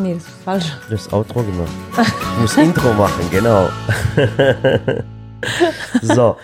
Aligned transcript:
Nee, 0.00 0.14
das 0.14 0.22
ist 0.22 0.30
falsch. 0.44 0.72
Das 0.90 1.12
Outro 1.12 1.42
gemacht. 1.42 1.72
Ich 2.00 2.40
muss 2.40 2.56
Intro 2.56 2.92
machen, 2.92 3.24
genau. 3.32 3.68
so. 6.02 6.36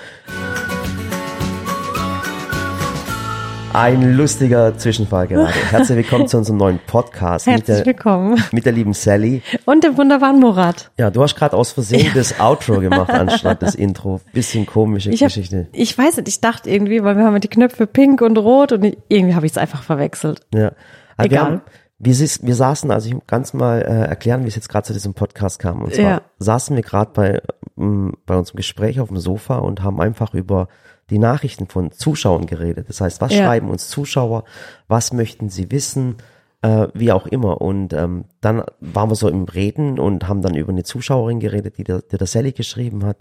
Ein 3.72 4.16
lustiger 4.16 4.76
Zwischenfall 4.76 5.28
gerade. 5.28 5.52
Herzlich 5.70 5.98
willkommen 5.98 6.26
zu 6.26 6.38
unserem 6.38 6.56
neuen 6.58 6.80
Podcast 6.84 7.46
mit 7.46 7.58
Herzlich 7.58 7.76
der, 7.78 7.86
willkommen. 7.86 8.42
mit 8.50 8.64
der 8.66 8.72
lieben 8.72 8.92
Sally. 8.92 9.42
Und 9.66 9.84
dem 9.84 9.96
wunderbaren 9.96 10.40
Murat. 10.40 10.90
Ja, 10.98 11.10
du 11.12 11.22
hast 11.22 11.36
gerade 11.36 11.56
aus 11.56 11.70
Versehen 11.70 12.10
das 12.12 12.40
Outro 12.40 12.80
gemacht 12.80 13.10
anstatt 13.10 13.62
das 13.62 13.74
Intro. 13.76 14.20
Bisschen 14.32 14.66
komische 14.66 15.10
Ich, 15.10 15.22
hab, 15.22 15.28
Geschichte. 15.28 15.68
ich 15.72 15.96
weiß 15.96 16.16
nicht, 16.16 16.26
ich 16.28 16.40
dachte 16.40 16.70
irgendwie, 16.70 17.04
weil 17.04 17.16
wir 17.16 17.24
haben 17.24 17.40
die 17.40 17.46
Knöpfe 17.48 17.86
pink 17.86 18.20
und 18.20 18.36
rot 18.36 18.72
und 18.72 18.96
irgendwie 19.08 19.36
habe 19.36 19.46
ich 19.46 19.52
es 19.52 19.58
einfach 19.58 19.84
verwechselt. 19.84 20.40
Ja. 20.52 20.72
Also 21.16 21.30
wir, 21.30 21.36
Egal. 21.38 21.44
haben, 21.44 21.60
wir, 22.04 22.14
wir 22.16 22.54
saßen, 22.54 22.90
also 22.90 23.08
ich 23.08 23.16
ganz 23.26 23.54
mal 23.54 23.80
äh, 23.82 24.06
erklären, 24.08 24.44
wie 24.44 24.48
es 24.48 24.54
jetzt 24.56 24.68
gerade 24.68 24.86
zu 24.86 24.92
diesem 24.92 25.14
Podcast 25.14 25.58
kam. 25.58 25.82
Und 25.82 25.94
zwar 25.94 26.04
Ja. 26.10 26.22
saßen 26.38 26.74
wir 26.76 26.82
gerade 26.82 27.10
bei, 27.12 27.42
ähm, 27.78 28.14
bei 28.26 28.36
unserem 28.36 28.56
Gespräch 28.56 29.00
auf 29.00 29.08
dem 29.08 29.18
Sofa 29.18 29.58
und 29.58 29.82
haben 29.82 30.00
einfach 30.00 30.34
über 30.34 30.68
die 31.10 31.18
Nachrichten 31.18 31.66
von 31.68 31.90
Zuschauern 31.92 32.46
geredet. 32.46 32.88
Das 32.88 33.00
heißt, 33.00 33.20
was 33.20 33.32
Ja. 33.34 33.44
schreiben 33.44 33.68
uns 33.68 33.88
Zuschauer, 33.88 34.44
was 34.88 35.12
möchten 35.12 35.48
sie 35.50 35.70
wissen, 35.70 36.16
äh, 36.62 36.88
wie 36.94 37.12
auch 37.12 37.26
immer. 37.26 37.60
Und 37.60 37.92
ähm, 37.92 38.24
dann 38.40 38.62
waren 38.80 39.10
wir 39.10 39.14
so 39.16 39.28
im 39.28 39.44
Reden 39.44 39.98
und 39.98 40.28
haben 40.28 40.40
dann 40.42 40.54
über 40.54 40.72
eine 40.72 40.82
Zuschauerin 40.84 41.40
geredet, 41.40 41.76
die 41.78 41.84
der, 41.84 42.00
die 42.02 42.16
der 42.16 42.26
Sally 42.26 42.52
geschrieben 42.52 43.04
hat. 43.04 43.18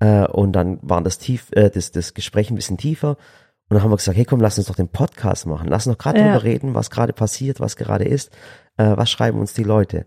Äh, 0.00 0.26
und 0.26 0.52
dann 0.52 0.78
war 0.82 1.00
das 1.02 1.18
tief, 1.18 1.48
äh, 1.52 1.70
das, 1.70 1.90
das 1.92 2.14
Gespräch 2.14 2.50
ein 2.50 2.54
bisschen 2.56 2.76
tiefer. 2.76 3.16
Und 3.70 3.74
dann 3.74 3.82
haben 3.82 3.90
wir 3.90 3.96
gesagt, 3.96 4.16
hey 4.16 4.24
komm, 4.24 4.40
lass 4.40 4.56
uns 4.58 4.66
doch 4.68 4.76
den 4.76 4.88
Podcast 4.88 5.46
machen. 5.46 5.68
Lass 5.68 5.86
uns 5.86 5.96
doch 5.96 6.02
gerade 6.02 6.18
Ja. 6.20 6.26
drüber 6.32 6.44
reden, 6.44 6.74
was 6.74 6.90
gerade 6.90 7.12
passiert, 7.12 7.60
was 7.60 7.76
gerade 7.76 8.04
ist. 8.04 8.30
Äh, 8.78 8.96
was 8.96 9.10
schreiben 9.10 9.38
uns 9.40 9.52
die 9.52 9.64
Leute? 9.64 10.06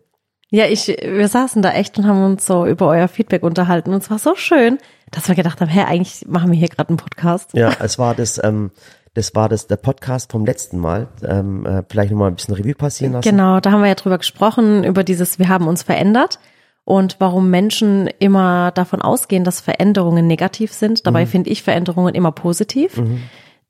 Ja, 0.49 0.65
ich, 0.65 0.87
wir 0.87 1.27
saßen 1.29 1.61
da 1.61 1.71
echt 1.71 1.97
und 1.97 2.05
haben 2.07 2.25
uns 2.25 2.45
so 2.45 2.65
über 2.65 2.87
euer 2.87 3.07
Feedback 3.07 3.43
unterhalten 3.43 3.93
und 3.93 4.01
es 4.03 4.09
war 4.11 4.19
so 4.19 4.35
schön, 4.35 4.79
dass 5.11 5.27
wir 5.29 5.35
gedacht 5.35 5.61
haben, 5.61 5.69
hä, 5.69 5.83
eigentlich 5.87 6.25
machen 6.27 6.51
wir 6.51 6.57
hier 6.59 6.67
gerade 6.67 6.89
einen 6.89 6.97
Podcast. 6.97 7.53
Ja, 7.53 7.71
es 7.79 7.97
war 7.99 8.15
das, 8.15 8.41
ähm, 8.43 8.71
das 9.13 9.33
war 9.35 9.47
das 9.47 9.67
der 9.67 9.77
Podcast 9.77 10.31
vom 10.31 10.45
letzten 10.45 10.77
Mal. 10.79 11.07
Ähm, 11.23 11.65
äh, 11.65 11.83
vielleicht 11.89 12.11
nochmal 12.11 12.29
ein 12.31 12.35
bisschen 12.35 12.55
Revue 12.55 12.75
passieren 12.75 13.13
lassen. 13.13 13.29
Genau, 13.29 13.59
da 13.61 13.71
haben 13.71 13.81
wir 13.81 13.87
ja 13.87 13.95
drüber 13.95 14.17
gesprochen, 14.17 14.83
über 14.83 15.03
dieses, 15.05 15.39
wir 15.39 15.47
haben 15.47 15.67
uns 15.67 15.83
verändert 15.83 16.39
und 16.83 17.15
warum 17.19 17.49
Menschen 17.49 18.07
immer 18.19 18.71
davon 18.71 19.01
ausgehen, 19.01 19.43
dass 19.45 19.61
Veränderungen 19.61 20.27
negativ 20.27 20.73
sind. 20.73 21.05
Dabei 21.07 21.25
finde 21.25 21.49
ich 21.49 21.63
Veränderungen 21.63 22.13
immer 22.15 22.31
positiv. 22.33 23.01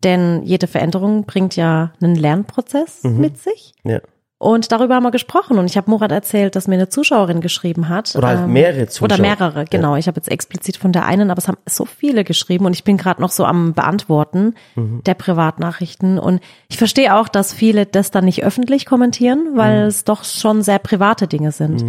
Denn 0.03 0.41
jede 0.43 0.67
Veränderung 0.67 1.25
bringt 1.25 1.55
ja 1.55 1.91
einen 2.01 2.15
Lernprozess 2.15 3.03
mit 3.03 3.37
sich. 3.37 3.73
Ja. 3.83 3.99
Und 4.39 4.71
darüber 4.71 4.95
haben 4.95 5.03
wir 5.03 5.11
gesprochen. 5.11 5.59
Und 5.59 5.65
ich 5.65 5.77
habe 5.77 5.91
Murat 5.91 6.11
erzählt, 6.11 6.55
dass 6.55 6.67
mir 6.67 6.73
eine 6.73 6.89
Zuschauerin 6.89 7.41
geschrieben 7.41 7.89
hat. 7.89 8.15
Oder 8.15 8.27
halt 8.29 8.47
mehrere 8.47 8.87
Zuschauer. 8.87 9.05
Oder 9.05 9.21
mehrere, 9.21 9.65
genau. 9.69 9.95
Ich 9.97 10.07
habe 10.07 10.17
jetzt 10.17 10.31
explizit 10.31 10.77
von 10.77 10.91
der 10.91 11.05
einen, 11.05 11.29
aber 11.29 11.37
es 11.37 11.47
haben 11.47 11.59
so 11.69 11.85
viele 11.85 12.23
geschrieben 12.23 12.65
und 12.65 12.73
ich 12.73 12.83
bin 12.83 12.97
gerade 12.97 13.21
noch 13.21 13.29
so 13.29 13.45
am 13.45 13.73
Beantworten 13.73 14.55
Mhm. 14.73 15.03
der 15.05 15.13
Privatnachrichten. 15.13 16.17
Und 16.17 16.41
ich 16.69 16.77
verstehe 16.77 17.15
auch, 17.15 17.27
dass 17.27 17.53
viele 17.53 17.85
das 17.85 18.09
dann 18.09 18.25
nicht 18.25 18.43
öffentlich 18.43 18.87
kommentieren, 18.87 19.49
weil 19.53 19.83
Mhm. 19.83 19.87
es 19.89 20.05
doch 20.05 20.23
schon 20.23 20.63
sehr 20.63 20.79
private 20.79 21.27
Dinge 21.27 21.51
sind. 21.51 21.83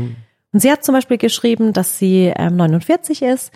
Und 0.52 0.60
sie 0.60 0.70
hat 0.70 0.84
zum 0.84 0.94
Beispiel 0.94 1.16
geschrieben, 1.16 1.72
dass 1.72 1.96
sie 1.98 2.30
ähm, 2.36 2.56
49 2.56 3.22
ist 3.22 3.50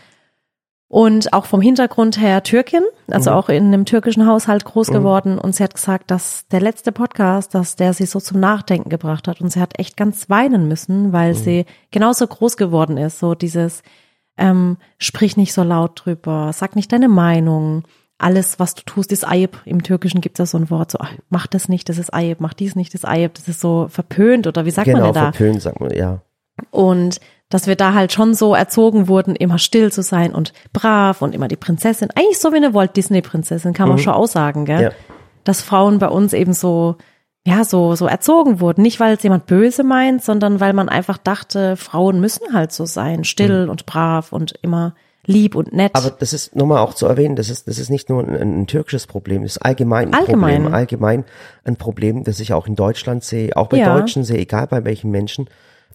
und 0.89 1.33
auch 1.33 1.47
vom 1.47 1.61
Hintergrund 1.61 2.20
her 2.20 2.42
Türkin, 2.45 2.83
also 3.11 3.33
auch 3.33 3.48
in 3.48 3.65
einem 3.67 3.84
türkischen 3.87 4.27
Haushalt 4.27 4.65
groß 4.65 4.89
geworden. 4.89 5.37
Und 5.39 5.56
sie 5.56 5.65
hat 5.65 5.75
gesagt, 5.75 6.11
dass 6.12 6.47
der 6.48 6.61
letzte 6.61 6.92
Podcast, 6.92 7.55
dass 7.55 7.75
der 7.75 7.92
sie 7.92 8.06
so 8.06 8.20
zum 8.20 8.39
Nachdenken 8.39 8.89
gebracht 8.89 9.27
hat. 9.27 9.41
Und 9.41 9.51
sie 9.51 9.61
hat 9.61 9.79
echt 9.81 9.97
ganz 9.97 10.31
weinen 10.31 10.69
müssen, 10.69 11.12
weil 11.12 11.34
sie 11.34 11.67
genauso 11.91 12.27
groß 12.27 12.57
geworden 12.57 12.98
ist. 12.98 13.19
So 13.19 13.34
dieses, 13.34 13.83
ähm, 14.39 14.77
sprich 14.98 15.37
nicht 15.37 15.53
so 15.53 15.64
laut 15.64 16.03
drüber, 16.05 16.53
sag 16.53 16.77
nicht 16.77 16.92
deine 16.92 17.08
Meinung. 17.08 17.83
Alles, 18.19 18.61
was 18.61 18.75
du 18.77 18.83
tust, 18.85 19.11
ist 19.11 19.25
Ayib. 19.27 19.58
Im 19.64 19.83
Türkischen 19.83 20.20
gibt 20.20 20.39
es 20.39 20.39
ja 20.39 20.46
so 20.46 20.57
ein 20.57 20.70
Wort, 20.70 20.92
so, 20.92 20.98
ach, 21.01 21.13
mach 21.30 21.48
das 21.48 21.69
nicht, 21.69 21.89
das 21.89 21.98
ist 21.98 22.14
Ayib, 22.14 22.41
mach 22.41 22.55
dies 22.55 22.77
nicht, 22.77 22.95
das 22.95 23.02
ist 23.02 23.08
Ayib. 23.11 23.35
Das 23.35 23.48
ist 23.48 23.61
so 23.61 23.89
verpönt 23.91 24.46
oder 24.46 24.64
wie 24.64 24.70
sagt 24.70 24.86
Genau, 24.86 25.01
man 25.01 25.13
denn 25.13 25.14
da? 25.14 25.33
verpönt, 25.33 25.63
sagt 25.63 25.80
man, 25.80 25.91
ja. 25.91 26.20
Und 26.70 27.20
dass 27.48 27.67
wir 27.67 27.77
da 27.77 27.95
halt 27.95 28.12
schon 28.12 28.34
so 28.34 28.55
erzogen 28.55 29.08
wurden, 29.08 29.36
immer 29.36 29.58
still 29.58 29.92
zu 29.92 30.02
sein 30.02 30.34
und 30.34 30.52
brav 30.73 31.23
und 31.23 31.34
immer 31.34 31.48
die 31.48 31.57
Prinzessin. 31.57 32.08
Eigentlich 32.14 32.39
so 32.39 32.52
wie 32.52 32.57
eine 32.57 32.74
Walt 32.74 32.96
Disney 32.96 33.23
Prinzessin, 33.23 33.73
kann 33.73 33.89
man 33.89 33.98
schon 33.98 34.14
aussagen, 34.14 34.64
gell? 34.64 34.77
Mhm. 34.77 34.83
Ja. 34.83 34.90
Dass 35.45 35.61
Frauen 35.61 36.01
bei 36.01 36.08
uns 36.08 36.33
eben 36.33 36.52
so, 36.52 36.96
ja, 37.46 37.64
so, 37.64 37.95
so 37.95 38.07
erzogen 38.07 38.58
wurden. 38.58 38.83
Nicht, 38.83 38.98
weil 38.98 39.14
es 39.14 39.23
jemand 39.23 39.46
böse 39.46 39.84
meint, 39.84 40.24
sondern 40.24 40.58
weil 40.58 40.73
man 40.73 40.89
einfach 40.89 41.18
dachte, 41.18 41.77
Frauen 41.77 42.20
müssen 42.20 42.52
halt 42.52 42.73
so 42.73 42.84
sein, 42.84 43.23
still 43.23 43.68
und 43.70 43.86
brav 43.86 44.33
und 44.33 44.55
immer 44.63 44.95
lieb 45.24 45.55
und 45.55 45.73
nett. 45.73 45.95
Mhm. 45.95 46.01
Aber 46.01 46.11
das 46.11 46.33
ist 46.33 46.57
nochmal 46.57 46.78
auch 46.78 46.95
zu 46.95 47.07
erwähnen, 47.07 47.36
das 47.36 47.48
ist, 47.48 47.68
das 47.68 47.78
ist 47.78 47.90
nicht 47.90 48.08
nur 48.08 48.24
ein, 48.24 48.63
ein 48.63 48.67
türkisches 48.67 49.07
Problem, 49.07 49.42
das 49.42 49.52
ist 49.52 49.63
allgemein 49.63 50.08
ein 50.08 50.14
Allgemein. 50.14 50.63
Problem. 50.63 50.74
Allgemein 50.74 51.24
ein 51.64 51.77
Problem, 51.77 52.24
das 52.24 52.40
ich 52.40 52.52
auch 52.52 52.67
in 52.67 52.74
Deutschland 52.74 53.23
sehe, 53.23 53.57
auch 53.57 53.68
bei 53.68 53.78
Ja. 53.78 53.96
Deutschen 53.96 54.24
sehe, 54.24 54.39
egal 54.39 54.67
bei 54.67 54.84
welchen 54.84 55.13
Menschen, 55.13 55.48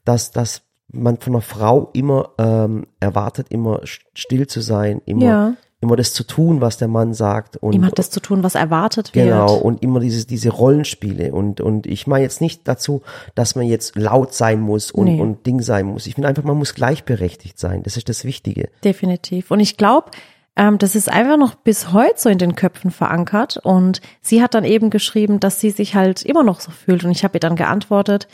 dass, 0.05 0.31
dass 0.31 0.61
man 0.91 1.17
von 1.17 1.33
einer 1.33 1.41
Frau 1.41 1.89
immer 1.93 2.29
ähm, 2.37 2.85
erwartet, 2.99 3.47
immer 3.49 3.79
st- 3.83 4.01
still 4.13 4.47
zu 4.47 4.61
sein, 4.61 5.01
immer, 5.05 5.23
Ja. 5.25 5.53
immer 5.79 5.95
das 5.95 6.13
zu 6.13 6.23
tun, 6.23 6.61
was 6.61 6.77
der 6.77 6.87
Mann 6.87 7.13
sagt. 7.13 7.57
Und, 7.57 7.83
hat 7.85 7.97
das 7.97 8.09
zu 8.09 8.19
tun, 8.19 8.43
was 8.43 8.55
erwartet 8.55 9.15
wird. 9.15 9.25
Genau, 9.27 9.55
und 9.55 9.81
immer 9.83 9.99
dieses, 9.99 10.27
diese 10.27 10.49
Rollenspiele. 10.49 11.31
Und, 11.33 11.61
und 11.61 11.87
ich 11.87 12.07
meine 12.07 12.23
jetzt 12.23 12.41
nicht 12.41 12.67
dazu, 12.67 13.01
dass 13.35 13.55
man 13.55 13.65
jetzt 13.65 13.95
laut 13.95 14.33
sein 14.33 14.59
muss 14.59 14.91
und, 14.91 15.05
Nee. 15.05 15.21
und 15.21 15.45
Ding 15.45 15.61
sein 15.61 15.85
muss. 15.87 16.05
Ich 16.07 16.15
finde 16.15 16.27
einfach, 16.27 16.43
man 16.43 16.57
muss 16.57 16.75
gleichberechtigt 16.75 17.57
sein. 17.57 17.83
Das 17.83 17.97
ist 17.97 18.09
das 18.09 18.25
Wichtige. 18.25 18.69
Definitiv. 18.83 19.49
Und 19.49 19.59
ich 19.59 19.77
glaube, 19.77 20.11
ähm, 20.57 20.77
das 20.77 20.95
ist 20.95 21.09
einfach 21.09 21.37
noch 21.37 21.55
bis 21.55 21.93
heute 21.93 22.15
so 22.17 22.27
in 22.29 22.37
den 22.37 22.55
Köpfen 22.55 22.91
verankert. 22.91 23.57
Und 23.63 24.01
sie 24.21 24.43
hat 24.43 24.53
dann 24.53 24.65
eben 24.65 24.89
geschrieben, 24.89 25.39
dass 25.39 25.59
sie 25.61 25.69
sich 25.71 25.95
halt 25.95 26.23
immer 26.23 26.43
noch 26.43 26.59
so 26.59 26.69
fühlt. 26.71 27.05
Und 27.05 27.11
ich 27.11 27.23
habe 27.23 27.37
ihr 27.37 27.39
dann 27.39 27.55
geantwortet, 27.55 28.27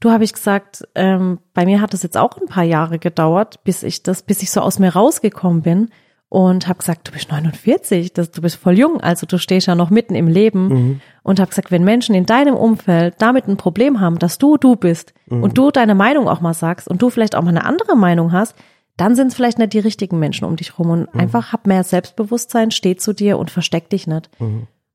du 0.00 0.10
habe 0.10 0.24
ich 0.24 0.32
gesagt, 0.32 0.86
ähm, 0.94 1.38
bei 1.54 1.64
mir 1.64 1.80
hat 1.80 1.94
es 1.94 2.02
jetzt 2.02 2.16
auch 2.16 2.36
ein 2.36 2.46
paar 2.46 2.64
Jahre 2.64 2.98
gedauert, 2.98 3.62
bis 3.64 3.82
ich 3.82 4.02
das, 4.02 4.22
bis 4.22 4.42
ich 4.42 4.50
so 4.50 4.60
aus 4.60 4.78
mir 4.78 4.90
rausgekommen 4.90 5.62
bin. 5.62 5.90
Und 6.28 6.66
habe 6.66 6.80
gesagt, 6.80 7.06
du 7.06 7.12
bist 7.12 7.30
49, 7.30 8.12
das, 8.12 8.32
du 8.32 8.42
bist 8.42 8.56
voll 8.56 8.76
jung, 8.76 9.00
also 9.00 9.26
du 9.26 9.38
stehst 9.38 9.68
ja 9.68 9.76
noch 9.76 9.90
mitten 9.90 10.16
im 10.16 10.26
Leben. 10.26 11.00
Und 11.22 11.38
habe 11.38 11.50
gesagt, 11.50 11.70
wenn 11.70 11.84
Menschen 11.84 12.16
in 12.16 12.26
deinem 12.26 12.56
Umfeld 12.56 13.14
damit 13.18 13.46
ein 13.46 13.56
Problem 13.56 14.00
haben, 14.00 14.18
dass 14.18 14.36
du 14.36 14.56
du 14.56 14.74
bist 14.74 15.14
und 15.42 15.56
du 15.56 15.70
deine 15.70 15.94
Meinung 15.94 16.28
auch 16.28 16.40
mal 16.40 16.52
sagst 16.52 16.88
und 16.88 17.00
du 17.00 17.10
vielleicht 17.10 17.36
auch 17.36 17.42
mal 17.42 17.50
eine 17.50 17.64
andere 17.64 17.96
Meinung 17.96 18.32
hast, 18.32 18.56
dann 18.96 19.14
sind 19.14 19.28
es 19.28 19.34
vielleicht 19.34 19.58
nicht 19.58 19.72
die 19.72 19.78
richtigen 19.78 20.18
Menschen 20.18 20.46
um 20.46 20.56
dich 20.56 20.78
rum. 20.78 20.90
Und 20.90 21.08
einfach 21.20 21.52
hab 21.52 21.66
mehr 21.68 21.84
Selbstbewusstsein, 21.84 22.72
steh 22.72 22.96
zu 22.96 23.12
dir 23.12 23.38
und 23.38 23.50
versteck 23.52 23.88
dich 23.90 24.06
nicht. 24.08 24.28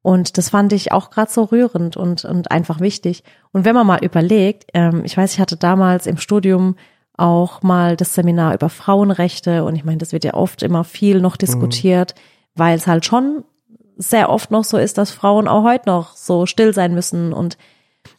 Und 0.03 0.37
das 0.37 0.49
fand 0.49 0.73
ich 0.73 0.91
auch 0.91 1.11
gerade 1.11 1.31
so 1.31 1.43
rührend 1.43 1.95
und, 1.95 2.25
und 2.25 2.49
einfach 2.51 2.79
wichtig. 2.79 3.23
Und 3.51 3.65
wenn 3.65 3.75
man 3.75 3.85
mal 3.85 4.03
überlegt, 4.03 4.65
ähm, 4.73 5.03
ich 5.05 5.15
weiß, 5.15 5.33
ich 5.33 5.39
hatte 5.39 5.57
damals 5.57 6.07
im 6.07 6.17
Studium 6.17 6.75
auch 7.17 7.61
mal 7.61 7.95
das 7.95 8.15
Seminar 8.15 8.55
über 8.55 8.69
Frauenrechte 8.69 9.63
und 9.63 9.75
ich 9.75 9.83
meine, 9.83 9.99
das 9.99 10.11
wird 10.11 10.23
ja 10.23 10.33
oft 10.33 10.63
immer 10.63 10.83
viel 10.83 11.21
noch 11.21 11.37
diskutiert, 11.37 12.15
weil 12.55 12.75
es 12.75 12.87
halt 12.87 13.05
schon 13.05 13.43
sehr 13.97 14.29
oft 14.29 14.49
noch 14.49 14.63
so 14.63 14.77
ist, 14.77 14.97
dass 14.97 15.11
Frauen 15.11 15.47
auch 15.47 15.63
heute 15.63 15.87
noch 15.87 16.15
so 16.15 16.47
still 16.47 16.73
sein 16.73 16.95
müssen 16.95 17.31
und 17.31 17.57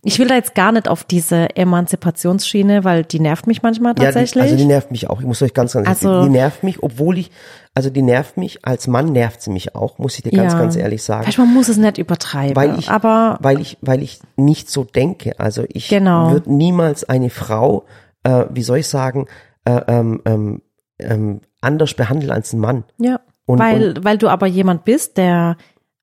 ich 0.04 0.18
will 0.20 0.28
da 0.28 0.36
jetzt 0.36 0.54
gar 0.54 0.70
nicht 0.70 0.86
auf 0.86 1.02
diese 1.02 1.56
Emanzipationsschiene, 1.56 2.84
weil 2.84 3.04
die 3.04 3.18
nervt 3.18 3.46
mich 3.48 3.62
manchmal 3.62 3.94
tatsächlich. 3.94 4.34
Ja, 4.36 4.42
die, 4.42 4.52
also 4.52 4.56
die 4.56 4.68
nervt 4.68 4.90
mich 4.92 5.10
auch. 5.10 5.20
Ich 5.20 5.26
muss 5.26 5.42
euch 5.42 5.54
ganz, 5.54 5.72
ganz 5.72 5.88
Also- 5.88 6.08
sagen, 6.08 6.26
die 6.26 6.30
nervt 6.30 6.62
mich, 6.62 6.82
obwohl 6.82 7.18
ich, 7.18 7.30
also 7.74 7.88
die 7.90 8.02
nervt 8.02 8.36
mich, 8.36 8.64
als 8.64 8.86
Mann 8.86 9.12
nervt 9.12 9.40
sie 9.42 9.50
mich 9.50 9.74
auch, 9.74 9.98
muss 9.98 10.16
ich 10.16 10.22
dir 10.22 10.30
ganz, 10.32 10.52
Ja. 10.52 10.58
ganz 10.58 10.76
ehrlich 10.76 11.02
sagen. 11.02 11.26
Weißt, 11.26 11.38
man 11.38 11.52
muss 11.52 11.68
es 11.68 11.76
nicht 11.78 11.98
übertreiben, 11.98 12.54
Weil 12.56 12.78
ich, 12.78 12.88
aber 12.90 13.38
weil 13.40 13.60
ich, 13.60 13.78
weil 13.80 14.02
ich 14.02 14.20
nicht 14.36 14.70
so 14.70 14.84
denke. 14.84 15.38
Also 15.40 15.64
ich 15.68 15.88
Genau. 15.88 16.32
würde 16.32 16.52
niemals 16.52 17.04
eine 17.04 17.30
Frau, 17.30 17.84
äh, 18.24 18.44
wie 18.50 18.62
soll 18.62 18.78
ich 18.78 18.88
sagen, 18.88 19.26
äh, 19.64 19.80
ähm, 19.88 20.20
ähm, 20.26 20.62
ähm, 20.98 21.40
anders 21.60 21.94
behandeln 21.94 22.30
als 22.30 22.52
ein 22.52 22.60
Mann. 22.60 22.84
Ja, 22.98 23.20
Und- 23.46 23.58
weil, 23.58 23.94
weil 24.04 24.18
du 24.18 24.28
aber 24.28 24.46
jemand 24.46 24.84
bist, 24.84 25.16
der 25.16 25.56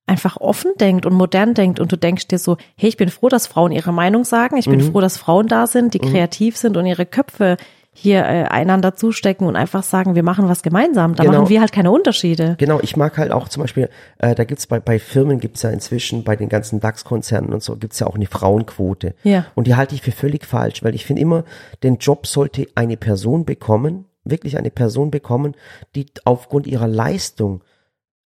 einfach 0.07 0.37
offen 0.37 0.71
denkt 0.79 1.05
und 1.05 1.13
modern 1.13 1.53
denkt 1.53 1.79
und 1.79 1.91
du 1.91 1.95
denkst 1.95 2.27
dir 2.29 2.39
so, 2.39 2.57
hey, 2.75 2.89
ich 2.89 2.97
bin 2.97 3.09
froh, 3.09 3.29
dass 3.29 3.45
Frauen 3.45 3.71
ihre 3.71 3.93
Meinung 3.93 4.23
sagen, 4.23 4.57
ich 4.57 4.65
Mhm. 4.65 4.71
bin 4.71 4.81
froh, 4.91 5.01
dass 5.01 5.17
Frauen 5.17 5.45
da 5.47 5.67
sind, 5.67 5.93
die 5.93 5.99
kreativ 5.99 6.57
sind 6.57 6.77
und 6.77 6.87
ihre 6.87 7.05
Köpfe 7.05 7.57
hier 8.01 8.19
äh, 8.21 8.43
einander 8.45 8.95
zustecken 8.95 9.45
und 9.45 9.55
einfach 9.55 9.83
sagen, 9.83 10.15
wir 10.15 10.23
machen 10.23 10.47
was 10.47 10.63
gemeinsam. 10.63 11.15
Da 11.15 11.23
Genau. 11.23 11.39
machen 11.39 11.49
wir 11.49 11.59
halt 11.59 11.71
keine 11.71 11.91
Unterschiede. 11.91 12.55
Genau, 12.57 12.79
ich 12.81 12.95
mag 12.95 13.17
halt 13.17 13.31
auch 13.31 13.49
zum 13.49 13.61
Beispiel, 13.61 13.89
äh, 14.19 14.35
da 14.35 14.45
gibt's 14.45 14.67
bei, 14.67 14.79
bei 14.79 14.99
Firmen 14.99 15.39
gibt's 15.39 15.61
ja 15.63 15.69
inzwischen, 15.69 16.23
bei 16.23 16.35
den 16.35 16.47
ganzen 16.49 16.79
DAX-Konzernen 16.79 17.51
und 17.53 17.61
so, 17.61 17.75
gibt's 17.75 17.99
ja 17.99 18.07
auch 18.07 18.15
eine 18.15 18.25
Frauenquote. 18.27 19.15
Ja. 19.23 19.45
Und 19.55 19.67
die 19.67 19.75
halte 19.75 19.95
ich 19.95 20.01
für 20.01 20.11
völlig 20.11 20.45
falsch, 20.45 20.83
weil 20.83 20.95
ich 20.95 21.05
finde 21.05 21.21
immer, 21.21 21.43
den 21.83 21.97
Job 21.97 22.25
sollte 22.25 22.67
eine 22.75 22.95
Person 22.97 23.43
bekommen, 23.45 24.05
wirklich 24.23 24.57
eine 24.57 24.71
Person 24.71 25.11
bekommen, 25.11 25.55
die 25.95 26.05
aufgrund 26.23 26.67
ihrer 26.67 26.87
Leistung 26.87 27.63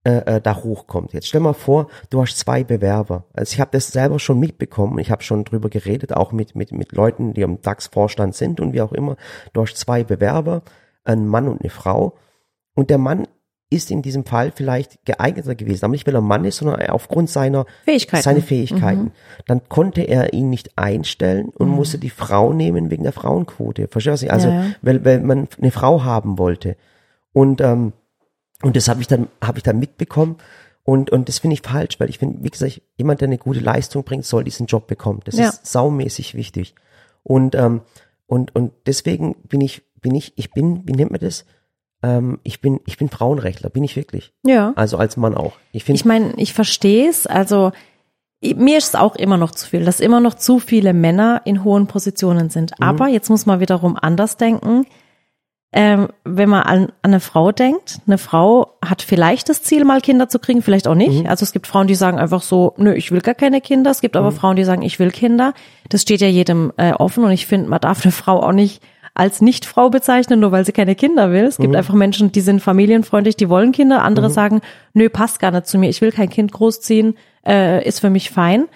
äh, 0.06 0.36
äh, 0.36 0.42
da 0.42 0.56
hochkommt. 0.64 1.12
Jetzt 1.14 1.28
stell 1.28 1.42
mal 1.42 1.54
vor, 1.54 1.88
du 2.10 2.22
hast 2.22 2.38
zwei 2.38 2.64
Bewerber. 2.64 3.26
Also 3.34 3.54
ich 3.54 3.60
habe 3.60 3.72
das 3.74 3.88
selber 3.90 4.20
schon 4.20 4.40
mitbekommen. 4.40 5.00
Ich 5.00 5.12
habe 5.12 5.24
schon 5.24 5.44
drüber 5.44 5.70
geredet, 5.70 6.14
auch 6.14 6.32
mit 6.32 6.56
mit 6.56 6.72
mit 6.72 6.92
Leuten, 6.94 7.34
die 7.34 7.42
im 7.42 7.62
DAX-Vorstand 7.62 8.36
sind 8.36 8.60
und 8.60 8.74
wie 8.74 8.82
auch 8.82 8.94
immer. 8.94 9.18
Du 9.54 9.62
hast 9.62 9.76
zwei 9.78 10.04
Bewerber, 10.04 10.62
ein 11.04 11.28
Mann 11.28 11.48
und 11.48 11.62
eine 11.62 11.70
Frau. 11.70 12.14
Und 12.76 12.90
der 12.90 12.98
Mann 13.00 13.28
ist 13.72 13.90
in 13.90 14.04
diesem 14.04 14.26
Fall 14.26 14.52
vielleicht 14.56 15.04
geeigneter 15.06 15.56
gewesen, 15.56 15.86
aber 15.86 15.92
nicht 15.94 16.06
weil 16.06 16.14
er 16.14 16.22
Mann 16.22 16.46
ist, 16.46 16.58
sondern 16.58 16.80
aufgrund 16.92 17.32
seiner 17.32 17.66
Fähigkeiten. 17.84 18.24
seine 18.24 18.42
Fähigkeiten. 18.42 19.06
Mhm. 19.06 19.12
Dann 19.48 19.68
konnte 19.70 20.02
er 20.02 20.34
ihn 20.34 20.52
nicht 20.52 20.78
einstellen 20.78 21.50
und 21.50 21.70
Mhm. 21.70 21.76
musste 21.76 21.98
die 21.98 22.12
Frau 22.12 22.54
nehmen 22.54 22.92
wegen 22.92 23.04
der 23.04 23.12
Frauenquote. 23.12 23.88
Verstehst 23.88 24.22
du? 24.24 24.30
Also 24.32 24.50
Ja, 24.50 24.54
ja. 24.66 24.66
weil, 24.84 25.04
weil 25.04 25.20
man 25.22 25.48
eine 25.60 25.72
Frau 25.72 26.04
haben 26.04 26.38
wollte. 26.38 26.78
Und 27.34 27.60
ähm, 27.60 27.94
und 28.66 28.76
das 28.76 28.88
habe 28.90 29.00
ich 29.02 29.08
dann 29.08 29.28
habe 29.44 29.60
ich 29.60 29.64
dann 29.64 29.80
mitbekommen 29.80 30.38
und 30.84 31.12
und 31.12 31.30
das 31.30 31.40
finde 31.40 31.54
ich 31.54 31.62
falsch, 31.62 32.00
weil 32.00 32.10
ich 32.10 32.20
finde, 32.20 32.44
wie 32.44 32.50
gesagt, 32.50 32.82
jemand, 32.98 33.22
der 33.22 33.28
eine 33.28 33.38
gute 33.38 33.60
Leistung 33.60 34.04
bringt, 34.04 34.26
soll 34.26 34.44
diesen 34.44 34.66
Job 34.66 34.88
bekommen. 34.88 35.22
Das 35.26 35.36
Ja. 35.38 35.50
ist 35.50 35.66
saumäßig 35.68 36.36
wichtig. 36.36 36.76
Und 37.24 37.56
ähm, 37.56 37.82
und 38.28 38.56
und 38.56 38.72
deswegen 38.86 39.36
bin 39.48 39.62
ich 39.62 39.82
bin 40.02 40.14
ich 40.16 40.34
ich 40.36 40.52
bin 40.52 40.82
wie 40.88 40.94
nennt 40.94 41.12
man 41.12 41.20
das? 41.22 41.46
Ähm, 42.04 42.40
ich 42.44 42.60
bin 42.62 42.80
ich 42.86 42.98
bin 42.98 43.10
Frauenrechtler, 43.10 43.70
bin 43.70 43.84
ich 43.84 43.96
wirklich. 43.96 44.34
Ja. 44.44 44.74
Also 44.76 44.98
als 44.98 45.16
Mann 45.18 45.36
auch. 45.36 45.54
Ich 45.72 45.84
finde 45.84 46.00
Ich 46.00 46.06
meine, 46.06 46.34
ich 46.38 46.54
verstehe 46.54 47.10
es. 47.10 47.26
Also 47.28 47.72
mir 48.42 48.78
ist 48.78 48.90
es 48.90 48.96
auch 48.96 49.16
immer 49.16 49.38
noch 49.38 49.52
zu 49.52 49.68
viel, 49.68 49.86
dass 49.86 50.00
immer 50.00 50.20
noch 50.20 50.36
zu 50.36 50.60
viele 50.60 50.94
Männer 50.94 51.42
in 51.46 51.64
hohen 51.64 51.88
Positionen 51.88 52.50
sind. 52.50 52.80
Aber 52.82 53.08
jetzt 53.08 53.30
muss 53.30 53.46
man 53.46 53.60
wiederum 53.60 53.96
anders 54.00 54.38
denken. 54.38 54.86
Ähm, 55.78 56.08
wenn 56.24 56.48
man 56.48 56.64
an, 56.64 56.84
an 56.84 56.92
eine 57.02 57.20
Frau 57.20 57.52
denkt, 57.52 58.00
eine 58.08 58.18
Frau 58.18 58.78
hat 58.84 59.02
vielleicht 59.02 59.50
das 59.50 59.62
Ziel, 59.62 59.84
mal 59.84 60.00
Kinder 60.00 60.30
zu 60.30 60.40
kriegen, 60.40 60.62
vielleicht 60.62 60.88
auch 60.88 60.96
nicht. 60.96 61.28
Also 61.28 61.44
es 61.44 61.52
gibt 61.52 61.68
Frauen, 61.68 61.88
die 61.88 61.96
sagen 61.96 62.18
einfach 62.18 62.42
so, 62.42 62.74
nö, 62.78 62.94
ich 62.94 63.12
will 63.12 63.20
gar 63.20 63.36
keine 63.36 63.60
Kinder. 63.60 63.92
Es 63.92 64.00
gibt 64.00 64.16
aber 64.16 64.32
Frauen, 64.32 64.56
die 64.56 64.64
sagen, 64.64 64.84
ich 64.84 65.00
will 65.00 65.12
Kinder. 65.12 65.54
Das 65.90 66.02
steht 66.02 66.22
ja 66.22 66.28
jedem 66.28 66.72
äh, 66.78 66.94
offen 66.94 67.26
und 67.26 67.32
ich 67.32 67.46
finde, 67.46 67.70
man 67.70 67.82
darf 67.82 68.06
eine 68.06 68.14
Frau 68.14 68.42
auch 68.42 68.54
nicht 68.54 68.82
als 69.16 69.42
Nicht-Frau 69.42 69.90
bezeichnen, 69.90 70.40
nur 70.40 70.54
weil 70.54 70.66
sie 70.66 70.72
keine 70.72 70.96
Kinder 70.96 71.32
will. 71.32 71.44
Es 71.44 71.58
gibt 71.58 71.76
einfach 71.76 71.94
Menschen, 71.94 72.32
die 72.32 72.42
sind 72.42 72.62
familienfreundlich, 72.62 73.36
die 73.36 73.50
wollen 73.50 73.74
Kinder. 73.74 74.02
Andere 74.04 74.30
sagen, 74.30 74.62
nö, 74.94 75.10
passt 75.10 75.42
gar 75.42 75.52
nicht 75.52 75.68
zu 75.68 75.78
mir, 75.78 75.90
ich 75.90 76.00
will 76.00 76.14
kein 76.14 76.30
Kind 76.30 76.54
großziehen, 76.54 77.18
äh, 77.46 77.86
ist 77.86 78.00
für 78.00 78.10
mich 78.10 78.30
fein. 78.30 78.68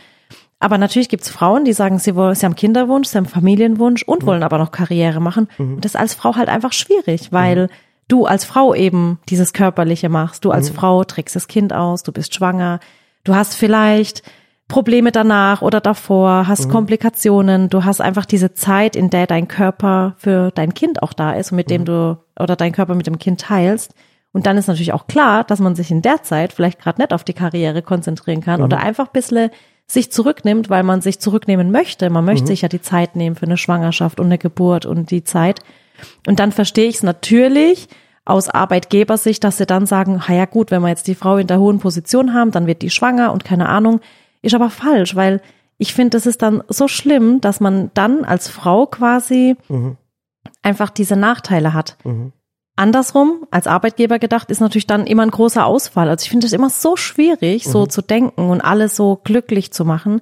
Aber 0.59 0.77
natürlich 0.77 1.07
gibt's 1.07 1.29
Frauen, 1.29 1.63
die 1.63 1.73
sagen, 1.73 1.99
sie, 1.99 2.15
wollen, 2.15 2.35
sie 2.35 2.45
haben 2.45 2.55
Kinderwunsch, 2.55 3.07
sie 3.07 3.17
haben 3.17 3.25
Familienwunsch 3.25 4.03
und 4.03 4.25
wollen 4.25 4.43
aber 4.43 4.57
noch 4.57 4.71
Karriere 4.71 5.21
machen. 5.21 5.47
Und 5.57 5.85
das 5.85 5.93
ist 5.93 5.99
als 5.99 6.13
Frau 6.13 6.35
halt 6.35 6.49
einfach 6.49 6.73
schwierig, 6.73 7.31
weil 7.31 7.69
du 8.09 8.25
als 8.25 8.43
Frau 8.43 8.75
eben 8.75 9.19
dieses 9.29 9.53
Körperliche 9.53 10.09
machst. 10.09 10.43
Du 10.43 10.51
als 10.51 10.69
Frau 10.69 11.03
trägst 11.05 11.35
das 11.35 11.47
Kind 11.47 11.71
aus, 11.71 12.03
du 12.03 12.11
bist 12.11 12.35
schwanger, 12.35 12.81
du 13.23 13.35
hast 13.35 13.53
vielleicht 13.55 14.23
Probleme 14.67 15.11
danach 15.11 15.61
oder 15.61 15.79
davor, 15.79 16.47
hast 16.47 16.69
Komplikationen, 16.69 17.69
du 17.69 17.85
hast 17.85 18.01
einfach 18.01 18.25
diese 18.25 18.53
Zeit, 18.53 18.95
in 18.95 19.09
der 19.09 19.27
dein 19.27 19.47
Körper 19.47 20.13
für 20.17 20.51
dein 20.51 20.73
Kind 20.73 21.01
auch 21.01 21.13
da 21.13 21.33
ist 21.33 21.51
und 21.51 21.55
mit 21.55 21.69
dem 21.69 21.85
du 21.85 22.17
oder 22.37 22.55
dein 22.55 22.73
Körper 22.73 22.95
mit 22.95 23.07
dem 23.07 23.17
Kind 23.17 23.41
teilst. 23.41 23.95
Und 24.31 24.45
dann 24.45 24.57
ist 24.57 24.67
natürlich 24.67 24.93
auch 24.93 25.07
klar, 25.07 25.43
dass 25.43 25.59
man 25.59 25.75
sich 25.75 25.89
in 25.89 26.03
der 26.03 26.21
Zeit 26.21 26.53
vielleicht 26.53 26.79
gerade 26.79 27.01
nicht 27.01 27.13
auf 27.13 27.23
die 27.23 27.33
Karriere 27.33 27.81
konzentrieren 27.81 28.41
kann 28.41 28.61
oder 28.61 28.77
einfach 28.77 29.07
ein 29.07 29.13
bisschen 29.13 29.49
sich 29.89 30.11
zurücknimmt, 30.11 30.69
weil 30.69 30.83
man 30.83 31.01
sich 31.01 31.19
zurücknehmen 31.19 31.71
möchte. 31.71 32.09
Man 32.11 32.23
möchte 32.23 32.47
sich 32.47 32.61
ja 32.61 32.69
die 32.69 32.81
Zeit 32.81 33.15
nehmen 33.15 33.35
für 33.35 33.47
eine 33.47 33.57
Schwangerschaft 33.57 34.19
und 34.19 34.27
eine 34.27 34.37
Geburt 34.37 34.85
und 34.85 35.09
die 35.09 35.23
Zeit. 35.23 35.61
Und 36.27 36.39
dann 36.39 36.51
verstehe 36.51 36.87
ich 36.87 36.97
es 36.97 37.03
natürlich 37.03 37.87
aus 38.23 38.49
Arbeitgebersicht, 38.49 39.43
dass 39.43 39.57
sie 39.57 39.65
dann 39.65 39.87
sagen, 39.87 40.27
ha 40.27 40.33
ja 40.33 40.45
gut, 40.45 40.69
wenn 40.69 40.83
wir 40.83 40.89
jetzt 40.89 41.07
die 41.07 41.15
Frau 41.15 41.37
in 41.37 41.47
der 41.47 41.59
hohen 41.59 41.79
Position 41.79 42.35
haben, 42.35 42.51
dann 42.51 42.67
wird 42.67 42.83
die 42.83 42.91
schwanger 42.91 43.33
und 43.33 43.43
keine 43.43 43.67
Ahnung. 43.67 43.99
Ist 44.43 44.53
aber 44.53 44.69
falsch, 44.69 45.15
weil 45.15 45.41
ich 45.79 45.93
finde, 45.95 46.11
das 46.11 46.27
ist 46.27 46.43
dann 46.43 46.61
so 46.69 46.87
schlimm, 46.87 47.41
dass 47.41 47.59
man 47.59 47.89
dann 47.95 48.23
als 48.25 48.47
Frau 48.47 48.85
quasi 48.85 49.55
einfach 50.61 50.91
diese 50.91 51.15
Nachteile 51.15 51.73
hat. 51.73 51.97
Andersrum, 52.79 53.45
als 53.51 53.67
Arbeitgeber 53.67 54.19
gedacht, 54.19 54.49
ist 54.49 54.61
natürlich 54.61 54.87
dann 54.87 55.05
immer 55.05 55.23
ein 55.23 55.31
großer 55.31 55.65
Ausfall. 55.65 56.09
Also 56.09 56.23
ich 56.23 56.29
finde 56.29 56.47
es 56.47 56.53
immer 56.53 56.69
so 56.69 56.95
schwierig, 56.95 57.65
so 57.65 57.85
zu 57.85 58.01
denken 58.01 58.49
und 58.49 58.61
alles 58.61 58.95
so 58.95 59.19
glücklich 59.21 59.73
zu 59.73 59.83
machen. 59.83 60.21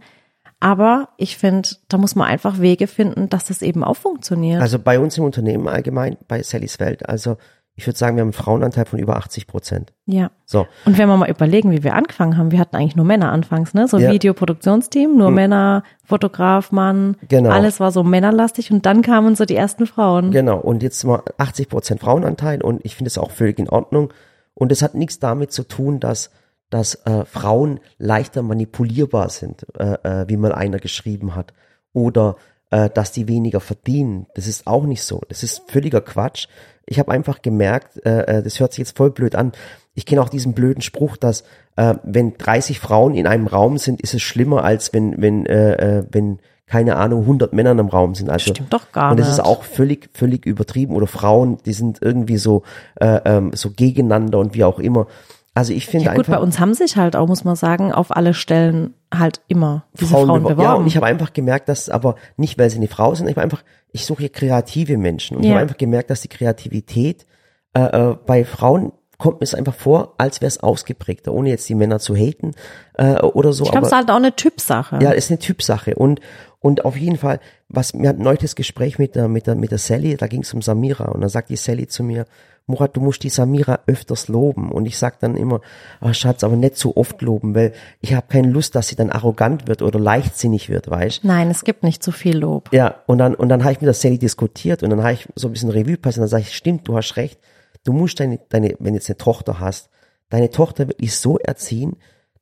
Aber 0.60 1.10
ich 1.18 1.38
finde, 1.38 1.70
da 1.88 2.00
muss 2.00 2.16
man 2.16 2.28
einfach 2.28 2.60
Wege 2.60 2.88
finden, 2.88 3.30
dass 3.30 3.46
das 3.46 3.62
eben 3.62 3.84
auch 3.84 3.96
funktioniert. 3.96 4.60
Also 4.60 4.80
bei 4.80 5.00
uns 5.00 5.16
im 5.20 5.24
Unternehmen 5.24 5.68
allgemein, 5.68 6.18
bei 6.28 6.42
Sallys 6.42 6.80
Welt, 6.80 7.08
also 7.08 7.38
ich 7.80 7.88
würde 7.88 7.98
sagen, 7.98 8.18
wir 8.18 8.22
haben 8.22 8.28
einen 8.30 8.34
Frauenanteil 8.34 8.86
von 8.86 9.00
über 9.00 9.16
80 9.18 9.48
Prozent. 9.48 9.94
ja. 10.06 10.32
So, 10.46 10.66
Und 10.86 10.98
wenn 10.98 11.08
wir 11.10 11.16
mal 11.18 11.30
überlegen, 11.30 11.72
wie 11.72 11.84
wir 11.84 11.94
angefangen 11.94 12.38
haben, 12.38 12.52
wir 12.52 12.60
hatten 12.60 12.76
eigentlich 12.76 12.96
nur 12.96 13.06
Männer 13.06 13.32
anfangs, 13.32 13.74
ne? 13.74 13.88
So 13.88 13.98
Ja. 13.98 14.12
Videoproduktionsteam, 14.12 15.18
nur 15.18 15.30
Männer, 15.32 15.84
Fotograf, 16.04 16.72
Mann, 16.72 17.18
Genau. 17.28 17.50
alles 17.52 17.80
war 17.80 17.92
so 17.92 18.04
männerlastig 18.04 18.72
und 18.72 18.86
dann 18.86 19.02
kamen 19.02 19.36
so 19.36 19.46
die 19.46 19.56
ersten 19.56 19.86
Frauen. 19.88 20.32
genau. 20.32 20.58
Und 20.60 20.84
jetzt 20.84 21.04
mal 21.04 21.22
80 21.38 21.70
Prozent 21.70 22.00
Frauenanteil 22.02 22.62
und 22.62 22.84
ich 22.84 22.96
finde 22.96 23.08
es 23.10 23.18
auch 23.18 23.32
völlig 23.32 23.60
in 23.60 23.70
Ordnung. 23.70 24.14
Und 24.54 24.72
es 24.72 24.82
hat 24.82 24.96
nichts 24.96 25.20
damit 25.20 25.52
zu 25.52 25.64
tun, 25.64 26.00
dass 26.00 26.32
dass 26.70 26.96
äh, 27.06 27.24
Frauen 27.24 27.80
leichter 27.98 28.42
manipulierbar 28.42 29.30
sind, 29.30 29.66
äh, 29.80 29.94
äh, 30.04 30.26
wie 30.28 30.36
mal 30.36 30.52
einer 30.52 30.80
geschrieben 30.80 31.34
hat, 31.36 31.54
oder 31.94 32.36
äh, 32.70 32.90
dass 32.90 33.12
die 33.12 33.28
weniger 33.28 33.60
verdienen. 33.60 34.28
Das 34.36 34.48
ist 34.48 34.68
auch 34.68 34.84
nicht 34.86 35.04
so. 35.04 35.22
Das 35.30 35.44
ist 35.44 35.64
völliger 35.70 36.02
Quatsch. 36.02 36.48
Ich 36.86 37.00
habe 37.00 37.12
einfach 37.12 37.42
gemerkt, 37.42 38.06
äh, 38.06 38.38
äh, 38.38 38.44
das 38.44 38.60
hört 38.60 38.74
sich 38.74 38.80
jetzt 38.80 38.98
voll 38.98 39.12
blöd 39.12 39.36
an. 39.36 39.52
Ich 39.94 40.06
kenne 40.06 40.22
auch 40.22 40.30
diesen 40.30 40.54
blöden 40.54 40.82
Spruch, 40.82 41.18
dass 41.18 41.44
äh, 41.76 41.96
wenn 42.04 42.38
30 42.38 42.80
Frauen 42.80 43.14
in 43.14 43.28
einem 43.28 43.48
Raum 43.48 43.78
sind, 43.78 44.02
ist 44.02 44.14
es 44.14 44.22
schlimmer 44.22 44.64
als 44.64 44.94
wenn 44.94 45.22
wenn 45.22 45.46
äh, 45.46 46.00
äh, 46.00 46.06
wenn 46.12 46.40
keine 46.66 46.98
Ahnung 46.98 47.22
100 47.22 47.54
Männer 47.54 47.72
im 47.72 47.88
Raum 47.88 48.14
sind. 48.14 48.30
Also 48.30 48.52
Stimmt 48.52 48.74
doch 48.74 48.92
gar 48.92 49.12
und 49.12 49.20
das 49.20 49.30
ist 49.30 49.38
nicht. 49.38 49.46
auch 49.46 49.64
völlig 49.64 50.10
völlig 50.14 50.46
übertrieben. 50.46 50.96
Oder 50.96 51.08
Frauen, 51.08 51.58
die 51.66 51.74
sind 51.74 52.00
irgendwie 52.02 52.38
so 52.38 52.64
äh, 53.00 53.22
ähm, 53.26 53.52
so 53.54 53.72
gegeneinander 53.72 54.40
und 54.40 54.54
wie 54.54 54.66
auch 54.66 54.80
immer. 54.80 55.08
Also 55.58 55.74
ich 55.74 55.88
finde 55.88 56.06
Ja 56.06 56.12
gut, 56.14 56.20
einfach 56.20 56.38
bei 56.38 56.44
uns 56.44 56.60
haben 56.60 56.74
sich 56.76 56.98
halt 56.98 57.16
auch, 57.16 57.28
muss 57.28 57.44
man 57.44 57.56
sagen, 57.56 57.92
auf 57.92 58.16
alle 58.16 58.34
Stellen 58.36 58.94
halt 59.14 59.42
immer 59.48 59.86
diese 60.00 60.12
Frauen, 60.12 60.28
beworben. 60.28 60.44
beworben. 60.44 60.62
Ja, 60.62 60.74
und 60.74 60.86
ich 60.88 60.96
habe 60.96 61.08
einfach 61.08 61.34
gemerkt, 61.34 61.68
dass 61.68 61.90
aber 61.90 62.16
nicht, 62.36 62.60
weil 62.60 62.70
sie 62.70 62.78
eine 62.78 62.88
Frau 62.88 63.16
sind, 63.16 63.28
ich 63.28 63.38
einfach, 63.38 63.64
ich 63.92 64.06
suche 64.06 64.30
kreative 64.30 64.98
Menschen 64.98 65.36
und 65.36 65.44
ich 65.44 65.50
Ja. 65.50 65.56
habe 65.56 65.64
einfach 65.64 65.78
gemerkt, 65.78 66.12
dass 66.12 66.22
die 66.22 66.28
Kreativität 66.28 67.26
äh, 67.74 67.82
äh, 67.82 68.16
bei 68.26 68.46
Frauen 68.46 68.92
kommt 69.18 69.40
mir 69.40 69.46
es 69.46 69.56
einfach 69.56 69.74
vor, 69.74 70.14
als 70.18 70.42
wäre 70.42 70.48
es 70.48 70.60
ausgeprägter, 70.60 71.34
ohne 71.34 71.50
jetzt 71.50 71.68
die 71.70 71.76
Männer 71.76 72.00
zu 72.00 72.16
haten 72.16 72.54
äh, 72.96 73.20
oder 73.22 73.52
so. 73.52 73.64
ich 73.66 73.72
glaube, 73.72 73.88
es 73.88 73.92
ist 73.92 73.98
halt 73.98 74.12
auch 74.12 74.16
eine 74.18 74.36
Typsache. 74.36 75.00
ja, 75.02 75.12
ist 75.12 75.32
eine 75.32 75.40
Typsache 75.40 75.96
und 75.96 76.20
und 76.60 76.86
auf 76.86 76.98
jeden 76.98 77.18
Fall, 77.18 77.40
was 77.70 77.94
wir 77.94 78.10
hatten 78.10 78.24
neulich 78.24 78.42
das 78.42 78.56
Gespräch 78.56 78.98
mit 79.00 79.16
der 79.16 79.28
mit 79.28 79.48
der 79.48 79.56
mit 79.56 79.72
der 79.72 79.78
Sally, 79.78 80.18
da 80.18 80.28
ging 80.28 80.42
es 80.42 80.54
um 80.54 80.62
Samira 80.62 81.06
und 81.06 81.22
dann 81.22 81.30
sagt 81.30 81.50
die 81.50 81.56
Sally 81.56 81.88
zu 81.88 82.04
mir, 82.04 82.26
Murat, 82.70 82.98
du 82.98 83.00
musst 83.00 83.24
die 83.24 83.30
Samira 83.30 83.80
öfters 83.88 84.28
loben 84.28 84.72
und 84.72 84.86
ich 84.86 84.98
sag 84.98 85.20
dann 85.22 85.38
immer, 85.38 85.62
ah 86.02 86.14
Schatz, 86.14 86.44
aber 86.44 86.58
nicht 86.58 86.76
so 86.76 86.98
oft 86.98 87.22
loben, 87.22 87.56
weil 87.56 87.72
ich 88.02 88.14
habe 88.14 88.28
keine 88.28 88.50
Lust, 88.50 88.76
dass 88.76 88.90
sie 88.90 88.98
dann 88.98 89.10
arrogant 89.10 89.70
wird 89.70 89.82
oder 89.82 90.00
leichtsinnig 90.00 90.68
wird, 90.68 90.90
weißt? 90.90 91.24
Nein, 91.24 91.50
es 91.50 91.64
gibt 91.64 91.84
nicht 91.84 92.04
so 92.04 92.12
viel 92.12 92.38
Lob. 92.38 92.70
Ja, 92.74 92.96
und 93.06 93.20
dann, 93.20 93.36
und 93.36 93.48
dann 93.48 93.64
habe 93.64 93.72
ich 93.72 93.80
mit 93.80 93.88
der 93.88 93.94
Sally 93.94 94.18
diskutiert 94.18 94.84
und 94.84 94.90
dann 94.90 95.02
habe 95.02 95.14
ich 95.14 95.30
so 95.36 95.48
ein 95.48 95.54
bisschen 95.54 95.70
Revue 95.70 95.96
passiert 95.96 96.18
und 96.18 96.24
dann 96.24 96.30
sage 96.30 96.44
ich, 96.44 96.56
stimmt, 96.56 96.86
du 96.88 96.98
hast 96.98 97.16
recht. 97.16 97.40
Du 97.88 97.94
musst 97.94 98.20
deine, 98.20 98.38
deine, 98.50 98.76
wenn 98.80 98.94
du 98.94 99.00
jetzt 99.00 99.10
eine 99.10 99.16
Tochter 99.16 99.62
hast, 99.62 99.90
deine 100.30 100.50
Tochter 100.50 100.90
wirklich 100.90 101.16
so 101.16 101.38
erziehen, 101.38 101.96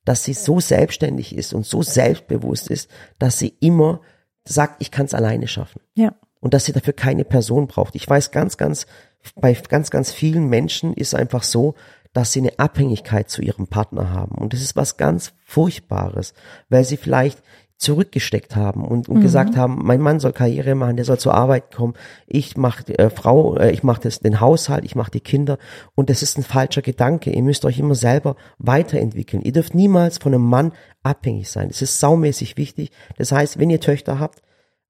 dass 0.04 0.24
sie 0.24 0.34
so 0.34 0.60
selbstständig 0.60 1.36
ist 1.36 1.54
und 1.54 1.68
so 1.68 1.84
selbstbewusst 1.84 2.68
ist, 2.70 2.90
dass 3.20 3.38
sie 3.38 3.56
immer 3.60 4.02
sagt, 4.44 4.78
ich 4.80 4.90
kann 4.90 5.06
es 5.06 5.14
alleine 5.14 5.48
schaffen. 5.48 5.82
Ja. 5.94 6.16
Und 6.40 6.56
dass 6.56 6.66
sie 6.66 6.72
dafür 6.72 6.94
keine 6.94 7.26
Person 7.26 7.68
braucht. 7.68 7.96
Ich 7.96 8.10
weiß 8.10 8.32
ganz, 8.32 8.58
ganz, 8.58 8.88
bei 9.36 9.54
ganz, 9.54 9.92
ganz 9.92 10.12
vielen 10.12 10.48
Menschen 10.50 10.96
ist 10.96 11.14
einfach 11.14 11.44
so, 11.44 11.76
dass 12.12 12.32
sie 12.32 12.40
eine 12.40 12.58
Abhängigkeit 12.58 13.30
zu 13.30 13.44
ihrem 13.44 13.68
Partner 13.68 14.10
haben. 14.10 14.36
Und 14.40 14.54
das 14.54 14.62
ist 14.62 14.76
was 14.76 14.98
ganz 14.98 15.34
Furchtbares, 15.46 16.34
weil 16.70 16.86
sie 16.86 16.98
vielleicht 16.98 17.44
zurückgesteckt 17.78 18.56
haben 18.56 18.86
und, 18.86 19.10
und 19.10 19.20
gesagt 19.20 19.58
haben, 19.58 19.80
mein 19.84 20.00
Mann 20.00 20.20
soll 20.20 20.32
Karriere 20.32 20.76
machen, 20.76 20.96
der 20.96 21.04
soll 21.04 21.20
zur 21.20 21.34
Arbeit 21.34 21.76
kommen, 21.76 21.94
ich 22.26 22.56
mache 22.56 22.98
äh, 22.98 23.10
Frau, 23.10 23.58
äh, 23.58 23.72
ich 23.72 23.84
mache 23.84 24.02
das 24.02 24.20
den 24.20 24.40
Haushalt, 24.40 24.86
ich 24.86 24.96
mache 24.96 25.12
die 25.12 25.20
Kinder 25.20 25.58
und 25.94 26.10
das 26.10 26.22
ist 26.22 26.38
ein 26.38 26.44
falscher 26.44 26.82
Gedanke. 26.82 27.32
Ihr 27.32 27.44
müsst 27.44 27.66
euch 27.66 27.78
immer 27.78 27.96
selber 27.96 28.38
weiterentwickeln. 28.60 29.42
Ihr 29.42 29.52
dürft 29.52 29.76
niemals 29.76 30.20
von 30.20 30.34
einem 30.34 30.46
Mann 30.46 30.72
abhängig 31.04 31.50
sein. 31.50 31.68
Das 31.68 31.82
ist 31.82 32.00
saumäßig 32.00 32.56
wichtig. 32.56 32.92
Das 33.18 33.34
heißt, 33.34 33.60
wenn 33.60 33.70
ihr 33.70 33.82
Töchter 33.82 34.20
habt, 34.20 34.42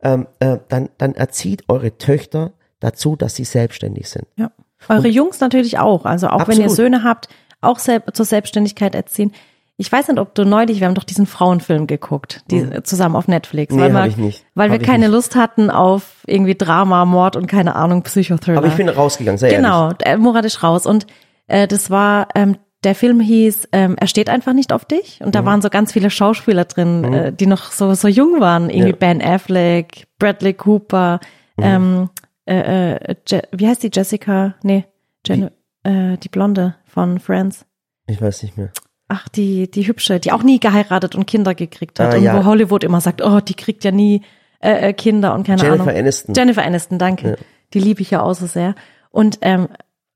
ähm, 0.02 0.28
äh, 0.40 0.60
dann, 0.70 0.90
dann 1.00 1.16
erzieht 1.16 1.64
eure 1.68 1.98
Töchter 1.98 2.54
dazu, 2.80 3.16
dass 3.16 3.36
sie 3.36 3.46
selbstständig 3.46 4.10
sind. 4.10 4.28
Ja. 4.36 4.52
Eure 4.90 5.08
Jungs 5.08 5.40
natürlich 5.40 5.80
auch. 5.80 6.06
Also 6.06 6.28
auch 6.28 6.48
wenn 6.48 6.58
ihr 6.58 6.66
Absolut. 6.66 6.76
Söhne 6.76 7.04
habt, 7.04 7.30
auch 7.62 7.80
selb 7.80 8.16
zur 8.16 8.26
Selbstständigkeit 8.26 8.94
erziehen. 8.94 9.32
Ich 9.78 9.92
weiß 9.92 10.08
nicht, 10.08 10.20
ob 10.20 10.34
du 10.36 10.46
neulich, 10.46 10.80
wir 10.80 10.88
haben 10.88 10.96
doch 10.96 11.04
diesen 11.04 11.26
Frauenfilm 11.26 11.86
geguckt, 11.88 12.44
die, 12.50 12.82
zusammen 12.84 13.16
auf 13.18 13.28
Netflix. 13.28 13.74
Mhm. 13.74 13.82
Nee, 13.82 13.94
weil 13.94 14.04
wir, 14.04 14.08
ich 14.08 14.18
nicht. 14.18 14.46
Weil 14.56 14.70
wir 14.70 14.76
Hab 14.76 14.82
ich 14.82 14.88
keine 14.88 15.06
nicht. 15.08 15.14
Lust 15.14 15.36
hatten 15.36 15.70
auf 15.70 16.24
irgendwie 16.26 16.56
Drama, 16.56 17.04
Mord 17.06 17.36
und 17.36 17.48
keine 17.48 17.76
Ahnung, 17.76 18.04
Psychothriller. 18.04 18.60
Aber 18.60 18.68
ich 18.68 18.76
bin 18.76 18.88
rausgegangen, 18.88 19.38
sehr 19.38 19.50
ehrlich. 19.52 19.66
Genau, 19.66 19.92
äh, 20.04 20.16
Murat 20.18 20.46
ist 20.46 20.64
raus. 20.64 20.86
Und 20.86 21.08
äh, 21.48 21.68
das 21.68 21.90
war, 21.92 22.30
ähm, 22.36 22.58
der 22.86 22.96
Film 22.96 23.20
hieß 23.20 23.70
ähm, 23.74 23.96
Er 24.00 24.08
steht 24.08 24.30
einfach 24.30 24.54
nicht 24.54 24.72
auf 24.72 24.86
dich. 24.86 25.20
Und 25.24 25.36
da 25.36 25.42
Mhm. 25.42 25.46
waren 25.48 25.62
so 25.62 25.70
ganz 25.70 25.92
viele 25.92 26.10
Schauspieler 26.10 26.66
drin, 26.66 27.04
äh, 27.14 27.34
die 27.34 27.48
noch 27.48 27.72
so, 27.72 27.94
so 27.96 28.08
jung 28.08 28.40
waren. 28.40 28.70
Irgendwie 28.70 28.92
Ja. 28.92 28.96
Ben 28.98 29.22
Affleck, 29.22 30.08
Bradley 30.20 30.54
Cooper, 30.54 31.20
Mhm. 31.58 31.64
ähm, 31.64 32.10
äh, 32.48 32.94
äh, 32.94 33.16
Je 33.28 33.42
wie 33.52 33.68
heißt 33.68 33.84
die 33.84 33.90
Jessica? 33.92 34.56
Nee, 34.64 34.86
Jen 35.26 35.50
äh, 35.84 36.18
die 36.18 36.30
Blonde 36.30 36.76
von 36.86 37.20
Friends. 37.20 37.66
Ich 38.08 38.22
weiß 38.22 38.44
nicht 38.44 38.56
mehr. 38.58 38.72
Ach, 39.08 39.30
die, 39.30 39.70
die 39.70 39.88
hübsche, 39.88 40.20
die 40.20 40.32
auch 40.32 40.42
nie 40.42 40.60
geheiratet 40.60 41.16
und 41.16 41.28
Kinder 41.28 41.54
gekriegt 41.54 42.00
hat. 42.00 42.14
Ah, 42.14 42.18
und 42.18 42.24
ja. 42.24 42.38
wo 42.38 42.46
Hollywood 42.46 42.84
immer 42.84 43.02
sagt, 43.02 43.22
oh, 43.22 43.40
die 43.40 43.54
kriegt 43.54 43.84
ja 43.84 43.92
nie 43.92 44.22
äh, 44.60 44.90
äh, 44.90 44.94
Kinder 44.94 45.36
und 45.36 45.46
keine 45.46 45.62
Jennifer 45.62 45.84
Ahnung. 45.84 45.96
Aniston. 45.96 46.34
Jennifer 46.36 46.64
Aniston, 46.64 46.98
danke. 46.98 47.38
Die 47.74 47.80
liebe 47.80 48.02
ich 48.02 48.12
ja 48.12 48.22
auch 48.22 48.34
so 48.34 48.48
sehr. 48.48 48.74
Und 49.12 49.38
ähm, 49.42 49.68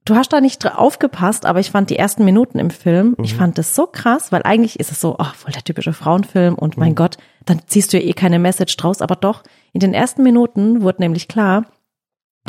du 0.05 0.15
hast 0.15 0.33
da 0.33 0.41
nicht 0.41 0.65
aufgepasst, 0.65 1.45
aber 1.45 1.59
ich 1.59 1.71
fand 1.71 1.89
die 1.89 1.97
ersten 1.97 2.25
Minuten 2.25 2.57
im 2.57 2.71
Film, 2.71 3.15
ich 3.21 3.35
fand 3.35 3.57
das 3.57 3.75
so 3.75 3.85
krass, 3.85 4.31
weil 4.31 4.41
eigentlich 4.43 4.79
ist 4.79 4.91
es 4.91 4.99
so, 4.99 5.15
oh, 5.19 5.23
voll 5.35 5.51
der 5.51 5.63
typische 5.63 5.93
Frauenfilm 5.93 6.55
und 6.55 6.77
mein 6.77 6.95
Gott, 6.95 7.17
dann 7.45 7.61
ziehst 7.67 7.93
du 7.93 7.97
ja 7.99 8.03
eh 8.03 8.13
keine 8.13 8.39
Message 8.39 8.75
draus, 8.77 9.01
aber 9.01 9.15
doch, 9.15 9.43
in 9.71 9.79
den 9.79 9.93
ersten 9.93 10.23
Minuten 10.23 10.81
wurde 10.81 11.01
nämlich 11.01 11.27
klar, 11.27 11.65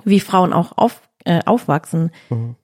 wie 0.04 0.20
Frauen 0.20 0.52
auch 0.52 0.72
auf, 0.76 1.02
äh, 1.24 1.40
aufwachsen, 1.44 2.10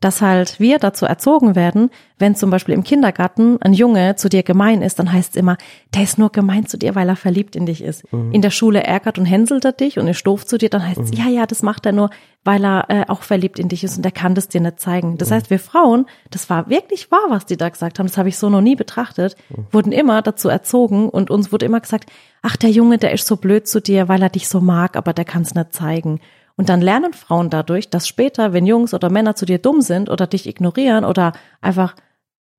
dass 0.00 0.22
halt 0.22 0.58
wir 0.58 0.78
dazu 0.78 1.04
erzogen 1.04 1.54
werden, 1.54 1.90
wenn 2.18 2.34
zum 2.34 2.48
Beispiel 2.48 2.74
im 2.74 2.84
Kindergarten 2.84 3.60
ein 3.60 3.74
Junge 3.74 4.16
zu 4.16 4.30
dir 4.30 4.42
gemein 4.42 4.80
ist, 4.80 4.98
dann 4.98 5.12
heißt 5.12 5.34
es 5.34 5.36
immer, 5.36 5.58
der 5.94 6.04
ist 6.04 6.18
nur 6.18 6.30
gemein 6.30 6.66
zu 6.66 6.78
dir, 6.78 6.94
weil 6.94 7.08
er 7.08 7.16
verliebt 7.16 7.54
in 7.54 7.66
dich 7.66 7.82
ist. 7.82 8.04
In 8.32 8.40
der 8.40 8.50
Schule 8.50 8.82
ärgert 8.82 9.18
und 9.18 9.26
hänselt 9.26 9.64
er 9.66 9.72
dich 9.72 9.98
und 9.98 10.08
ist 10.08 10.26
doof 10.26 10.46
zu 10.46 10.56
dir, 10.56 10.70
dann 10.70 10.86
heißt 10.86 11.00
es, 11.00 11.18
ja, 11.18 11.28
ja, 11.28 11.44
das 11.44 11.62
macht 11.62 11.84
er 11.84 11.92
nur, 11.92 12.08
weil 12.44 12.64
er 12.64 12.86
äh, 12.88 13.04
auch 13.08 13.22
verliebt 13.22 13.58
in 13.58 13.68
dich 13.68 13.84
ist 13.84 13.98
und 13.98 14.06
er 14.06 14.12
kann 14.12 14.34
das 14.34 14.48
dir 14.48 14.60
nicht 14.62 14.80
zeigen. 14.80 15.18
Das 15.18 15.30
heißt, 15.30 15.50
wir 15.50 15.58
Frauen, 15.58 16.06
das 16.30 16.48
war 16.48 16.70
wirklich 16.70 17.10
wahr, 17.10 17.26
was 17.28 17.44
die 17.44 17.56
da 17.58 17.68
gesagt 17.68 17.98
haben, 17.98 18.06
das 18.06 18.16
habe 18.16 18.30
ich 18.30 18.38
so 18.38 18.48
noch 18.48 18.62
nie 18.62 18.76
betrachtet, 18.76 19.36
wurden 19.70 19.92
immer 19.92 20.22
dazu 20.22 20.48
erzogen 20.48 21.10
und 21.10 21.30
uns 21.30 21.52
wurde 21.52 21.66
immer 21.66 21.80
gesagt, 21.80 22.10
ach, 22.40 22.56
der 22.56 22.70
Junge, 22.70 22.98
der 22.98 23.12
ist 23.12 23.26
so 23.26 23.36
blöd 23.36 23.68
zu 23.68 23.80
dir, 23.82 24.08
weil 24.08 24.22
er 24.22 24.30
dich 24.30 24.48
so 24.48 24.60
mag, 24.60 24.96
aber 24.96 25.12
der 25.12 25.24
kann 25.24 25.42
es 25.42 25.54
nicht 25.54 25.74
zeigen. 25.74 26.20
Und 26.56 26.68
dann 26.70 26.80
lernen 26.80 27.12
Frauen 27.12 27.50
dadurch, 27.50 27.90
dass 27.90 28.08
später, 28.08 28.52
wenn 28.52 28.64
Jungs 28.66 28.94
oder 28.94 29.10
Männer 29.10 29.34
zu 29.36 29.44
dir 29.46 29.58
dumm 29.58 29.82
sind 29.82 30.08
oder 30.08 30.26
dich 30.26 30.46
ignorieren 30.46 31.04
oder 31.04 31.32
einfach 31.60 31.94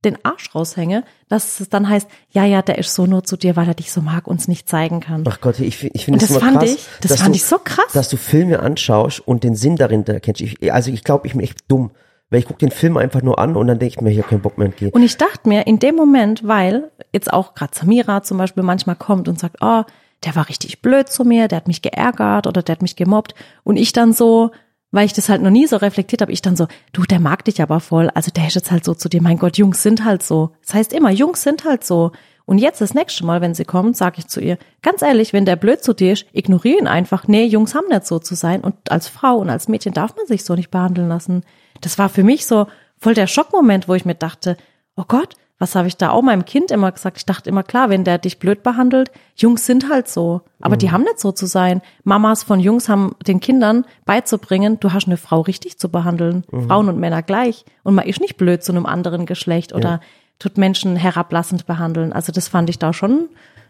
den 0.06 0.24
Arsch 0.24 0.54
raushänge, 0.54 1.04
dass 1.28 1.60
es 1.60 1.70
dann 1.70 1.90
heißt, 1.90 2.08
ja, 2.30 2.46
ja, 2.46 2.62
der 2.62 2.78
ist 2.78 2.94
so 2.94 3.08
nur 3.08 3.24
zu 3.24 3.36
dir, 3.36 3.56
weil 3.56 3.68
er 3.68 3.74
dich 3.74 3.92
so 3.92 4.02
mag 4.02 4.28
und 4.28 4.40
es 4.40 4.48
nicht 4.48 4.70
zeigen 4.70 5.00
kann. 5.00 5.24
Ach 5.28 5.42
Gott, 5.42 5.60
ich, 5.60 5.84
ich 5.84 6.06
finde 6.06 6.20
das 6.20 6.30
immer 6.30 6.40
fand 6.40 6.60
krass, 6.60 6.70
ich- 6.76 6.88
das 7.02 7.20
fand 7.20 7.34
du, 7.34 7.38
ich 7.38 7.44
so 7.46 7.58
krass. 7.58 7.92
dass 7.94 8.08
du 8.10 8.18
Filme 8.18 8.60
anschaust 8.60 9.20
und 9.28 9.44
den 9.44 9.56
Sinn 9.56 9.76
darin 9.76 10.06
da 10.06 10.20
kennst. 10.20 10.42
Ich, 10.42 10.72
also 10.72 10.92
ich 10.92 11.04
glaube, 11.04 11.26
ich 11.26 11.34
bin 11.34 11.42
echt 11.42 11.62
dumm, 11.68 11.90
weil 12.30 12.40
ich 12.42 12.46
gucke 12.46 12.60
den 12.60 12.70
Film 12.70 12.96
einfach 12.98 13.24
nur 13.24 13.40
an 13.40 13.56
und 13.56 13.66
dann 13.66 13.80
denke 13.80 13.96
ich 13.96 14.02
mir, 14.02 14.12
ich 14.12 14.20
habe 14.20 14.28
keinen 14.30 14.42
Bock 14.42 14.60
mehr 14.60 14.68
entgehen. 14.68 14.92
Und 14.92 15.02
ich 15.02 15.18
dachte 15.18 15.50
mir, 15.50 15.66
in 15.66 15.80
dem 15.80 15.96
Moment, 15.96 16.48
weil 16.48 16.92
jetzt 17.12 17.34
auch 17.34 17.56
gerade 17.56 17.76
Samira 17.76 18.22
zum 18.22 18.38
Beispiel 18.38 18.62
manchmal 18.62 18.96
kommt 18.98 19.28
und 19.28 19.40
sagt, 19.40 19.58
oh, 19.62 19.82
der 20.24 20.36
war 20.36 20.50
richtig 20.50 20.82
blöd 20.82 21.10
zu 21.10 21.24
mir, 21.24 21.48
der 21.48 21.58
hat 21.58 21.68
mich 21.68 21.82
geärgert 21.82 22.48
oder 22.48 22.62
der 22.62 22.74
hat 22.74 22.82
mich 22.82 22.96
gemobbt. 22.96 23.36
Und 23.64 23.78
ich 23.78 23.94
dann 23.94 24.14
so, 24.14 24.52
weil 24.92 25.06
ich 25.06 25.14
das 25.14 25.30
halt 25.30 25.42
noch 25.42 25.52
nie 25.52 25.68
so 25.68 25.78
reflektiert 25.78 26.22
habe, 26.22 26.32
ich 26.32 26.42
dann 26.42 26.56
so, 26.56 26.68
du, 26.94 27.04
der 27.04 27.20
mag 27.20 27.46
dich 27.46 27.62
aber 27.62 27.80
voll. 27.80 28.10
Also 28.14 28.32
der 28.32 28.48
ist 28.48 28.56
jetzt 28.56 28.72
halt 28.72 28.84
so 28.84 28.94
zu 28.94 29.10
dir, 29.10 29.22
mein 29.22 29.38
Gott, 29.38 29.58
Jungs 29.58 29.84
sind 29.84 30.04
halt 30.04 30.24
so. 30.24 30.52
Das 30.66 30.74
heißt 30.74 30.94
immer, 30.94 31.12
Jungs 31.12 31.44
sind 31.44 31.66
halt 31.66 31.84
so. 31.84 32.12
Und 32.46 32.60
jetzt 32.60 32.80
das 32.80 32.94
nächste 32.94 33.26
Mal, 33.26 33.42
wenn 33.42 33.54
sie 33.54 33.66
kommt, 33.66 33.98
sage 33.98 34.20
ich 34.20 34.28
zu 34.28 34.40
ihr, 34.40 34.58
ganz 34.82 35.02
ehrlich, 35.02 35.34
wenn 35.34 35.44
der 35.44 35.58
blöd 35.58 35.84
zu 35.84 35.94
dir 35.94 36.14
ist, 36.14 36.26
ignoriere 36.32 36.80
ihn 36.80 36.88
einfach. 36.88 37.28
Nee, 37.28 37.46
Jungs 37.46 37.76
haben 37.76 37.90
nicht 37.90 38.08
so 38.08 38.20
zu 38.20 38.36
sein. 38.36 38.62
Und 38.62 38.90
als 38.90 39.10
Frau 39.10 39.36
und 39.36 39.50
als 39.50 39.68
Mädchen 39.68 39.94
darf 39.94 40.16
man 40.16 40.26
sich 40.28 40.46
so 40.46 40.56
nicht 40.56 40.72
behandeln 40.72 41.10
lassen. 41.10 41.44
Das 41.82 42.00
war 42.00 42.08
für 42.08 42.24
mich 42.24 42.46
so 42.46 42.68
voll 42.98 43.14
der 43.14 43.28
Schockmoment, 43.28 43.90
wo 43.90 43.96
ich 43.96 44.06
mir 44.06 44.16
dachte, 44.16 44.56
oh 44.96 45.04
Gott, 45.06 45.36
was 45.60 45.76
habe 45.76 45.88
ich 45.88 45.98
da 45.98 46.12
auch 46.12 46.22
meinem 46.22 46.46
Kind 46.46 46.70
immer 46.70 46.92
gesagt? 46.92 47.18
Ich 47.18 47.26
dachte 47.26 47.50
immer, 47.50 47.64
klar, 47.64 47.90
wenn 47.90 48.04
der 48.04 48.20
dich 48.20 48.38
blöd 48.38 48.62
behandelt, 48.62 49.12
Jungs 49.36 49.66
sind 49.66 49.90
halt 49.90 50.08
so. 50.08 50.42
Aber 50.62 50.78
die 50.78 50.92
haben 50.92 51.04
nicht 51.04 51.20
so 51.20 51.32
zu 51.32 51.48
sein. 51.48 51.82
Mamas 52.04 52.44
von 52.44 52.60
Jungs 52.60 52.90
haben 52.90 53.16
den 53.26 53.40
Kindern 53.40 53.86
beizubringen, 54.06 54.80
du 54.80 54.94
hast 54.94 55.08
eine 55.08 55.18
Frau 55.18 55.42
richtig 55.42 55.80
zu 55.80 55.90
behandeln. 55.90 56.44
Frauen 56.68 56.90
und 56.90 57.00
Männer 57.00 57.24
gleich. 57.24 57.66
Und 57.84 57.96
man 57.96 58.06
ist 58.06 58.22
nicht 58.22 58.38
blöd 58.38 58.64
zu 58.64 58.72
einem 58.72 58.86
anderen 58.86 59.26
Geschlecht 59.26 59.74
oder 59.74 60.00
tut 60.40 60.58
Menschen 60.58 60.96
herablassend 60.96 61.66
behandeln. 61.66 62.14
Also 62.14 62.32
das 62.32 62.48
fand 62.48 62.70
ich 62.70 62.78
da 62.78 62.94
schon, 62.94 63.30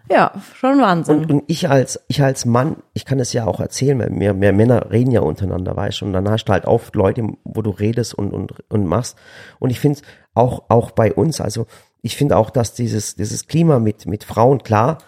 ja, 0.09 0.31
schon 0.55 0.79
Wahnsinn. 0.79 1.19
Und, 1.19 1.31
und 1.31 1.43
ich 1.47 1.69
als, 1.69 1.99
ich 2.07 2.21
als 2.21 2.45
Mann, 2.45 2.77
ich 2.93 3.05
kann 3.05 3.19
es 3.19 3.33
ja 3.33 3.45
auch 3.45 3.59
erzählen, 3.59 3.99
weil 3.99 4.09
mehr, 4.09 4.33
mehr 4.33 4.53
Männer 4.53 4.91
reden 4.91 5.11
ja 5.11 5.21
untereinander, 5.21 5.75
weißt 5.75 6.01
du, 6.01 6.05
und 6.05 6.13
dann 6.13 6.29
hast 6.29 6.45
du 6.45 6.53
halt 6.53 6.65
oft 6.65 6.95
Leute, 6.95 7.27
wo 7.43 7.61
du 7.61 7.69
redest 7.69 8.13
und, 8.13 8.31
und, 8.31 8.53
und 8.69 8.85
machst. 8.85 9.17
Und 9.59 9.69
ich 9.69 9.79
finde 9.79 10.01
auch, 10.37 10.65
auch 10.69 10.91
bei 10.91 11.13
uns, 11.13 11.41
also 11.41 11.67
ich 12.01 12.15
finde 12.15 12.37
auch, 12.37 12.49
dass 12.49 12.73
dieses, 12.73 13.15
dieses 13.15 13.47
Klima 13.47 13.79
mit, 13.79 14.05
mit 14.05 14.23
Frauen, 14.23 14.63
klar, 14.63 14.99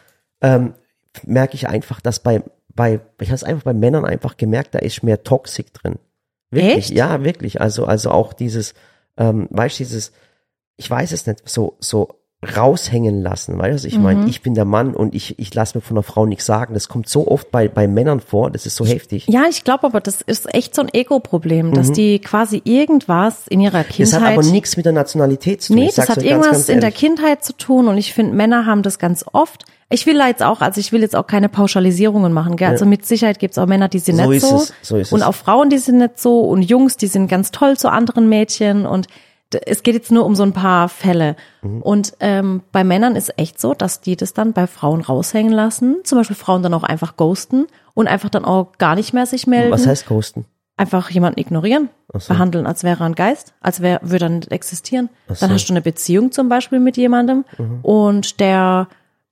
ähm, 0.41 0.73
merke 1.23 1.55
ich 1.55 1.67
einfach, 1.67 2.01
dass 2.01 2.19
bei, 2.19 2.43
bei, 2.73 2.99
ich 3.19 3.29
habe 3.29 3.35
es 3.35 3.43
einfach 3.43 3.63
bei 3.63 3.73
Männern 3.73 4.05
einfach 4.05 4.37
gemerkt, 4.37 4.75
da 4.75 4.79
ist 4.79 5.03
mehr 5.03 5.23
Toxik 5.23 5.73
drin. 5.73 5.95
Wirklich, 6.51 6.89
Echt? 6.89 6.89
ja, 6.91 7.23
wirklich. 7.23 7.61
Also, 7.61 7.85
also 7.85 8.11
auch 8.11 8.33
dieses, 8.33 8.73
ähm, 9.17 9.47
weißt 9.51 9.79
du, 9.79 9.83
dieses, 9.83 10.11
ich 10.77 10.89
weiß 10.89 11.11
es 11.11 11.27
nicht, 11.27 11.47
so, 11.47 11.77
so 11.79 12.19
raushängen 12.55 13.21
lassen, 13.21 13.57
weißt 13.59 13.83
du, 13.83 13.87
ich 13.89 13.97
Mhm. 13.97 14.03
meine? 14.03 14.27
Ich 14.29 14.41
bin 14.41 14.53
der 14.53 14.63
Mann 14.63 14.93
und 14.95 15.13
ich, 15.13 15.37
ich 15.39 15.53
lasse 15.53 15.77
mir 15.77 15.81
von 15.81 15.97
einer 15.97 16.03
Frau 16.03 16.25
nichts 16.25 16.45
sagen. 16.45 16.73
Das 16.73 16.87
kommt 16.87 17.09
so 17.09 17.27
oft 17.27 17.51
bei, 17.51 17.67
bei 17.67 17.85
Männern 17.87 18.21
vor, 18.21 18.49
das 18.49 18.65
ist 18.65 18.77
so 18.77 18.85
heftig. 18.85 19.27
Ja, 19.27 19.43
ich 19.49 19.65
glaube 19.65 19.83
aber, 19.85 19.99
das 19.99 20.21
ist 20.21 20.53
echt 20.53 20.73
so 20.73 20.81
ein 20.81 20.89
Ego-Problem, 20.93 21.73
dass 21.73 21.91
die 21.91 22.19
quasi 22.19 22.61
irgendwas 22.63 23.47
in 23.49 23.59
ihrer 23.59 23.79
Das 23.83 23.87
Kindheit. 23.89 24.21
hat 24.21 24.33
aber 24.37 24.43
nichts 24.43 24.77
mit 24.77 24.85
der 24.85 24.93
Nationalität 24.93 25.61
zu 25.61 25.73
tun. 25.73 25.81
Nee, 25.83 25.91
das 25.93 26.07
hat 26.07 26.09
euch 26.11 26.15
ganz, 26.15 26.27
irgendwas 26.27 26.51
ganz 26.51 26.69
in 26.69 26.79
der. 26.81 26.91
Kindheit 26.91 27.43
zu 27.43 27.53
tun 27.53 27.87
und 27.89 27.97
ich 27.97 28.13
finde, 28.13 28.33
Männer 28.35 28.65
haben 28.65 28.83
das 28.83 28.99
ganz 28.99 29.25
oft. 29.33 29.65
Ich 29.91 30.05
will 30.05 30.17
da 30.17 30.27
jetzt 30.27 30.43
auch, 30.43 30.61
also 30.61 30.79
ich 30.79 30.91
will 30.93 31.01
jetzt 31.01 31.15
auch 31.15 31.27
keine 31.27 31.49
Pauschalisierungen 31.49 32.31
machen, 32.31 32.55
gell? 32.55 32.69
Also 32.69 32.85
mit 32.85 33.05
Sicherheit 33.05 33.39
gibt's 33.39 33.57
auch 33.57 33.65
Männer, 33.65 33.89
die 33.89 33.99
sind 33.99 34.17
So 34.17 34.29
nicht 34.29 34.43
ist 34.43 34.49
so. 34.49 34.55
es, 34.57 34.73
so 34.81 34.97
ist 34.97 35.11
und 35.11 35.21
es. 35.21 35.25
auch 35.25 35.33
Frauen, 35.35 35.69
die 35.69 35.77
sind 35.79 35.97
nicht 35.97 36.19
so 36.19 36.41
und 36.41 36.61
Jungs, 36.61 36.95
die 36.95 37.07
sind 37.07 37.27
ganz 37.27 37.51
toll 37.51 37.75
zu 37.75 37.91
anderen 37.91 38.29
Mädchen 38.29 38.85
und 38.85 39.07
es 39.65 39.83
geht 39.83 39.95
jetzt 39.95 40.11
nur 40.11 40.25
um 40.25 40.35
so 40.35 40.43
ein 40.43 40.53
paar 40.53 40.89
Fälle. 40.89 41.35
Mhm. 41.61 41.81
Und 41.81 42.13
ähm, 42.19 42.61
bei 42.71 42.83
Männern 42.83 43.15
ist 43.15 43.37
echt 43.37 43.59
so, 43.59 43.73
dass 43.73 44.01
die 44.01 44.15
das 44.15 44.33
dann 44.33 44.53
bei 44.53 44.67
Frauen 44.67 45.01
raushängen 45.01 45.51
lassen. 45.51 45.97
Zum 46.03 46.17
Beispiel 46.17 46.35
Frauen 46.35 46.63
dann 46.63 46.73
auch 46.73 46.83
einfach 46.83 47.17
ghosten 47.17 47.67
und 47.93 48.07
einfach 48.07 48.29
dann 48.29 48.45
auch 48.45 48.77
gar 48.77 48.95
nicht 48.95 49.13
mehr 49.13 49.25
sich 49.25 49.47
melden 49.47 49.71
Was 49.71 49.87
heißt 49.87 50.07
Ghosten? 50.07 50.45
einfach 50.79 51.09
jemanden 51.09 51.41
ignorieren, 51.41 51.89
so. 52.13 52.33
behandeln, 52.33 52.65
als 52.65 52.85
wäre 52.85 53.03
er 53.03 53.07
ein 53.07 53.15
Geist, 53.15 53.53
als 53.59 53.81
wäre, 53.81 53.99
würde 54.01 54.25
er 54.25 54.29
nicht 54.29 54.51
existieren. 54.51 55.09
So. 55.27 55.33
Mhm. 55.33 55.37
Dann 55.41 55.51
hast 55.51 55.65
du 55.67 55.73
eine 55.73 55.81
Beziehung 55.81 56.31
zum 56.31 56.47
Beispiel 56.47 56.79
mit 56.79 56.95
jemandem 56.95 57.43
und 57.81 58.39
der 58.39 58.87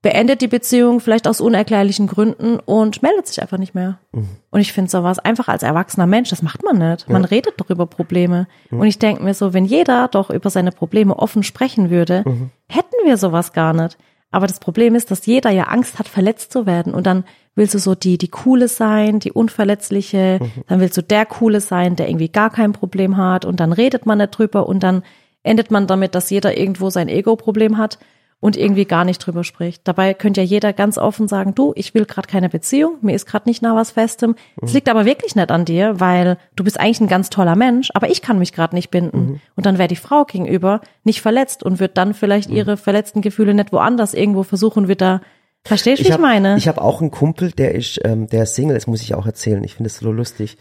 beendet 0.07 0.39
die 0.39 0.47
Beziehung 0.47 1.01
vielleicht 1.01 1.27
aus 1.27 1.41
unerklärlichen 1.41 2.07
Gründen 2.07 2.61
und 2.61 3.03
meldet 3.03 3.27
sich 3.27 3.41
einfach 3.41 3.57
nicht 3.57 3.75
mehr. 3.75 3.99
Mhm. 4.13 4.29
Und 4.51 4.61
ich 4.61 4.71
finde 4.71 4.89
sowas 4.89 5.19
einfach 5.19 5.49
als 5.49 5.63
erwachsener 5.63 6.07
Mensch, 6.07 6.29
das 6.29 6.41
macht 6.41 6.63
man 6.63 6.77
nicht. 6.77 7.09
Man 7.09 7.25
redet 7.25 7.55
doch 7.57 7.69
über 7.69 7.87
Probleme. 7.87 8.47
Mhm. 8.69 8.79
Und 8.79 8.87
ich 8.87 8.99
denke 8.99 9.21
mir 9.21 9.33
so, 9.33 9.53
wenn 9.53 9.65
jeder 9.65 10.07
doch 10.07 10.29
über 10.29 10.49
seine 10.49 10.71
Probleme 10.71 11.19
offen 11.19 11.43
sprechen 11.43 11.89
würde, 11.89 12.23
Mhm. 12.25 12.51
hätten 12.69 12.95
wir 13.03 13.17
sowas 13.17 13.51
gar 13.51 13.73
nicht. 13.73 13.97
Aber 14.31 14.47
das 14.47 14.61
Problem 14.61 14.95
ist, 14.95 15.11
dass 15.11 15.25
jeder 15.25 15.49
ja 15.49 15.63
Angst 15.63 15.99
hat, 15.99 16.07
verletzt 16.07 16.53
zu 16.53 16.65
werden. 16.65 16.93
Und 16.93 17.05
dann 17.05 17.25
willst 17.55 17.73
du 17.73 17.79
so 17.79 17.93
die, 17.93 18.17
die 18.17 18.29
coole 18.29 18.69
sein, 18.69 19.19
die 19.19 19.33
unverletzliche. 19.33 20.39
Dann 20.67 20.79
willst 20.79 20.95
du 20.95 21.01
der 21.01 21.25
coole 21.25 21.59
sein, 21.59 21.97
der 21.97 22.07
irgendwie 22.07 22.29
gar 22.29 22.49
kein 22.49 22.71
Problem 22.71 23.17
hat. 23.17 23.43
Und 23.43 23.59
dann 23.59 23.73
redet 23.73 24.05
man 24.05 24.19
nicht 24.19 24.37
drüber. 24.37 24.69
Und 24.69 24.83
dann 24.83 25.03
endet 25.43 25.69
man 25.69 25.85
damit, 25.85 26.15
dass 26.15 26.29
jeder 26.29 26.57
irgendwo 26.57 26.89
sein 26.89 27.09
Ego-Problem 27.09 27.77
hat 27.77 27.99
und 28.39 28.56
irgendwie 28.56 28.86
gar 28.86 29.03
nicht 29.03 29.17
drüber 29.20 29.44
spricht. 29.44 29.88
Dabei 29.88 30.13
könnte 30.13 30.41
ja 30.41 30.46
jeder 30.46 30.72
ganz 30.72 30.98
offen 30.98 31.27
sagen, 31.27 31.56
du, 31.56 31.74
ich 31.75 31.94
will 31.96 32.06
gerade 32.06 32.27
keine 32.27 32.50
Beziehung, 32.50 32.98
mir 33.01 33.15
ist 33.15 33.25
gerade 33.25 33.50
nicht 33.50 33.62
nach 33.63 33.75
was 33.75 33.91
Festem. 33.91 34.36
Es 34.62 34.74
liegt 34.74 34.89
aber 34.89 35.06
wirklich 35.06 35.36
nicht 35.36 35.50
an 35.50 35.65
dir, 35.65 36.00
weil 36.00 36.38
du 36.56 36.63
bist 36.63 36.79
eigentlich 36.79 37.01
ein 37.01 37.08
ganz 37.08 37.29
toller 37.32 37.56
Mensch, 37.56 37.89
aber 37.96 38.10
ich 38.12 38.22
kann 38.22 38.38
mich 38.38 38.53
gerade 38.53 38.75
nicht 38.75 38.91
binden. 38.91 39.41
Und 39.56 39.65
dann 39.65 39.79
wäre 39.79 39.88
die 39.88 39.96
Frau 39.96 40.24
gegenüber 40.25 40.82
nicht 41.03 41.22
verletzt 41.22 41.63
und 41.63 41.79
wird 41.79 41.98
dann 41.98 42.13
vielleicht 42.13 42.50
ihre 42.51 42.77
verletzten 42.77 43.22
Gefühle 43.22 43.53
nicht 43.56 43.72
woanders 43.72 44.13
irgendwo 44.13 44.44
versuchen 44.44 44.88
wieder. 44.88 45.22
Verstehst 45.65 46.00
du, 46.00 46.03
wie 46.06 46.10
ich 46.10 46.13
hab, 46.13 46.22
meine? 46.22 46.58
Ich 46.58 46.67
habe 46.67 46.82
auch 46.82 47.01
einen 47.01 47.12
Kumpel, 47.12 47.51
der 47.51 47.74
ist, 47.74 48.00
ähm, 48.06 48.27
der 48.27 48.44
ist 48.44 48.53
Single, 48.56 48.75
das 48.75 48.88
muss 48.88 49.01
ich 49.01 49.15
auch 49.15 49.25
erzählen. 49.25 49.63
Ich 49.63 49.74
finde 49.75 49.88
es 49.88 49.98
so 49.98 50.12
lustig. 50.12 50.58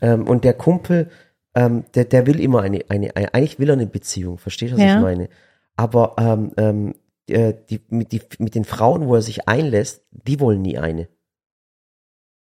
Ähm, 0.00 0.26
und 0.26 0.44
der 0.44 0.54
Kumpel, 0.54 1.10
ähm, 1.54 1.84
der, 1.94 2.04
der 2.06 2.26
will 2.26 2.40
immer 2.40 2.62
eine, 2.62 2.80
eine, 2.88 3.14
eine, 3.14 3.34
eigentlich 3.34 3.58
will 3.58 3.68
er 3.68 3.74
eine 3.74 3.86
Beziehung, 3.86 4.38
verstehst 4.38 4.72
du, 4.72 4.76
was 4.78 4.84
Ja. 4.84 4.96
ich 4.96 5.02
meine? 5.02 5.28
Aber 5.76 6.16
ähm, 6.18 6.52
ähm, 6.56 6.94
äh, 7.30 7.54
die, 7.68 7.80
mit, 7.88 8.12
die, 8.12 8.22
mit 8.38 8.54
den 8.54 8.64
Frauen, 8.64 9.06
wo 9.06 9.14
er 9.14 9.22
sich 9.22 9.48
einlässt, 9.48 10.02
die 10.10 10.40
wollen 10.40 10.62
nie 10.62 10.78
eine. 10.78 11.08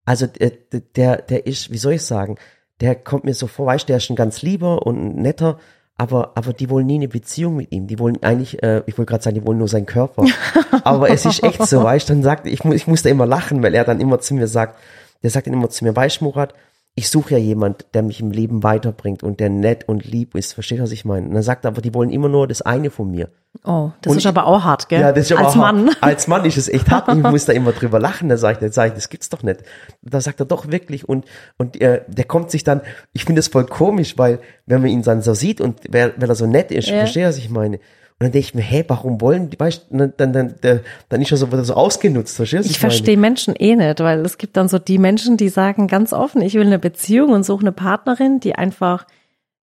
Also 0.04 0.26
der, 0.26 0.50
der, 0.96 1.22
der 1.22 1.46
ist, 1.46 1.70
wie 1.70 1.78
soll 1.78 1.94
ich 1.94 2.02
sagen, 2.02 2.36
der 2.80 2.94
kommt 2.94 3.24
mir 3.24 3.34
so 3.34 3.46
vor, 3.46 3.66
weißt 3.66 3.84
du, 3.84 3.88
der 3.88 3.96
ist 3.96 4.10
ein 4.10 4.16
ganz 4.16 4.42
lieber 4.42 4.86
und 4.86 5.16
netter, 5.16 5.58
aber, 5.98 6.32
aber 6.36 6.52
die 6.52 6.68
wollen 6.68 6.86
nie 6.86 6.96
eine 6.96 7.08
Beziehung 7.08 7.56
mit 7.56 7.72
ihm. 7.72 7.86
Die 7.86 7.98
wollen 7.98 8.22
eigentlich, 8.22 8.62
äh, 8.62 8.82
ich 8.86 8.98
wollte 8.98 9.10
gerade 9.10 9.24
sagen, 9.24 9.34
die 9.34 9.46
wollen 9.46 9.58
nur 9.58 9.68
seinen 9.68 9.86
Körper. 9.86 10.24
aber 10.84 11.10
es 11.10 11.24
ist 11.24 11.42
echt 11.42 11.66
so, 11.66 11.82
weißt 11.82 12.08
du, 12.08 12.12
dann 12.12 12.22
sagt, 12.22 12.46
ich, 12.46 12.64
ich 12.64 12.86
muss 12.86 13.02
da 13.02 13.10
immer 13.10 13.26
lachen, 13.26 13.62
weil 13.62 13.74
er 13.74 13.84
dann 13.84 14.00
immer 14.00 14.20
zu 14.20 14.34
mir 14.34 14.46
sagt, 14.46 14.78
der 15.22 15.30
sagt 15.30 15.46
dann 15.46 15.54
immer 15.54 15.70
zu 15.70 15.84
mir, 15.84 15.96
weißt 15.96 16.20
du, 16.20 16.24
Murat, 16.24 16.54
ich 16.94 17.08
suche 17.08 17.32
ja 17.32 17.38
jemand, 17.38 17.86
der 17.94 18.02
mich 18.02 18.20
im 18.20 18.30
Leben 18.30 18.62
weiterbringt 18.62 19.22
und 19.22 19.40
der 19.40 19.50
nett 19.50 19.88
und 19.88 20.04
lieb 20.04 20.34
ist. 20.34 20.52
Versteht, 20.52 20.80
was 20.80 20.92
ich 20.92 21.04
meine? 21.04 21.26
Und 21.26 21.34
dann 21.34 21.42
sagt 21.42 21.64
er 21.64 21.68
aber, 21.68 21.82
die 21.82 21.94
wollen 21.94 22.10
immer 22.10 22.28
nur 22.28 22.46
das 22.46 22.62
eine 22.62 22.90
von 22.90 23.10
mir. 23.10 23.30
Oh, 23.64 23.90
das 24.02 24.10
Und 24.10 24.16
ist 24.18 24.24
ich- 24.24 24.28
aber 24.28 24.46
auch 24.46 24.62
hart, 24.64 24.88
gell? 24.88 25.00
Ja, 25.00 25.12
das 25.12 25.26
ist 25.26 25.32
aber 25.36 25.46
Als 25.46 25.54
auch 25.54 25.60
Mann. 25.60 25.86
hart. 25.88 25.96
Als 26.02 26.28
Mann 26.28 26.44
ist 26.44 26.56
es 26.56 26.68
echt 26.68 26.90
hart. 26.90 27.08
Ich 27.08 27.22
muss 27.22 27.44
da 27.44 27.52
immer 27.52 27.72
drüber 27.72 27.98
lachen. 27.98 28.28
Da 28.28 28.36
sage 28.36 28.54
ich, 28.54 28.58
dann 28.60 28.72
sag 28.72 28.88
ich, 28.88 28.92
das 28.94 29.08
gibt's 29.08 29.28
doch 29.28 29.42
nicht. 29.42 29.60
Da 30.02 30.20
sagt 30.20 30.40
er 30.40 30.46
doch 30.46 30.70
wirklich. 30.70 31.08
Und, 31.08 31.24
und 31.58 31.80
äh, 31.80 32.02
der 32.08 32.24
kommt 32.24 32.50
sich 32.50 32.64
dann, 32.64 32.80
ich 33.12 33.24
finde 33.24 33.40
das 33.40 33.48
voll 33.48 33.66
komisch, 33.66 34.18
weil 34.18 34.38
wenn 34.66 34.80
man 34.82 34.90
ihn 34.90 35.02
dann 35.02 35.22
so 35.22 35.34
sieht 35.34 35.60
und 35.60 35.80
wer, 35.88 36.12
wenn 36.16 36.28
er 36.28 36.34
so 36.34 36.46
nett 36.46 36.70
ist, 36.70 36.88
Ja. 36.88 36.98
verstehe 36.98 37.26
was 37.28 37.38
ich 37.38 37.50
meine. 37.50 37.76
Und 38.18 38.24
dann 38.24 38.32
denke 38.32 38.46
ich 38.48 38.54
mir, 38.54 38.62
hä, 38.62 38.82
warum 38.88 39.20
wollen 39.20 39.50
die, 39.50 39.60
weißt 39.60 39.88
du, 39.90 39.96
dann, 39.98 40.12
dann, 40.16 40.32
dann, 40.32 40.54
der- 40.62 40.80
dann 41.10 41.20
ist 41.20 41.32
er 41.32 41.36
so, 41.36 41.52
wird 41.52 41.66
so 41.66 41.74
ausgenutzt, 41.74 42.34
verstehst 42.36 42.64
du? 42.64 42.70
Ich 42.70 42.80
meine? 42.82 42.90
verstehe 42.92 43.16
Menschen 43.18 43.54
eh 43.56 43.76
nicht, 43.76 44.00
weil 44.00 44.20
es 44.24 44.38
gibt 44.38 44.56
dann 44.56 44.68
so 44.68 44.78
die 44.78 44.96
Menschen, 44.96 45.36
die 45.36 45.50
sagen 45.50 45.86
ganz 45.86 46.14
offen, 46.14 46.40
ich 46.40 46.54
will 46.54 46.64
eine 46.66 46.78
Beziehung 46.78 47.30
und 47.32 47.44
suche 47.44 47.60
eine 47.60 47.72
Partnerin, 47.72 48.40
die 48.40 48.54
einfach 48.54 49.06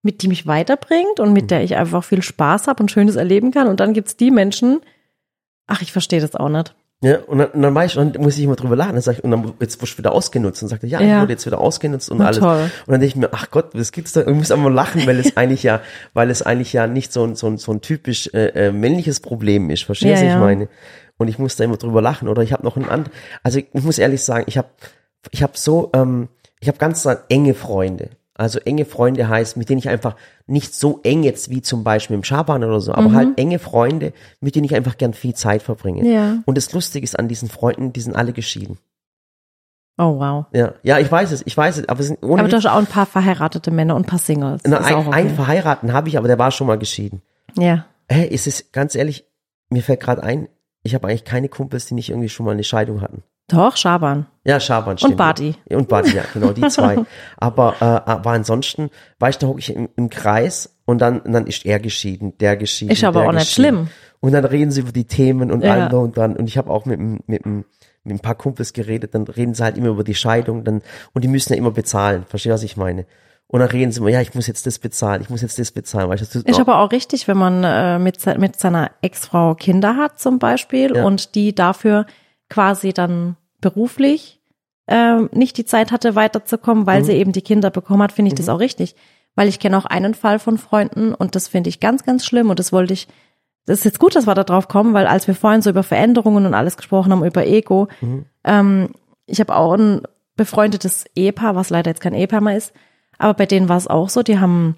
mit 0.03 0.22
die 0.22 0.27
mich 0.27 0.45
weiterbringt 0.45 1.19
und 1.19 1.33
mit 1.33 1.50
der 1.50 1.63
ich 1.63 1.75
einfach 1.75 2.03
viel 2.03 2.22
Spaß 2.22 2.67
habe 2.67 2.83
und 2.83 2.91
Schönes 2.91 3.15
erleben 3.15 3.51
kann. 3.51 3.67
Und 3.67 3.79
dann 3.79 3.93
gibt's 3.93 4.15
die 4.17 4.31
Menschen, 4.31 4.81
ach, 5.65 5.81
ich 5.81 5.91
verstehe 5.91 6.22
das 6.22 6.36
auch 6.36 6.50
nicht. 6.50 6.75
Ja, 7.01 7.19
und 7.27 7.38
dann, 7.39 7.50
und 7.50 7.62
dann 7.62 7.86
ich, 7.86 7.98
und 7.98 8.15
dann 8.15 8.22
muss 8.22 8.38
ich 8.38 8.43
immer 8.43 8.55
drüber 8.55 8.75
lachen. 8.77 8.93
Dann 8.93 9.01
sag 9.01 9.17
ich, 9.17 9.24
und 9.24 9.31
dann 9.31 9.53
jetzt 9.60 9.81
wirst 9.81 9.93
du 9.93 9.98
wieder 9.98 10.13
ausgenutzt. 10.13 10.62
Und 10.63 10.69
sagt 10.69 10.83
er, 10.83 10.89
ja, 10.89 11.01
ich 11.01 11.07
Ja. 11.07 11.22
wurde 11.22 11.33
jetzt 11.33 11.45
wieder 11.45 11.60
ausgenutzt 11.60 12.10
und 12.10 12.19
Na, 12.19 12.27
alles. 12.27 12.39
toll. 12.39 12.63
Und 12.86 12.91
dann 12.91 13.00
denke 13.01 13.05
ich 13.07 13.15
mir, 13.15 13.29
ach 13.33 13.50
Gott, 13.51 13.72
was 13.74 13.91
gibt's 13.91 14.13
da? 14.13 14.22
Ich 14.22 14.27
muss 14.27 14.51
einfach 14.51 14.69
lachen, 14.69 15.05
weil 15.05 15.19
es 15.19 15.36
eigentlich 15.38 15.63
ja, 15.63 15.81
weil 16.13 16.29
es 16.29 16.41
eigentlich 16.41 16.72
ja 16.72 16.88
nicht 16.88 17.12
so 17.12 17.25
ein, 17.25 17.36
so 17.36 17.48
ein, 17.48 17.57
so 17.57 17.72
ein 17.74 17.81
typisch 17.81 18.29
äh, 18.33 18.67
äh, 18.67 18.72
männliches 18.72 19.19
Problem 19.19 19.69
ist. 19.69 19.83
Verstehst 19.83 20.22
du, 20.22 20.25
Ja, 20.25 20.31
was 20.31 20.36
ich 20.36 20.39
ja. 20.39 20.39
meine? 20.39 20.69
Und 21.17 21.27
ich 21.27 21.39
muss 21.39 21.55
da 21.57 21.63
immer 21.65 21.77
drüber 21.77 22.01
lachen. 22.01 22.27
Oder 22.29 22.41
ich 22.41 22.53
habe 22.53 22.63
noch 22.63 22.75
einen 22.77 22.89
anderen, 22.89 23.13
also 23.41 23.60
ich 23.60 23.83
muss 23.83 24.00
ehrlich 24.00 24.24
sagen, 24.24 24.43
ich 24.48 24.57
habe 24.57 24.69
ich 25.31 25.43
hab 25.43 25.57
so, 25.57 25.89
ähm, 25.93 26.29
ich 26.60 26.67
habe 26.69 26.77
ganz 26.77 27.05
enge 27.29 27.53
Freunde. 27.53 28.12
Also 28.35 28.59
enge 28.59 28.85
Freunde 28.85 29.27
heißt, 29.29 29.57
mit 29.57 29.69
denen 29.69 29.77
ich 29.79 29.89
einfach 29.89 30.15
nicht 30.47 30.73
so 30.73 30.99
eng 31.03 31.21
jetzt 31.23 31.49
wie 31.51 31.61
zum 31.61 31.83
Beispiel 31.83 32.15
im 32.15 32.23
Schaban 32.23 32.63
oder 32.63 32.81
so, 32.81 32.91
aber 32.93 33.09
Mhm. 33.09 33.15
halt 33.15 33.37
enge 33.37 33.59
Freunde, 33.59 34.11
mit 34.41 34.55
denen 34.55 34.65
ich 34.65 34.75
einfach 34.75 34.97
gern 34.97 35.13
viel 35.13 35.35
Zeit 35.35 35.61
verbringe. 35.61 36.03
Ja. 36.11 36.37
Und 36.45 36.57
das 36.57 36.73
Lustige 36.73 37.03
ist 37.03 37.17
an 37.17 37.27
diesen 37.27 37.47
Freunden, 37.47 37.93
die 37.93 38.01
sind 38.01 38.15
alle 38.15 38.33
geschieden. 38.33 38.79
Oh, 39.99 40.17
wow. 40.17 40.45
Ja, 40.53 40.73
ja, 40.81 40.97
ich 40.97 41.11
weiß 41.11 41.31
es, 41.31 41.43
ich 41.45 41.55
weiß 41.55 41.77
es, 41.77 41.87
aber 41.87 41.99
es 41.99 42.07
sind 42.07 42.23
ohne 42.23 42.41
Aber 42.41 42.49
du 42.49 42.57
hast 42.57 42.65
auch 42.65 42.77
ein 42.77 42.87
paar 42.87 43.05
verheiratete 43.05 43.69
Männer 43.69 43.95
und 43.95 44.03
ein 44.03 44.07
paar 44.07 44.17
Singles. 44.17 44.63
Na, 44.65 44.79
ein, 44.79 44.95
okay. 44.95 45.11
einen 45.11 45.35
verheiraten 45.35 45.93
habe 45.93 46.09
ich, 46.09 46.17
aber 46.17 46.27
der 46.27 46.39
war 46.39 46.49
schon 46.49 46.65
mal 46.65 46.79
geschieden. 46.79 47.21
Ja. 47.55 47.85
Hä, 48.09 48.25
ist 48.25 48.47
es 48.47 48.71
ganz 48.71 48.95
ehrlich, 48.95 49.25
mir 49.69 49.83
fällt 49.83 49.99
gerade 49.99 50.23
ein, 50.23 50.49
ich 50.81 50.95
habe 50.95 51.07
eigentlich 51.07 51.25
keine 51.25 51.47
Kumpels, 51.47 51.85
die 51.85 51.93
nicht 51.93 52.09
irgendwie 52.09 52.29
schon 52.29 52.47
mal 52.47 52.53
eine 52.53 52.63
Scheidung 52.63 53.01
hatten. 53.01 53.21
Doch, 53.53 53.77
Schaban. 53.77 54.25
Ja, 54.43 54.60
Schaban 54.60 54.98
stimmt. 54.98 55.17
Badi. 55.17 55.55
Ja, 55.69 55.77
und 55.77 55.88
Badi, 55.88 56.12
ja, 56.15 56.24
genau, 56.33 56.51
die 56.51 56.67
zwei. 56.67 56.98
aber, 57.38 57.75
äh, 57.79 57.86
aber 57.86 58.31
ansonsten, 58.31 58.89
weißt 59.19 59.41
du, 59.41 59.45
da 59.45 59.50
hocke 59.51 59.60
ich 59.60 59.74
im, 59.75 59.89
im 59.95 60.10
Kreis 60.10 60.75
und 60.86 61.00
dann, 61.01 61.19
und 61.22 61.31
dann 61.33 61.48
ist 61.48 61.65
er 61.65 61.79
geschieden, 61.79 62.38
der 62.39 62.57
geschieden. 62.57 62.91
Ist 62.91 63.03
aber 63.03 63.27
auch 63.27 63.31
nicht 63.31 63.51
schlimm. 63.51 63.88
Und 64.19 64.31
dann 64.33 64.45
reden 64.45 64.72
sie 64.72 64.81
über 64.81 64.91
die 64.91 65.05
Themen 65.05 65.51
und 65.51 65.63
Ja. 65.63 65.88
drum 65.89 66.03
und 66.05 66.17
dran. 66.17 66.36
Und 66.36 66.48
ich 66.48 66.57
habe 66.57 66.69
auch 66.69 66.86
mit, 66.86 67.00
mit, 67.00 67.45
dem- 67.45 67.65
mit 68.05 68.15
ein 68.15 68.19
paar 68.19 68.36
Kumpels 68.36 68.74
geredet, 68.74 69.13
dann 69.15 69.24
reden 69.24 69.53
sie 69.53 69.63
halt 69.63 69.77
immer 69.77 69.89
über 69.89 70.03
die 70.03 70.15
Scheidung, 70.15 70.63
dann, 70.63 70.81
und 71.13 71.24
die 71.24 71.27
müssen 71.29 71.53
ja 71.53 71.57
immer 71.60 71.72
bezahlen. 71.72 72.25
Verstehst 72.27 72.51
du, 72.51 72.53
was 72.55 72.63
ich 72.63 72.75
meine? 72.77 73.05
Und 73.48 73.60
dann 73.60 73.69
reden 73.69 73.91
sie 73.91 74.00
immer, 74.00 74.10
ja, 74.10 74.19
ich 74.22 74.33
muss 74.33 74.48
jetzt 74.48 74.65
das 74.65 74.79
bezahlen, 74.79 75.22
ich 75.22 75.29
muss 75.29 75.41
jetzt 75.41 75.60
das 75.60 75.72
bezahlen, 75.72 76.10
weißt 76.10 76.22
du? 76.22 76.39
das 76.39 76.43
Ist 76.50 76.60
aber 76.60 76.79
auch 76.79 76.91
richtig, 76.91 77.27
wenn 77.27 77.38
man 77.38 77.63
äh, 77.63 78.00
mit, 78.00 78.17
mit 78.39 78.60
seiner 78.60 78.91
Ex-Frau 79.01 79.53
Kinder 79.55 79.95
hat 79.95 80.19
zum 80.19 80.39
Beispiel 80.39 80.95
Ja. 80.95 81.05
und 81.05 81.36
die 81.36 81.53
dafür 81.53 82.05
quasi 82.50 82.93
dann 82.93 83.36
beruflich 83.63 84.39
ähm, 84.88 85.29
nicht 85.32 85.58
die 85.58 85.65
Zeit 85.65 85.91
hatte, 85.91 86.13
weiterzukommen, 86.15 86.86
weil 86.86 87.01
Mhm. 87.01 87.05
sie 87.05 87.13
eben 87.13 87.32
die 87.32 87.41
Kinder 87.41 87.72
bekommen 87.72 88.03
hat, 88.03 88.12
finde 88.12 88.29
ich 88.29 88.36
das 88.36 88.50
auch 88.50 88.60
richtig. 88.60 88.96
Weil 89.36 89.48
ich 89.48 89.60
kenne 89.60 89.77
auch 89.77 89.86
einen 89.86 90.13
Fall 90.13 90.38
von 90.38 90.58
Freunden 90.58 91.13
und 91.15 91.36
das 91.36 91.48
finde 91.48 91.70
ich 91.70 91.79
ganz, 91.79 92.03
ganz 92.03 92.25
schlimm 92.25 92.50
und 92.51 92.60
das 92.60 92.72
wollte 92.74 92.93
ich, 92.93 93.08
das 93.65 93.79
ist 93.79 93.86
jetzt 93.86 94.00
gut, 94.00 94.15
dass 94.15 94.27
wir 94.27 94.36
da 94.36 94.43
drauf 94.43 94.67
kommen, 94.67 94.93
weil 94.93 95.08
als 95.08 95.25
wir 95.25 95.34
vorhin 95.36 95.62
so 95.63 95.70
über 95.70 95.84
Veränderungen 95.84 96.46
und 96.46 96.53
alles 96.53 96.75
gesprochen 96.77 97.12
haben, 97.12 97.25
über 97.25 97.48
Ego, 97.48 97.88
Mhm. 98.01 98.25
ähm, 98.43 98.89
ich 99.25 99.39
habe 99.39 99.55
auch 99.55 99.74
ein 99.74 100.01
befreundetes 100.36 101.05
Ehepaar, 101.15 101.55
was 101.55 101.70
leider 101.70 101.89
jetzt 101.89 102.01
kein 102.01 102.13
Ehepaar 102.13 102.41
mehr 102.41 102.58
ist, 102.58 102.74
aber 103.17 103.34
bei 103.36 103.46
denen 103.46 103.70
war 103.70 103.77
es 103.77 103.88
auch 103.88 104.10
so, 104.10 104.22
die 104.22 104.38
haben 104.39 104.75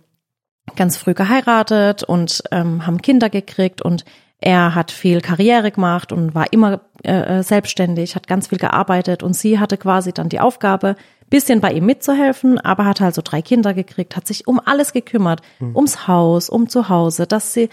ganz 0.75 0.98
früh 0.98 1.14
geheiratet 1.16 2.03
und 2.03 2.44
ähm, 2.51 2.86
haben 2.86 3.01
Kinder 3.01 3.29
gekriegt 3.29 3.81
und 3.81 4.05
er 4.39 4.75
hat 4.75 4.91
viel 4.91 5.21
Karriere 5.21 5.71
gemacht 5.71 6.11
und 6.11 6.35
war 6.35 6.51
immer 6.51 6.81
äh, 7.03 7.39
äh, 7.39 7.43
selbstständig, 7.43 8.15
hat 8.15 8.27
ganz 8.27 8.48
viel 8.48 8.57
gearbeitet 8.57 9.24
und 9.24 9.35
sie 9.35 9.59
hatte 9.59 9.77
quasi 9.77 10.13
dann 10.13 10.29
die 10.29 10.39
Aufgabe, 10.39 10.95
bisschen 11.29 11.59
bei 11.59 11.71
ihm 11.71 11.85
mitzuhelfen, 11.85 12.59
aber 12.59 12.85
hat 12.85 13.01
halt 13.01 13.15
so 13.15 13.21
drei 13.24 13.41
Kinder 13.41 13.74
gekriegt, 13.74 14.15
hat 14.15 14.27
sich 14.27 14.48
um 14.48 14.59
alles 14.63 14.93
gekümmert, 14.93 15.41
ums 15.59 16.07
Haus, 16.07 16.50
um 16.50 16.69
zu 16.69 16.87
Hause, 16.87 17.25
dass 17.25 17.51
sie 17.53 17.69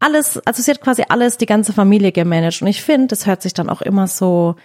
alles, 0.00 0.38
also 0.44 0.60
sie 0.60 0.72
hat 0.72 0.80
quasi 0.80 1.04
alles, 1.08 1.38
die 1.38 1.46
ganze 1.46 1.72
Familie 1.72 2.10
gemanagt 2.10 2.62
und 2.62 2.68
ich 2.68 2.82
finde, 2.82 3.08
das 3.08 3.26
hört 3.26 3.42
sich 3.42 3.54
dann 3.54 3.70
auch 3.70 3.80
immer 3.80 4.08
so 4.08 4.56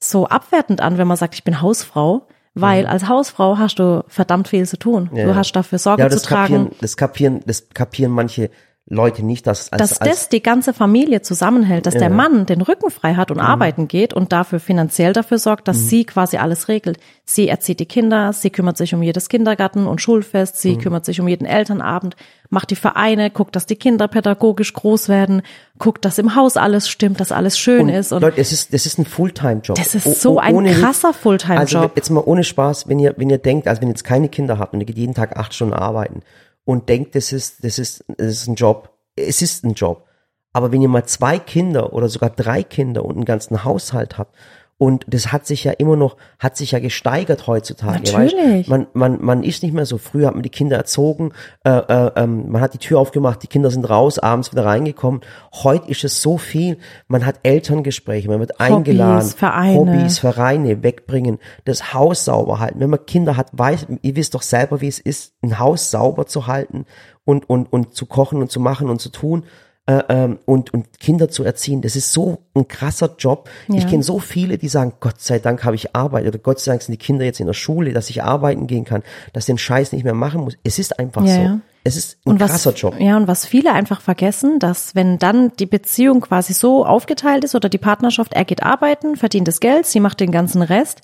so 0.00 0.26
abwertend 0.26 0.80
an, 0.80 0.98
wenn 0.98 1.08
man 1.08 1.16
sagt, 1.16 1.34
ich 1.34 1.44
bin 1.44 1.60
Hausfrau, 1.62 2.26
weil 2.54 2.86
als 2.86 3.08
Hausfrau 3.08 3.58
hast 3.58 3.78
du 3.78 4.04
verdammt 4.06 4.48
viel 4.48 4.66
zu 4.66 4.78
tun. 4.78 5.10
Ja, 5.12 5.24
du 5.24 5.34
hast 5.34 5.52
dafür 5.52 5.78
Sorge 5.78 6.02
ja, 6.02 6.08
zu 6.08 6.16
das 6.16 6.22
tragen. 6.22 6.54
kapieren, 6.54 6.76
das 6.80 6.96
kapieren, 6.96 7.40
das 7.46 7.68
kapieren 7.70 8.12
manche 8.12 8.50
Leute 8.86 9.24
nicht, 9.24 9.46
dass 9.46 9.72
als, 9.72 9.80
dass 9.90 9.98
das 9.98 10.28
die 10.28 10.42
ganze 10.42 10.74
Familie 10.74 11.22
zusammenhält, 11.22 11.86
dass 11.86 11.94
der 11.94 12.10
Mann 12.10 12.44
den 12.44 12.60
Rücken 12.60 12.90
frei 12.90 13.14
hat 13.14 13.30
und 13.30 13.38
Mhm. 13.38 13.42
arbeiten 13.44 13.88
geht 13.88 14.12
und 14.12 14.30
dafür 14.30 14.60
finanziell 14.60 15.14
dafür 15.14 15.38
sorgt, 15.38 15.68
dass 15.68 15.88
sie 15.88 16.04
quasi 16.04 16.36
alles 16.36 16.68
regelt. 16.68 16.98
Sie 17.24 17.48
erzieht 17.48 17.80
die 17.80 17.86
Kinder, 17.86 18.34
sie 18.34 18.50
kümmert 18.50 18.76
sich 18.76 18.92
um 18.94 19.02
jedes 19.02 19.30
Kindergarten 19.30 19.86
und 19.86 20.02
Schulfest, 20.02 20.56
Mhm. 20.56 20.58
sie 20.60 20.76
kümmert 20.76 21.06
sich 21.06 21.18
um 21.18 21.26
jeden 21.28 21.46
Elternabend, 21.46 22.14
macht 22.50 22.70
die 22.70 22.76
Vereine, 22.76 23.30
guckt, 23.30 23.56
dass 23.56 23.64
die 23.64 23.76
Kinder 23.76 24.06
pädagogisch 24.06 24.74
groß 24.74 25.08
werden, 25.08 25.40
guckt, 25.78 26.04
dass 26.04 26.18
im 26.18 26.34
Haus 26.36 26.58
alles 26.58 26.90
stimmt, 26.90 27.20
dass 27.20 27.32
alles 27.32 27.58
schön 27.58 27.88
ist 27.88 28.12
und 28.12 28.20
Leute, 28.20 28.38
es 28.38 28.52
ist, 28.52 28.74
das 28.74 28.84
ist 28.84 28.98
ein 28.98 29.06
Fulltime-Job. 29.06 29.76
Das 29.78 29.94
ist 29.94 30.20
so 30.20 30.34
o- 30.34 30.38
ein 30.40 30.62
krasser 30.66 31.14
Fulltime-Job. 31.14 31.58
Also 31.58 31.90
jetzt 31.96 32.10
mal 32.10 32.22
ohne 32.24 32.44
Spaß, 32.44 32.86
wenn 32.86 32.98
ihr, 32.98 33.14
wenn 33.16 33.30
ihr 33.30 33.38
denkt, 33.38 33.66
also 33.66 33.80
wenn 33.80 33.88
ihr 33.88 33.92
jetzt 33.94 34.04
keine 34.04 34.28
Kinder 34.28 34.58
habt 34.58 34.74
und 34.74 34.80
ihr 34.80 34.86
geht 34.86 34.98
jeden 34.98 35.14
Tag 35.14 35.38
acht 35.38 35.54
Stunden 35.54 35.72
arbeiten 35.72 36.20
und 36.64 36.88
denkt, 36.88 37.14
das 37.14 37.32
ist, 37.32 37.64
das 37.64 37.78
ist, 37.78 38.04
das 38.08 38.28
ist 38.28 38.46
ein 38.48 38.54
Job. 38.54 38.90
Es 39.16 39.42
ist 39.42 39.64
ein 39.64 39.74
Job. 39.74 40.06
Aber 40.52 40.72
wenn 40.72 40.82
ihr 40.82 40.88
mal 40.88 41.04
zwei 41.04 41.38
Kinder 41.38 41.92
oder 41.92 42.08
sogar 42.08 42.30
drei 42.30 42.62
Kinder 42.62 43.04
und 43.04 43.16
einen 43.16 43.24
ganzen 43.24 43.64
Haushalt 43.64 44.18
habt 44.18 44.36
und 44.76 45.04
das 45.08 45.32
hat 45.32 45.46
sich 45.46 45.62
ja 45.64 45.72
immer 45.72 45.94
noch, 45.94 46.16
hat 46.40 46.56
sich 46.56 46.72
ja 46.72 46.80
gesteigert 46.80 47.46
heutzutage. 47.46 47.98
Natürlich. 47.98 48.34
Weißt? 48.34 48.68
Man, 48.68 48.86
man, 48.92 49.24
man 49.24 49.42
ist 49.44 49.62
nicht 49.62 49.72
mehr 49.72 49.86
so. 49.86 49.98
Früher 49.98 50.26
hat 50.26 50.34
man 50.34 50.42
die 50.42 50.50
Kinder 50.50 50.76
erzogen, 50.76 51.32
äh, 51.64 51.70
äh, 51.70 52.10
ähm, 52.16 52.50
man 52.50 52.60
hat 52.60 52.74
die 52.74 52.78
Tür 52.78 52.98
aufgemacht, 52.98 53.42
die 53.42 53.46
Kinder 53.46 53.70
sind 53.70 53.88
raus, 53.88 54.18
abends 54.18 54.50
wieder 54.50 54.64
reingekommen. 54.64 55.20
Heute 55.52 55.88
ist 55.90 56.02
es 56.02 56.20
so 56.20 56.38
viel. 56.38 56.78
Man 57.06 57.24
hat 57.24 57.40
Elterngespräche, 57.44 58.28
man 58.28 58.40
wird 58.40 58.60
eingeladen, 58.60 59.30
Vereine. 59.30 59.78
Hobbys, 59.78 60.18
Vereine 60.18 60.82
wegbringen, 60.82 61.38
das 61.64 61.94
Haus 61.94 62.24
sauber 62.24 62.58
halten. 62.58 62.80
Wenn 62.80 62.90
man 62.90 63.06
Kinder 63.06 63.36
hat, 63.36 63.50
weiß, 63.52 63.86
ihr 64.02 64.16
wisst 64.16 64.34
doch 64.34 64.42
selber, 64.42 64.80
wie 64.80 64.88
es 64.88 64.98
ist, 64.98 65.34
ein 65.42 65.60
Haus 65.60 65.92
sauber 65.92 66.26
zu 66.26 66.48
halten 66.48 66.84
und, 67.24 67.48
und, 67.48 67.72
und 67.72 67.94
zu 67.94 68.06
kochen 68.06 68.40
und 68.40 68.50
zu 68.50 68.58
machen 68.58 68.90
und 68.90 69.00
zu 69.00 69.10
tun. 69.10 69.44
Äh, 69.86 70.02
ähm, 70.08 70.38
und, 70.46 70.72
und 70.72 70.98
Kinder 70.98 71.28
zu 71.28 71.44
erziehen, 71.44 71.82
das 71.82 71.94
ist 71.94 72.10
so 72.12 72.38
ein 72.54 72.66
krasser 72.68 73.16
Job. 73.18 73.50
Ich 73.68 73.82
Ja. 73.82 73.90
kenne 73.90 74.02
so 74.02 74.18
viele, 74.18 74.56
die 74.56 74.68
sagen, 74.68 74.94
Gott 75.00 75.20
sei 75.20 75.38
Dank 75.38 75.62
habe 75.64 75.76
ich 75.76 75.94
Arbeit 75.94 76.26
oder 76.26 76.38
Gott 76.38 76.58
sei 76.58 76.72
Dank 76.72 76.80
sind 76.82 76.92
die 76.92 76.98
Kinder 77.04 77.26
jetzt 77.26 77.38
in 77.38 77.46
der 77.46 77.52
Schule, 77.52 77.92
dass 77.92 78.08
ich 78.08 78.22
arbeiten 78.22 78.66
gehen 78.66 78.86
kann, 78.86 79.02
dass 79.34 79.42
ich 79.44 79.46
den 79.48 79.58
Scheiß 79.58 79.92
nicht 79.92 80.04
mehr 80.04 80.14
machen 80.14 80.40
muss. 80.40 80.56
Es 80.64 80.78
ist 80.78 80.98
einfach 80.98 81.22
Ja, 81.26 81.34
so. 81.34 81.40
ja. 81.42 81.60
Es 81.86 81.98
ist 81.98 82.16
ein 82.24 82.30
und 82.30 82.40
was, 82.40 82.50
krasser 82.52 82.72
Job. 82.72 82.98
Ja, 82.98 83.18
und 83.18 83.28
was 83.28 83.44
viele 83.44 83.72
einfach 83.72 84.00
vergessen, 84.00 84.58
dass 84.58 84.94
wenn 84.94 85.18
dann 85.18 85.52
die 85.58 85.66
Beziehung 85.66 86.22
quasi 86.22 86.54
so 86.54 86.86
aufgeteilt 86.86 87.44
ist 87.44 87.54
oder 87.54 87.68
die 87.68 87.76
Partnerschaft, 87.76 88.32
er 88.32 88.46
geht 88.46 88.62
arbeiten, 88.62 89.16
verdient 89.16 89.48
das 89.48 89.60
Geld, 89.60 89.84
sie 89.84 90.00
macht 90.00 90.18
den 90.20 90.32
ganzen 90.32 90.62
Rest, 90.62 91.02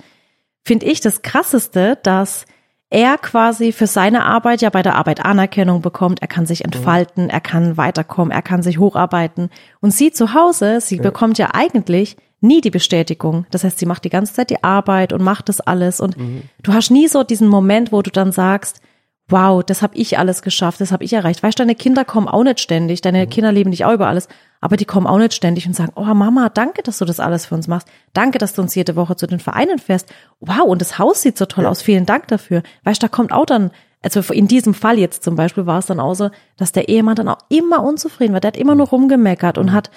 finde 0.65 0.87
ich 0.87 1.03
das 1.03 1.21
krasseste, 1.21 1.99
dass 2.03 2.47
er 2.91 3.19
quasi 3.19 3.71
für 3.73 3.87
seine 3.87 4.25
Arbeit 4.25 4.63
ja 4.63 4.71
bei 4.71 4.83
der 4.83 4.97
Arbeit 4.97 5.25
Anerkennung 5.25 5.81
bekommt, 5.81 6.21
er 6.21 6.29
kann 6.29 6.45
sich 6.45 6.65
entfalten, 6.65 7.31
er 7.31 7.41
kann 7.41 7.77
weiterkommen, 7.77 8.33
er 8.33 8.43
kann 8.43 8.63
sich 8.63 8.79
hocharbeiten. 8.79 9.49
Und 9.81 9.93
sie 9.93 10.11
zu 10.11 10.35
Hause, 10.35 10.81
sie 10.81 10.97
bekommt 10.97 11.39
ja 11.39 11.51
eigentlich 11.55 12.17
nie 12.41 12.61
die 12.61 12.71
Bestätigung. 12.71 13.47
Das 13.51 13.65
heißt, 13.65 13.79
sie 13.79 13.87
macht 13.87 14.05
die 14.05 14.11
ganze 14.11 14.35
Zeit 14.35 14.51
die 14.51 14.65
Arbeit 14.65 15.13
und 15.13 15.23
macht 15.23 15.49
das 15.49 15.61
alles. 15.61 16.01
Und 16.01 16.17
du 16.63 16.73
hast 16.73 16.91
nie 16.91 17.07
so 17.07 17.23
diesen 17.23 17.49
Moment, 17.49 17.93
wo 17.93 18.03
du 18.03 18.11
dann 18.11 18.33
sagst, 18.33 18.81
wow, 19.31 19.63
das 19.65 19.83
habe 19.83 19.97
ich 19.97 20.19
alles 20.19 20.43
geschafft, 20.43 20.81
das 20.81 20.93
habe 20.93 21.05
ich 21.05 21.13
erreicht. 21.13 21.43
Weißt 21.43 21.59
du, 21.59 21.63
deine 21.63 21.75
Kinder 21.75 22.05
kommen 22.05 22.29
auch 22.29 22.43
nicht 22.43 22.61
ständig, 22.61 23.01
deine 23.01 23.27
Kinder 23.27 23.53
lieben 23.53 23.71
dich 23.71 23.85
auch 23.85 23.93
über 23.93 24.09
alles, 24.09 24.29
aber 24.61 24.77
die 24.77 24.85
kommen 24.85 25.07
auch 25.07 25.19
nicht 25.19 25.35
ständig 25.35 25.67
und 25.67 25.75
sagen, 25.75 25.93
oh 25.95 26.05
Mama, 26.05 26.49
danke, 26.49 26.83
dass 26.83 26.99
du 26.99 27.05
das 27.05 27.21
alles 27.21 27.47
für 27.47 27.55
uns 27.55 27.69
machst. 27.69 27.89
Danke, 28.13 28.39
dass 28.39 28.55
du 28.55 28.63
uns 28.63 28.75
jede 28.75 28.97
Woche 28.97 29.17
zu 29.17 29.27
den 29.27 29.41
Vereinen 29.41 29.79
fährst. 29.79 30.13
Wow, 30.41 30.65
und 30.65 30.81
das 30.81 30.99
Haus 30.99 31.23
sieht 31.23 31.39
so 31.39 31.47
toll 31.47 31.67
aus. 31.67 31.83
Vielen 31.83 32.07
Dank 32.07 32.29
dafür. 32.29 32.63
Weißt 32.85 33.03
du, 33.03 33.07
da 33.07 33.09
kommt 33.09 33.33
auch 33.33 33.47
dann, 33.47 33.71
also 34.03 34.21
in 34.33 34.49
diesem 34.49 34.75
Fall 34.75 34.99
jetzt 34.99 35.23
zum 35.23 35.37
Beispiel 35.37 35.67
war 35.67 35.79
es 35.79 35.87
dann 35.87 36.01
auch 36.01 36.15
so, 36.15 36.31
dass 36.57 36.73
der 36.73 36.89
Ehemann 36.89 37.17
dann 37.17 37.29
auch 37.29 37.39
immer 37.49 37.83
unzufrieden 37.83 38.33
war. 38.33 38.41
Der 38.41 38.49
hat 38.49 38.57
immer 38.57 38.75
nur 38.75 38.89
rumgemeckert 38.89 39.59
und 39.59 39.73
hat 39.73 39.91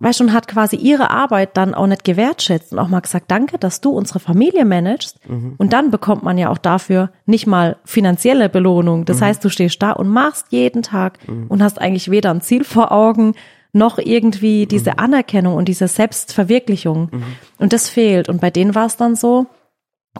weißt 0.00 0.20
du, 0.20 0.24
und 0.24 0.32
hat 0.32 0.46
quasi 0.48 0.76
ihre 0.76 1.10
Arbeit 1.10 1.56
dann 1.56 1.74
auch 1.74 1.86
nicht 1.86 2.04
gewertschätzt 2.04 2.72
und 2.72 2.78
auch 2.78 2.88
mal 2.88 3.00
gesagt, 3.00 3.30
danke, 3.30 3.58
dass 3.58 3.80
du 3.80 3.90
unsere 3.90 4.20
Familie 4.20 4.64
managst. 4.64 5.18
Und 5.58 5.72
dann 5.72 5.90
bekommt 5.90 6.22
man 6.22 6.38
ja 6.38 6.50
auch 6.50 6.58
dafür 6.58 7.10
nicht 7.26 7.46
mal 7.46 7.76
finanzielle 7.84 8.48
Belohnung. 8.48 9.04
Das 9.04 9.20
heißt, 9.20 9.44
du 9.44 9.48
stehst 9.48 9.82
da 9.82 9.92
und 9.92 10.08
machst 10.08 10.46
jeden 10.50 10.82
Tag 10.82 11.18
und 11.48 11.62
hast 11.62 11.80
eigentlich 11.80 12.10
weder 12.10 12.30
ein 12.30 12.40
Ziel 12.40 12.64
vor 12.64 12.92
Augen, 12.92 13.34
noch 13.72 13.98
irgendwie 13.98 14.66
diese 14.66 14.98
Anerkennung 14.98 15.54
und 15.54 15.68
diese 15.68 15.88
Selbstverwirklichung. 15.88 17.10
Und 17.58 17.72
das 17.72 17.88
fehlt. 17.88 18.28
Und 18.28 18.40
bei 18.40 18.50
denen 18.50 18.74
war 18.74 18.86
es 18.86 18.96
dann 18.96 19.16
so, 19.16 19.46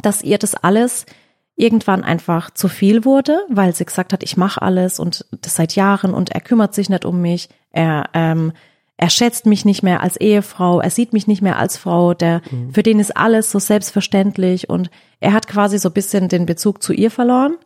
dass 0.02 0.22
ihr 0.22 0.38
das 0.38 0.54
alles 0.54 1.06
irgendwann 1.56 2.04
einfach 2.04 2.50
zu 2.52 2.68
viel 2.68 3.04
wurde, 3.04 3.40
weil 3.48 3.74
sie 3.74 3.84
gesagt 3.84 4.12
hat, 4.12 4.22
ich 4.22 4.36
mache 4.36 4.62
alles 4.62 5.00
und 5.00 5.26
das 5.40 5.56
seit 5.56 5.74
Jahren 5.74 6.14
und 6.14 6.30
er 6.30 6.40
kümmert 6.40 6.74
sich 6.74 6.88
nicht 6.88 7.04
um 7.04 7.20
mich. 7.20 7.48
Er 7.72 8.10
ähm, 8.14 8.52
er 8.98 9.10
schätzt 9.10 9.46
mich 9.46 9.64
nicht 9.64 9.82
mehr 9.82 10.02
als 10.02 10.16
Ehefrau, 10.16 10.80
er 10.80 10.90
sieht 10.90 11.12
mich 11.12 11.28
nicht 11.28 11.40
mehr 11.40 11.56
als 11.58 11.76
Frau, 11.78 12.14
der, 12.14 12.42
für 12.72 12.82
den 12.82 12.98
ist 12.98 13.16
alles 13.16 13.50
so 13.50 13.60
selbstverständlich 13.60 14.68
und 14.68 14.90
er 15.20 15.32
hat 15.32 15.46
quasi 15.46 15.78
so 15.78 15.88
ein 15.88 15.92
bisschen 15.94 16.28
den 16.28 16.46
Bezug 16.46 16.82
zu 16.82 16.92
ihr 16.92 17.10
verloren. 17.10 17.56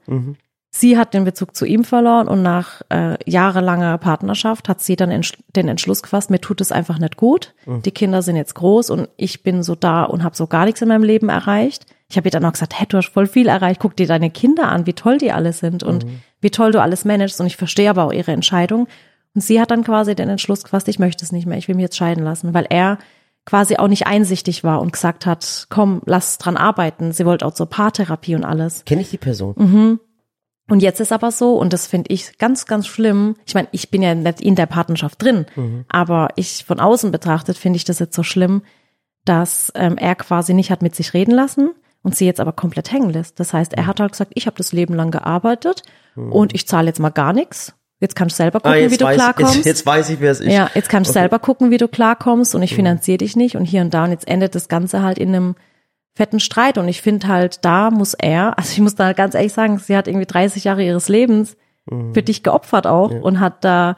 Sie 0.74 0.96
hat 0.96 1.12
den 1.12 1.24
Bezug 1.24 1.54
zu 1.54 1.66
ihm 1.66 1.84
verloren 1.84 2.28
und 2.28 2.42
nach 2.42 2.80
äh, 2.90 3.16
jahrelanger 3.30 3.98
Partnerschaft 3.98 4.68
hat 4.70 4.80
sie 4.80 4.96
dann 4.96 5.10
entsch 5.10 5.34
den 5.54 5.68
Entschluss 5.68 6.02
gefasst, 6.02 6.30
mir 6.30 6.40
tut 6.40 6.60
es 6.62 6.72
einfach 6.72 6.98
nicht 6.98 7.16
gut. 7.16 7.54
Die 7.82 7.90
Kinder 7.90 8.22
sind 8.22 8.36
jetzt 8.36 8.54
groß 8.54 8.90
und 8.90 9.08
ich 9.16 9.42
bin 9.42 9.62
so 9.62 9.74
da 9.74 10.04
und 10.04 10.24
habe 10.24 10.36
so 10.36 10.46
gar 10.46 10.64
nichts 10.66 10.80
in 10.80 10.88
meinem 10.88 11.04
Leben 11.04 11.28
erreicht. 11.28 11.86
Ich 12.08 12.16
habe 12.16 12.28
ihr 12.28 12.30
dann 12.30 12.44
auch 12.44 12.52
gesagt, 12.52 12.78
hey, 12.78 12.86
du 12.86 12.98
hast 12.98 13.08
voll 13.08 13.26
viel 13.26 13.48
erreicht, 13.48 13.80
guck 13.80 13.96
dir 13.96 14.06
deine 14.06 14.30
Kinder 14.30 14.68
an, 14.68 14.86
wie 14.86 14.92
toll 14.92 15.16
die 15.18 15.32
alle 15.32 15.54
sind 15.54 15.82
und 15.82 16.06
wie 16.40 16.50
toll 16.50 16.72
du 16.72 16.80
alles 16.80 17.04
managst 17.06 17.40
und 17.40 17.46
ich 17.46 17.56
verstehe 17.56 17.88
aber 17.88 18.04
auch 18.04 18.12
ihre 18.12 18.32
Entscheidung. 18.32 18.86
Und 19.34 19.40
sie 19.40 19.60
hat 19.60 19.70
dann 19.70 19.84
quasi 19.84 20.14
den 20.14 20.28
Entschluss 20.28 20.62
gefasst, 20.62 20.88
ich 20.88 20.98
möchte 20.98 21.24
es 21.24 21.32
nicht 21.32 21.46
mehr, 21.46 21.58
ich 21.58 21.68
will 21.68 21.74
mich 21.74 21.84
jetzt 21.84 21.96
scheiden 21.96 22.24
lassen, 22.24 22.54
weil 22.54 22.66
er 22.68 22.98
quasi 23.44 23.76
auch 23.76 23.88
nicht 23.88 24.06
einsichtig 24.06 24.62
war 24.62 24.80
und 24.80 24.92
gesagt 24.92 25.26
hat, 25.26 25.66
komm, 25.68 26.02
lass 26.04 26.38
dran 26.38 26.56
arbeiten. 26.56 27.12
Sie 27.12 27.26
wollte 27.26 27.46
auch 27.46 27.54
zur 27.54 27.66
Paartherapie 27.66 28.34
und 28.34 28.44
alles. 28.44 28.84
Kenne 28.84 29.00
ich 29.00 29.10
die 29.10 29.18
Person? 29.18 29.54
Mhm. 29.56 30.00
Und 30.68 30.80
jetzt 30.80 31.00
ist 31.00 31.12
aber 31.12 31.32
so, 31.32 31.56
und 31.58 31.72
das 31.72 31.86
finde 31.86 32.12
ich 32.12 32.38
ganz, 32.38 32.66
ganz 32.66 32.86
schlimm. 32.86 33.34
Ich 33.46 33.54
meine, 33.54 33.68
ich 33.72 33.90
bin 33.90 34.00
ja 34.00 34.14
nicht 34.14 34.40
in 34.40 34.54
der 34.54 34.66
Partnerschaft 34.66 35.20
drin, 35.20 35.44
aber 35.88 36.28
ich 36.36 36.64
von 36.64 36.78
außen 36.78 37.10
betrachtet 37.10 37.58
finde 37.58 37.78
ich 37.78 37.84
das 37.84 37.98
jetzt 37.98 38.14
so 38.14 38.22
schlimm, 38.22 38.62
dass 39.24 39.72
ähm, 39.74 39.98
er 39.98 40.14
quasi 40.14 40.54
nicht 40.54 40.70
hat 40.70 40.80
mit 40.80 40.94
sich 40.94 41.14
reden 41.14 41.32
lassen 41.32 41.70
und 42.02 42.16
sie 42.16 42.26
jetzt 42.26 42.40
aber 42.40 42.52
komplett 42.52 42.92
hängen 42.92 43.10
lässt. 43.10 43.40
Das 43.40 43.52
heißt, 43.52 43.74
er 43.74 43.86
hat 43.86 44.00
halt 44.00 44.12
gesagt, 44.12 44.32
ich 44.34 44.46
habe 44.46 44.56
das 44.56 44.72
Leben 44.72 44.94
lang 44.94 45.10
gearbeitet 45.10 45.82
und 46.14 46.54
ich 46.54 46.68
zahle 46.68 46.86
jetzt 46.86 47.00
mal 47.00 47.10
gar 47.10 47.32
nichts. 47.32 47.74
Jetzt 48.02 48.16
kannst 48.16 48.34
du 48.34 48.42
selber 48.42 48.58
gucken, 48.60 48.84
Ah, 48.84 48.90
wie 48.90 48.96
du 48.96 49.04
weiß, 49.04 49.14
klarkommst. 49.14 49.54
Jetzt, 49.54 49.64
jetzt 49.64 49.86
weiß 49.86 50.10
ich, 50.10 50.20
wer 50.20 50.32
es 50.32 50.40
ist. 50.40 50.52
Ja, 50.52 50.68
jetzt 50.74 50.88
kannst 50.88 51.08
du 51.08 51.12
Okay. 51.12 51.20
selber 51.20 51.38
gucken, 51.38 51.70
wie 51.70 51.78
du 51.78 51.86
klarkommst 51.86 52.54
und 52.54 52.62
ich 52.62 52.74
finanziere 52.74 53.18
dich 53.18 53.36
nicht 53.36 53.56
und 53.56 53.64
hier 53.64 53.80
und 53.80 53.94
da 53.94 54.04
und 54.04 54.10
jetzt 54.10 54.26
endet 54.26 54.54
das 54.56 54.68
Ganze 54.68 55.02
halt 55.02 55.18
in 55.18 55.28
einem 55.28 55.54
fetten 56.14 56.40
Streit 56.40 56.76
und 56.78 56.88
ich 56.88 57.00
finde 57.00 57.28
halt, 57.28 57.64
da 57.64 57.90
muss 57.90 58.14
er, 58.14 58.58
also 58.58 58.72
ich 58.72 58.80
muss 58.80 58.96
da 58.96 59.12
ganz 59.12 59.34
ehrlich 59.34 59.52
sagen, 59.52 59.78
sie 59.78 59.96
hat 59.96 60.08
irgendwie 60.08 60.26
30 60.26 60.64
Jahre 60.64 60.82
ihres 60.84 61.08
Lebens 61.08 61.56
für 62.12 62.22
dich 62.22 62.42
geopfert 62.44 62.86
auch 62.86 63.10
und 63.10 63.40
hat 63.40 63.64
da 63.64 63.96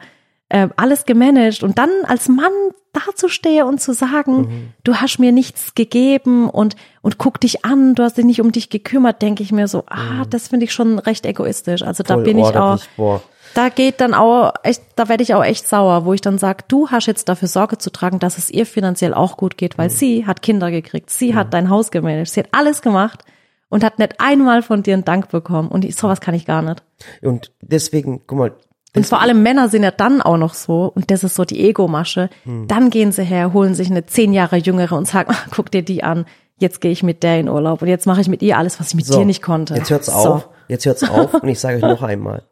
äh, 0.49 0.69
alles 0.75 1.05
gemanagt 1.05 1.61
und 1.61 1.77
dann 1.77 1.89
als 2.07 2.27
Mann 2.29 2.51
dazustehen 2.93 3.67
und 3.67 3.79
zu 3.81 3.93
sagen, 3.93 4.73
du 4.83 4.95
hast 4.95 5.19
mir 5.19 5.31
nichts 5.31 5.75
gegeben 5.75 6.49
und 6.49 6.75
und 7.01 7.17
guck 7.19 7.39
dich 7.39 7.65
an, 7.65 7.93
du 7.93 8.03
hast 8.03 8.17
dich 8.17 8.25
nicht 8.25 8.41
um 8.41 8.51
dich 8.51 8.69
gekümmert, 8.69 9.21
denke 9.21 9.43
ich 9.43 9.51
mir 9.51 9.67
so, 9.67 9.83
ah, 9.87 10.25
das 10.29 10.47
finde 10.47 10.65
ich 10.65 10.73
schon 10.73 10.97
recht 10.99 11.25
egoistisch. 11.25 11.83
Also 11.83 12.01
da 12.03 12.15
Voll 12.15 12.23
bin 12.23 12.39
ich 12.39 12.45
auch 12.45 12.79
Boah. 12.97 13.21
Da 13.55 13.69
geht 13.69 14.01
dann 14.01 14.13
auch 14.13 14.53
echt, 14.63 14.83
da 14.95 15.09
werde 15.09 15.23
ich 15.23 15.33
auch 15.33 15.43
echt 15.43 15.67
sauer, 15.67 16.05
wo 16.05 16.13
ich 16.13 16.21
dann 16.21 16.37
sage, 16.37 16.63
du 16.67 16.89
hast 16.89 17.07
jetzt 17.07 17.27
dafür 17.29 17.47
Sorge 17.47 17.77
zu 17.77 17.89
tragen, 17.89 18.19
dass 18.19 18.37
es 18.37 18.49
ihr 18.51 18.65
finanziell 18.65 19.13
auch 19.13 19.37
gut 19.37 19.57
geht, 19.57 19.77
weil 19.77 19.89
sie 19.89 20.25
hat 20.27 20.41
Kinder 20.41 20.69
gekriegt, 20.71 21.09
sie 21.09 21.33
hat 21.35 21.53
dein 21.53 21.69
Haus 21.69 21.89
gemanagt, 21.91 22.29
sie 22.29 22.41
hat 22.41 22.49
alles 22.51 22.81
gemacht 22.81 23.23
und 23.69 23.83
hat 23.83 23.97
nicht 23.99 24.19
einmal 24.19 24.61
von 24.61 24.83
dir 24.83 24.93
einen 24.93 25.05
Dank 25.05 25.29
bekommen 25.29 25.69
und 25.69 25.83
ich, 25.85 25.95
sowas 25.95 26.21
kann 26.21 26.35
ich 26.35 26.45
gar 26.45 26.61
nicht. 26.61 26.83
Und 27.21 27.51
deswegen, 27.61 28.21
guck 28.27 28.37
mal, 28.37 28.53
Und 28.95 29.05
vor 29.05 29.21
allem 29.21 29.41
Männer 29.43 29.67
sind 29.69 29.83
ja 29.83 29.91
dann 29.91 30.21
auch 30.21 30.37
noch 30.37 30.53
so, 30.53 30.91
und 30.95 31.09
das 31.11 31.23
ist 31.23 31.35
so 31.35 31.43
die 31.45 31.67
Ego-Masche, 31.67 32.29
dann 32.67 32.89
gehen 32.89 33.11
sie 33.11 33.23
her, 33.23 33.51
holen 33.53 33.73
sich 33.73 33.89
eine 33.89 34.05
zehn 34.05 34.31
Jahre 34.33 34.57
jüngere 34.57 34.93
und 34.95 35.07
sagen, 35.07 35.29
"Ah, 35.33 35.47
guck 35.53 35.71
dir 35.71 35.81
die 35.81 36.03
an, 36.03 36.25
jetzt 36.57 36.79
gehe 36.79 36.91
ich 36.91 37.03
mit 37.03 37.23
der 37.23 37.39
in 37.39 37.49
Urlaub 37.49 37.81
und 37.81 37.87
jetzt 37.89 38.05
mache 38.07 38.21
ich 38.21 38.29
mit 38.29 38.41
ihr 38.41 38.57
alles, 38.57 38.79
was 38.79 38.89
ich 38.89 38.95
mit 38.95 39.05
So, 39.05 39.17
dir 39.19 39.25
nicht 39.25 39.41
konnte. 39.41 39.75
Jetzt 39.75 39.89
hört's 39.89 40.05
So. 40.07 40.13
auf. 40.13 40.49
Jetzt 40.67 40.85
hört's 40.85 41.03
auf. 41.09 41.33
Und 41.33 41.47
ich 41.49 41.59
sage 41.59 41.77
euch 41.77 41.81
noch 41.81 42.01
einmal. 42.03 42.43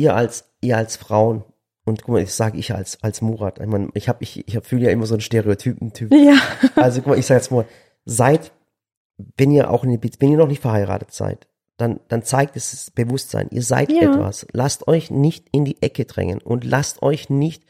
Ihr 0.00 0.14
als, 0.16 0.44
ihr 0.60 0.76
als 0.76 0.96
Frauen, 0.96 1.44
und 1.84 2.02
guck 2.02 2.14
mal, 2.14 2.22
ich 2.22 2.32
sage 2.32 2.58
ich 2.58 2.74
als, 2.74 3.02
als 3.02 3.20
Murat. 3.20 3.58
Ich 3.58 3.66
meine, 3.66 3.88
ich 3.94 4.08
habe, 4.08 4.22
ich, 4.22 4.46
ich 4.48 4.56
hab, 4.56 4.64
fühle 4.66 4.84
ja 4.86 4.90
immer 4.90 5.06
so 5.06 5.14
einen 5.14 5.20
Stereotypen-Typ. 5.22 6.12
Ja. 6.12 6.36
Also 6.76 7.00
guck 7.00 7.08
mal, 7.10 7.18
ich 7.18 7.26
sage 7.26 7.40
jetzt 7.40 7.50
mal, 7.50 7.64
seid, 8.04 8.52
wenn 9.36 9.50
ihr 9.50 9.70
auch 9.70 9.84
in, 9.84 9.98
Be- 10.00 10.10
wenn 10.18 10.30
ihr 10.32 10.38
noch 10.38 10.46
nicht 10.48 10.62
verheiratet 10.62 11.12
seid, 11.12 11.46
dann, 11.76 11.98
dann 12.08 12.22
zeigt 12.22 12.56
es 12.56 12.70
das 12.70 12.90
Bewusstsein. 12.90 13.48
Ihr 13.50 13.62
seid 13.62 13.90
Ja. 13.90 14.12
etwas. 14.12 14.46
Lasst 14.52 14.86
euch 14.88 15.10
nicht 15.10 15.46
in 15.52 15.64
die 15.64 15.80
Ecke 15.82 16.04
drängen 16.04 16.40
und 16.42 16.64
lasst 16.64 17.02
euch 17.02 17.30
nicht, 17.30 17.64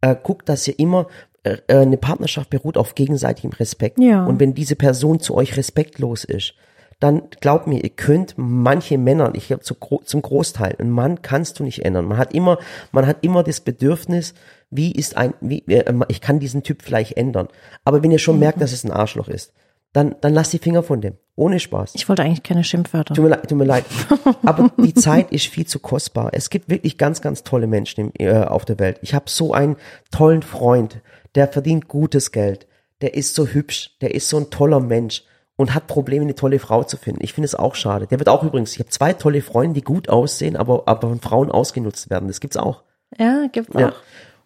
äh, 0.00 0.14
guckt, 0.20 0.48
dass 0.48 0.66
ihr 0.68 0.78
immer, 0.78 1.08
äh, 1.42 1.56
eine 1.68 1.96
Partnerschaft 1.96 2.50
beruht 2.50 2.76
auf 2.76 2.94
gegenseitigem 2.94 3.50
Respekt. 3.52 3.98
Ja. 3.98 4.24
Und 4.24 4.38
wenn 4.40 4.54
diese 4.54 4.76
Person 4.76 5.20
zu 5.20 5.34
euch 5.34 5.56
respektlos 5.56 6.24
ist, 6.24 6.54
dann 6.98 7.24
glaubt 7.40 7.66
mir, 7.66 7.82
ihr 7.82 7.90
könnt 7.90 8.34
manche 8.36 8.96
Männer, 8.96 9.30
ich 9.34 9.48
glaube 9.48 9.62
zu, 9.62 9.74
zum 10.04 10.22
Großteil, 10.22 10.76
einen 10.78 10.90
Mann 10.90 11.20
kannst 11.20 11.58
du 11.58 11.64
nicht 11.64 11.84
ändern. 11.84 12.06
Man 12.06 12.16
hat 12.16 12.32
immer, 12.32 12.58
man 12.90 13.06
hat 13.06 13.18
immer 13.22 13.42
das 13.42 13.60
Bedürfnis, 13.60 14.34
wie 14.70 14.92
ist 14.92 15.16
ein, 15.16 15.34
wie, 15.40 15.58
äh, 15.68 15.92
ich 16.08 16.20
kann 16.20 16.38
diesen 16.38 16.62
Typ 16.62 16.82
vielleicht 16.82 17.16
ändern. 17.16 17.48
Aber 17.84 18.02
wenn 18.02 18.10
ihr 18.10 18.18
schon 18.18 18.38
merkt, 18.38 18.60
dass 18.62 18.72
es 18.72 18.84
ein 18.84 18.92
Arschloch 18.92 19.28
ist, 19.28 19.52
dann, 19.92 20.14
dann 20.20 20.34
lasst 20.34 20.52
die 20.52 20.58
Finger 20.58 20.82
von 20.82 21.00
dem. 21.00 21.14
Ohne 21.36 21.60
Spaß. 21.60 21.92
Ich 21.94 22.08
wollte 22.08 22.22
eigentlich 22.22 22.42
keine 22.42 22.64
Schimpfwörter. 22.64 23.14
Tut 23.14 23.24
mir 23.24 23.30
leid, 23.30 23.48
tut 23.48 23.58
mir 23.58 23.64
leid. 23.64 23.84
Aber 24.44 24.70
die 24.78 24.94
Zeit 24.94 25.32
ist 25.32 25.46
viel 25.46 25.66
zu 25.66 25.78
kostbar. 25.78 26.30
Es 26.32 26.50
gibt 26.50 26.68
wirklich 26.70 26.98
ganz, 26.98 27.20
ganz 27.20 27.44
tolle 27.44 27.66
Menschen 27.66 28.12
im, 28.18 28.26
äh, 28.26 28.44
auf 28.44 28.64
der 28.64 28.78
Welt. 28.78 28.98
Ich 29.02 29.14
habe 29.14 29.26
so 29.28 29.52
einen 29.52 29.76
tollen 30.10 30.42
Freund, 30.42 31.00
der 31.34 31.48
verdient 31.48 31.88
gutes 31.88 32.32
Geld. 32.32 32.66
Der 33.02 33.14
ist 33.14 33.34
so 33.34 33.46
hübsch, 33.46 33.96
der 34.00 34.14
ist 34.14 34.28
so 34.28 34.38
ein 34.38 34.50
toller 34.50 34.80
Mensch 34.80 35.24
und 35.56 35.74
hat 35.74 35.86
Probleme, 35.86 36.24
eine 36.24 36.34
tolle 36.34 36.58
Frau 36.58 36.84
zu 36.84 36.96
finden. 36.96 37.22
Ich 37.22 37.32
finde 37.32 37.46
es 37.46 37.54
auch 37.54 37.74
schade. 37.74 38.06
Der 38.06 38.18
wird 38.18 38.28
auch 38.28 38.42
übrigens, 38.42 38.72
ich 38.74 38.78
habe 38.78 38.90
zwei 38.90 39.12
tolle 39.12 39.42
Freunde, 39.42 39.74
die 39.74 39.84
gut 39.84 40.08
aussehen, 40.08 40.56
aber, 40.56 40.82
aber 40.86 41.08
von 41.08 41.20
Frauen 41.20 41.50
ausgenutzt 41.50 42.10
werden. 42.10 42.28
Das 42.28 42.40
gibt's 42.40 42.56
auch. 42.56 42.82
Ja, 43.18 43.46
gibt's 43.50 43.74
auch. 43.74 43.80
Ja. 43.80 43.92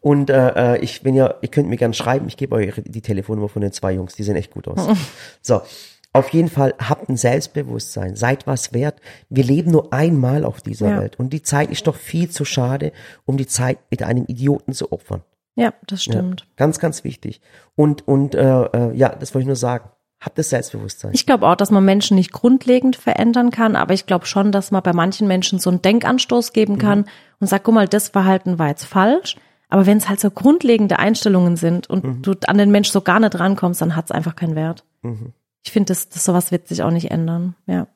Und 0.01 0.31
äh, 0.31 0.77
äh, 0.77 0.79
ich, 0.79 1.05
wenn 1.05 1.14
ihr, 1.14 1.37
ihr 1.42 1.49
könnt 1.49 1.68
mir 1.68 1.77
gerne 1.77 1.94
schreiben, 1.94 2.27
ich 2.29 2.37
gebe 2.37 2.55
euch 2.55 2.73
die 2.85 3.03
Telefonnummer 3.03 3.49
von 3.49 3.61
den 3.61 3.73
zwei 3.73 3.92
Jungs, 3.92 4.14
die 4.14 4.23
sehen 4.23 4.37
echt 4.37 4.53
gut 4.53 4.66
aus. 4.66 4.87
So, 5.42 5.61
auf 6.12 6.31
jeden 6.31 6.49
Fall 6.49 6.75
habt 6.79 7.09
ein 7.09 7.16
Selbstbewusstsein, 7.16 8.16
seid 8.16 8.46
was 8.46 8.73
wert. 8.73 9.01
Wir 9.29 9.44
leben 9.44 9.70
nur 9.70 9.92
einmal 9.92 10.44
auf 10.44 10.61
dieser 10.61 10.90
Ja. 10.90 11.01
Welt 11.01 11.18
und 11.18 11.33
die 11.33 11.42
Zeit 11.42 11.70
ist 11.70 11.87
doch 11.87 11.94
viel 11.96 12.31
zu 12.31 12.44
schade, 12.44 12.92
um 13.27 13.37
die 13.37 13.46
Zeit 13.46 13.79
mit 13.90 14.03
einem 14.03 14.25
Idioten 14.27 14.73
zu 14.73 14.90
opfern. 14.90 15.23
Ja, 15.55 15.75
das 15.87 16.03
stimmt. 16.03 16.40
Ja, 16.40 16.46
ganz, 16.57 16.79
ganz 16.79 17.05
wichtig. 17.05 17.40
Und 17.77 18.09
und 18.09 18.35
äh, 18.35 18.62
äh, 18.62 18.96
ja, 18.96 19.11
das 19.11 19.35
wollte 19.35 19.42
ich 19.42 19.46
nur 19.46 19.57
sagen. 19.57 19.90
Habt 20.20 20.37
das 20.37 20.50
Selbstbewusstsein. 20.50 21.12
Ich 21.14 21.24
glaube 21.24 21.48
auch, 21.48 21.56
dass 21.56 21.70
man 21.70 21.85
Menschen 21.85 22.14
nicht 22.14 22.30
grundlegend 22.30 22.96
verändern 22.96 23.50
kann, 23.50 23.74
aber 23.74 23.94
ich 23.94 24.04
glaube 24.04 24.26
schon, 24.26 24.52
dass 24.52 24.70
man 24.70 24.83
bei 24.83 24.92
manchen 24.92 25.26
Menschen 25.26 25.59
so 25.59 25.70
einen 25.70 25.80
Denkanstoß 25.80 26.52
geben 26.52 26.76
kann 26.76 27.06
und 27.40 27.46
sagt, 27.46 27.64
guck 27.64 27.74
mal, 27.74 27.88
das 27.88 28.11
Verhalten 28.11 28.59
war 28.59 28.68
jetzt 28.68 28.85
falsch. 28.85 29.37
Aber 29.70 29.87
wenn 29.87 29.96
es 29.98 30.09
halt 30.09 30.20
so 30.20 30.30
grundlegende 30.30 30.98
Einstellungen 30.98 31.56
sind 31.56 31.88
und 31.88 32.26
du 32.26 32.35
an 32.46 32.59
den 32.59 32.70
Mensch 32.70 32.90
so 32.90 33.00
gar 33.00 33.20
nicht 33.20 33.38
rankommst, 33.38 33.80
dann 33.80 33.96
hat 33.96 34.06
es 34.06 34.11
einfach 34.11 34.37
keinen 34.37 34.56
Wert. 34.56 34.85
Ich 35.64 35.72
finde, 35.72 35.87
das, 35.87 36.09
das 36.09 36.24
sowas 36.24 36.50
wird 36.52 36.68
sich 36.68 36.83
auch 36.83 36.90
nicht 36.90 37.11
ändern. 37.11 37.54
Ja. 37.66 37.87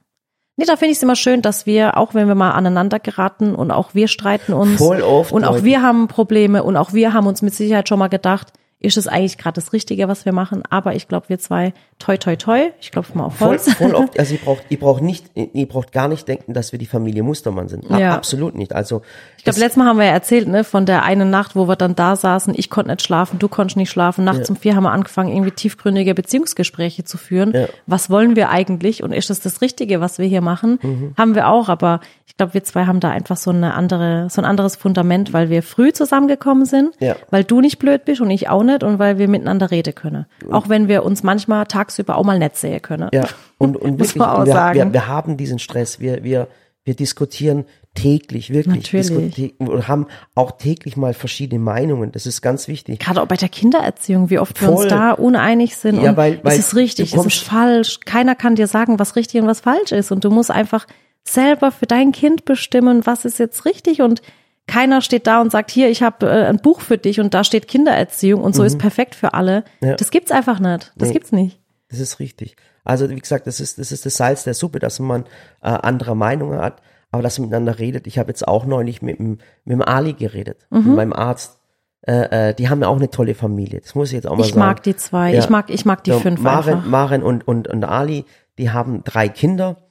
Nee, 0.56 0.66
da 0.66 0.76
finde 0.76 0.92
ich 0.92 0.98
es 0.98 1.02
immer 1.02 1.16
schön, 1.16 1.42
dass 1.42 1.66
wir, 1.66 1.96
auch 1.96 2.14
wenn 2.14 2.28
wir 2.28 2.36
mal 2.36 2.52
aneinander 2.52 3.00
geraten 3.00 3.54
und 3.56 3.72
auch 3.72 3.94
wir 3.94 4.06
streiten 4.06 4.52
uns 4.52 4.78
Voll 4.78 5.02
oft, 5.02 5.32
und 5.32 5.44
auch 5.44 5.54
Leute. 5.54 5.64
wir 5.64 5.82
haben 5.82 6.06
Probleme 6.06 6.62
und 6.62 6.76
auch 6.76 6.92
wir 6.92 7.12
haben 7.12 7.26
uns 7.26 7.42
mit 7.42 7.54
Sicherheit 7.54 7.88
schon 7.88 7.98
mal 7.98 8.08
gedacht, 8.08 8.52
ist 8.84 8.96
es 8.96 9.08
eigentlich 9.08 9.38
gerade 9.38 9.54
das 9.54 9.72
Richtige, 9.72 10.08
was 10.08 10.24
wir 10.24 10.32
machen? 10.32 10.62
Aber 10.70 10.94
ich 10.94 11.08
glaube, 11.08 11.28
wir 11.28 11.38
zwei, 11.38 11.72
toi, 11.98 12.16
toi, 12.16 12.36
toi, 12.36 12.70
ich 12.80 12.90
klopfe 12.90 13.16
mal 13.16 13.24
auf 13.24 13.36
Voll, 13.36 13.48
Holz. 13.48 13.72
voll 13.74 13.94
oft, 13.94 14.18
also 14.18 14.34
ihr 14.34 14.40
braucht, 14.40 14.64
ihr 14.68 14.78
braucht 14.78 15.02
nicht, 15.02 15.26
ihr 15.34 15.66
braucht 15.68 15.92
gar 15.92 16.08
nicht 16.08 16.28
denken, 16.28 16.52
dass 16.54 16.72
wir 16.72 16.78
die 16.78 16.86
Familie 16.86 17.22
Mustermann 17.22 17.68
sind. 17.68 17.84
Ja. 17.90 18.14
Absolut 18.14 18.54
nicht. 18.54 18.74
Also 18.74 19.02
Ich 19.38 19.44
glaube, 19.44 19.58
letztes 19.58 19.76
Mal 19.76 19.86
haben 19.86 19.98
wir 19.98 20.06
ja 20.06 20.12
erzählt, 20.12 20.48
ne, 20.48 20.64
von 20.64 20.86
der 20.86 21.02
einen 21.04 21.30
Nacht, 21.30 21.56
wo 21.56 21.68
wir 21.68 21.76
dann 21.76 21.94
da 21.94 22.16
saßen, 22.16 22.54
ich 22.56 22.70
konnte 22.70 22.90
nicht 22.90 23.02
schlafen, 23.02 23.38
du 23.38 23.48
konntest 23.48 23.76
nicht 23.76 23.90
schlafen. 23.90 24.24
Nachts 24.24 24.48
um 24.50 24.56
vier 24.56 24.76
haben 24.76 24.84
wir 24.84 24.92
angefangen, 24.92 25.30
irgendwie 25.32 25.50
tiefgründige 25.52 26.14
Beziehungsgespräche 26.14 27.04
zu 27.04 27.16
führen. 27.16 27.52
Ja. 27.52 27.66
Was 27.86 28.10
wollen 28.10 28.36
wir 28.36 28.50
eigentlich 28.50 29.02
und 29.02 29.12
ist 29.12 29.30
das 29.30 29.40
das 29.40 29.60
Richtige, 29.60 30.00
was 30.00 30.18
wir 30.18 30.26
hier 30.26 30.40
machen? 30.40 30.78
Mhm. 30.82 31.14
Haben 31.16 31.34
wir 31.34 31.48
auch, 31.48 31.68
aber 31.68 32.00
ich 32.26 32.36
glaube, 32.36 32.54
wir 32.54 32.64
zwei 32.64 32.86
haben 32.86 32.98
da 33.00 33.10
einfach 33.10 33.36
so 33.36 33.50
eine 33.50 33.74
andere, 33.74 34.28
so 34.28 34.40
ein 34.40 34.44
anderes 34.44 34.74
Fundament, 34.74 35.32
weil 35.32 35.50
wir 35.50 35.62
früh 35.62 35.92
zusammengekommen 35.92 36.64
sind, 36.64 36.94
Ja. 36.98 37.14
weil 37.30 37.44
du 37.44 37.60
nicht 37.60 37.78
blöd 37.78 38.04
bist 38.04 38.20
und 38.20 38.30
ich 38.30 38.48
auch 38.48 38.64
nicht 38.64 38.73
und 38.82 38.98
weil 38.98 39.18
wir 39.18 39.28
miteinander 39.28 39.70
reden 39.70 39.94
können. 39.94 40.26
Auch 40.50 40.68
wenn 40.68 40.88
wir 40.88 41.04
uns 41.04 41.22
manchmal 41.22 41.66
tagsüber 41.66 42.16
auch 42.16 42.24
mal 42.24 42.38
nett 42.38 42.56
sehen 42.56 42.82
können. 42.82 43.08
Ja, 43.12 43.26
und, 43.58 43.76
und 43.76 43.92
wirklich, 43.98 44.16
wir, 44.16 44.46
sagen. 44.46 44.78
Wir, 44.78 44.92
wir 44.92 45.06
haben 45.08 45.36
diesen 45.36 45.58
Stress. 45.58 46.00
Wir, 46.00 46.24
wir, 46.24 46.48
wir 46.84 46.94
diskutieren 46.94 47.64
täglich, 47.94 48.50
wirklich. 48.50 48.92
Natürlich. 48.92 49.54
Und 49.58 49.86
haben 49.88 50.06
auch 50.34 50.52
täglich 50.52 50.96
mal 50.96 51.14
verschiedene 51.14 51.60
Meinungen. 51.60 52.10
Das 52.12 52.26
ist 52.26 52.42
ganz 52.42 52.66
wichtig. 52.68 52.98
Gerade 52.98 53.22
auch 53.22 53.26
bei 53.26 53.36
der 53.36 53.48
Kindererziehung, 53.48 54.30
wie 54.30 54.38
oft 54.38 54.60
wir 54.60 54.70
uns 54.70 54.80
Voll. 54.80 54.88
da 54.88 55.12
uneinig 55.12 55.76
sind. 55.76 56.02
Ja, 56.02 56.10
und 56.10 56.16
weil- 56.16 56.40
weil 56.42 56.58
ist 56.58 56.68
es 56.68 56.76
richtig, 56.76 57.14
ist 57.14 57.24
es 57.26 57.38
falsch. 57.38 58.00
Keiner 58.04 58.34
kann 58.34 58.56
dir 58.56 58.66
sagen, 58.66 58.98
was 58.98 59.16
richtig 59.16 59.40
und 59.40 59.46
was 59.46 59.60
falsch 59.60 59.92
ist. 59.92 60.10
Und 60.10 60.24
du 60.24 60.30
musst 60.30 60.50
einfach 60.50 60.86
selber 61.22 61.70
für 61.70 61.86
dein 61.86 62.12
Kind 62.12 62.44
bestimmen, 62.44 63.06
was 63.06 63.24
ist 63.24 63.38
jetzt 63.38 63.64
richtig. 63.64 64.02
Und 64.02 64.20
keiner 64.66 65.00
steht 65.02 65.26
da 65.26 65.40
und 65.40 65.50
sagt, 65.52 65.70
hier, 65.70 65.88
ich 65.90 66.02
habe 66.02 66.26
äh, 66.26 66.46
ein 66.46 66.58
Buch 66.58 66.80
für 66.80 66.98
dich 66.98 67.20
und 67.20 67.34
da 67.34 67.44
steht 67.44 67.68
Kindererziehung 67.68 68.42
und 68.42 68.54
so 68.54 68.62
ist 68.62 68.78
perfekt 68.78 69.14
für 69.14 69.34
alle. 69.34 69.64
Mhm. 69.80 69.88
Ja. 69.88 69.94
Das 69.96 70.10
gibt's 70.10 70.30
einfach 70.32 70.58
nicht. 70.58 70.92
Das 70.96 71.08
Nee. 71.08 71.14
gibt's 71.14 71.32
nicht. 71.32 71.60
Das 71.90 72.00
ist 72.00 72.18
richtig. 72.18 72.56
Also 72.84 73.08
wie 73.10 73.14
gesagt, 73.18 73.46
das 73.46 73.60
ist 73.60 73.78
das 73.78 73.92
ist 73.92 74.04
das 74.06 74.16
Salz 74.16 74.44
der 74.44 74.54
Suppe, 74.54 74.78
dass 74.78 74.98
man 75.00 75.24
äh, 75.62 75.68
andere 75.68 76.16
Meinungen 76.16 76.60
hat, 76.60 76.82
aber 77.10 77.22
dass 77.22 77.38
man 77.38 77.48
miteinander 77.48 77.78
redet. 77.78 78.06
Ich 78.06 78.18
habe 78.18 78.28
jetzt 78.30 78.46
auch 78.48 78.64
neulich 78.66 79.00
mit 79.02 79.18
dem 79.18 79.38
mit 79.64 79.74
dem 79.78 79.82
Ali 79.82 80.14
geredet, 80.14 80.66
Mhm. 80.70 80.86
mit 80.88 80.96
meinem 80.96 81.12
Arzt. 81.12 81.58
Äh, 82.06 82.50
äh, 82.50 82.54
die 82.54 82.68
haben 82.68 82.82
ja 82.82 82.88
auch 82.88 82.96
eine 82.96 83.08
tolle 83.10 83.34
Familie. 83.34 83.80
Das 83.80 83.94
muss 83.94 84.08
ich 84.08 84.14
jetzt 84.14 84.26
auch 84.26 84.36
mal 84.36 84.40
Ich 84.42 84.48
sagen. 84.48 84.58
mag 84.60 84.82
die 84.82 84.94
zwei. 84.96 85.32
Ja. 85.32 85.38
Ich 85.38 85.48
mag, 85.48 85.70
ich 85.70 85.84
mag 85.86 86.04
die 86.04 86.10
Ja, 86.10 86.18
fünf 86.18 86.40
Maren, 86.40 86.74
einfach. 86.74 86.86
Maren 86.86 87.22
und, 87.22 87.48
und, 87.48 87.66
und 87.68 87.84
Ali, 87.84 88.26
die 88.58 88.70
haben 88.70 89.02
drei 89.04 89.28
Kinder 89.30 89.83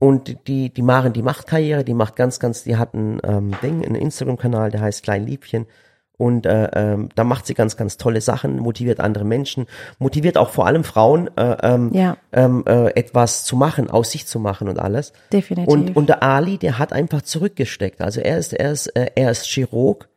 und 0.00 0.48
die, 0.48 0.70
die 0.70 0.82
Maren, 0.82 1.12
die 1.12 1.22
macht 1.22 1.46
Karriere, 1.46 1.84
die 1.84 1.94
macht 1.94 2.16
ganz, 2.16 2.40
ganz, 2.40 2.64
die 2.64 2.76
hat 2.76 2.94
ein 2.94 3.20
ähm, 3.22 3.52
Ding, 3.62 3.84
einen 3.84 3.94
Instagram-Kanal, 3.94 4.70
der 4.72 4.80
heißt 4.80 5.04
Klein 5.04 5.26
Liebchen. 5.26 5.66
Und 6.16 6.44
äh, 6.44 6.68
ähm, 6.74 7.08
da 7.14 7.24
macht 7.24 7.46
sie 7.46 7.54
ganz, 7.54 7.78
ganz 7.78 7.96
tolle 7.96 8.20
Sachen, 8.20 8.58
motiviert 8.58 9.00
andere 9.00 9.24
Menschen, 9.24 9.66
motiviert 9.98 10.36
auch 10.36 10.50
vor 10.50 10.66
allem 10.66 10.84
Frauen, 10.84 11.30
äh, 11.36 11.56
ähm, 11.62 11.90
Ja. 11.94 12.18
ähm, 12.32 12.62
äh, 12.66 12.88
etwas 12.94 13.44
zu 13.44 13.56
machen, 13.56 13.88
aus 13.88 14.10
sich 14.10 14.26
zu 14.26 14.38
machen 14.38 14.68
und 14.68 14.78
alles. 14.78 15.14
Definitiv. 15.32 15.72
Und, 15.72 15.96
und 15.96 16.08
der 16.10 16.22
Ali, 16.22 16.58
der 16.58 16.78
hat 16.78 16.92
einfach 16.92 17.22
zurückgesteckt. 17.22 18.02
Also 18.02 18.20
er 18.20 18.36
ist, 18.36 18.52
er 18.52 18.72
ist, 18.72 18.88
äh, 18.88 19.10
er 19.14 19.30
ist 19.30 19.46
Chirurg 19.46 20.09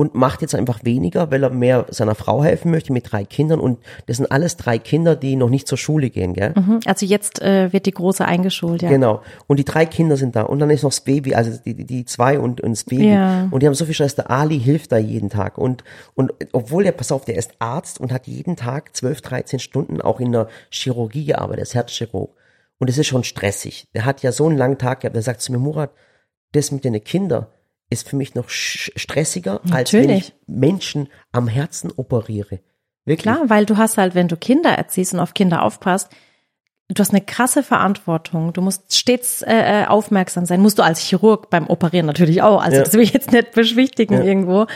und 0.00 0.14
macht 0.14 0.40
jetzt 0.40 0.54
einfach 0.54 0.82
weniger, 0.82 1.30
weil 1.30 1.42
er 1.42 1.50
mehr 1.50 1.84
seiner 1.90 2.14
Frau 2.14 2.42
helfen 2.42 2.70
möchte 2.70 2.90
mit 2.90 3.12
drei 3.12 3.22
Kindern. 3.22 3.60
Und 3.60 3.80
das 4.06 4.16
sind 4.16 4.32
alles 4.32 4.56
drei 4.56 4.78
Kinder, 4.78 5.14
die 5.14 5.36
noch 5.36 5.50
nicht 5.50 5.68
zur 5.68 5.76
Schule 5.76 6.08
gehen, 6.08 6.32
gell? 6.32 6.54
Mhm. 6.56 6.80
Also 6.86 7.04
jetzt 7.04 7.42
äh, 7.42 7.70
wird 7.70 7.84
die 7.84 7.90
Große 7.90 8.24
eingeschult, 8.24 8.80
ja. 8.80 8.88
Genau. 8.88 9.20
Und 9.46 9.58
die 9.58 9.64
drei 9.66 9.84
Kinder 9.84 10.16
sind 10.16 10.36
da. 10.36 10.44
Und 10.44 10.58
dann 10.58 10.70
ist 10.70 10.84
noch 10.84 10.90
das 10.90 11.02
Baby, 11.02 11.34
also 11.34 11.50
die, 11.66 11.74
die, 11.74 11.84
die 11.84 12.06
zwei 12.06 12.38
und, 12.38 12.62
und 12.62 12.70
das 12.70 12.84
Baby. 12.84 13.10
Ja. 13.10 13.46
Und 13.50 13.62
die 13.62 13.66
haben 13.66 13.74
so 13.74 13.84
viel 13.84 13.92
Stress. 13.92 14.14
Der 14.14 14.30
Ali 14.30 14.58
hilft 14.58 14.90
da 14.90 14.96
jeden 14.96 15.28
Tag. 15.28 15.58
Und, 15.58 15.84
und 16.14 16.32
obwohl 16.52 16.84
der, 16.84 16.92
pass 16.92 17.12
auf, 17.12 17.26
der 17.26 17.36
ist 17.36 17.52
Arzt 17.58 18.00
und 18.00 18.10
hat 18.10 18.26
jeden 18.26 18.56
Tag 18.56 18.96
12, 18.96 19.20
13 19.20 19.58
Stunden 19.58 20.00
auch 20.00 20.18
in 20.18 20.32
der 20.32 20.48
Chirurgie 20.70 21.26
gearbeitet, 21.26 21.58
er 21.58 21.64
ist 21.64 21.74
Herzchirurg. 21.74 22.34
Und 22.78 22.88
es 22.88 22.96
ist 22.96 23.08
schon 23.08 23.22
stressig. 23.22 23.86
Der 23.92 24.06
hat 24.06 24.22
ja 24.22 24.32
so 24.32 24.46
einen 24.46 24.56
langen 24.56 24.78
Tag 24.78 25.00
gehabt. 25.00 25.14
Der 25.14 25.22
sagt 25.22 25.42
zu 25.42 25.52
mir, 25.52 25.58
Murat, 25.58 25.90
das 26.52 26.72
mit 26.72 26.86
den 26.86 27.04
Kindern 27.04 27.48
ist 27.90 28.08
für 28.08 28.16
mich 28.16 28.34
noch 28.34 28.48
stressiger, 28.48 29.60
als 29.72 29.92
wenn 29.92 30.02
Natürlich. 30.06 30.28
ich 30.28 30.34
Menschen 30.46 31.08
am 31.32 31.48
Herzen 31.48 31.90
operiere. 31.94 32.60
Wirklich. 33.04 33.22
Klar, 33.22 33.48
weil 33.50 33.66
du 33.66 33.76
hast 33.76 33.98
halt, 33.98 34.14
wenn 34.14 34.28
du 34.28 34.36
Kinder 34.36 34.70
erziehst 34.70 35.12
und 35.14 35.20
auf 35.20 35.34
Kinder 35.34 35.62
aufpasst, 35.62 36.10
du 36.88 37.00
hast 37.00 37.10
eine 37.10 37.20
krasse 37.20 37.62
Verantwortung. 37.62 38.52
Du 38.52 38.60
musst 38.62 38.96
stets 38.96 39.42
äh, 39.42 39.82
äh, 39.82 39.86
aufmerksam 39.86 40.44
sein. 40.46 40.60
Musst 40.60 40.78
du 40.78 40.82
als 40.82 41.00
Chirurg 41.00 41.50
beim 41.50 41.66
Operieren 41.68 42.06
natürlich 42.06 42.42
auch. 42.42 42.62
Also 42.62 42.76
Ja. 42.78 42.84
das 42.84 42.92
will 42.94 43.00
ich 43.00 43.12
jetzt 43.12 43.32
nicht 43.32 43.52
beschwichtigen 43.52 44.14
Ja. 44.14 44.22
irgendwo. 44.24 44.66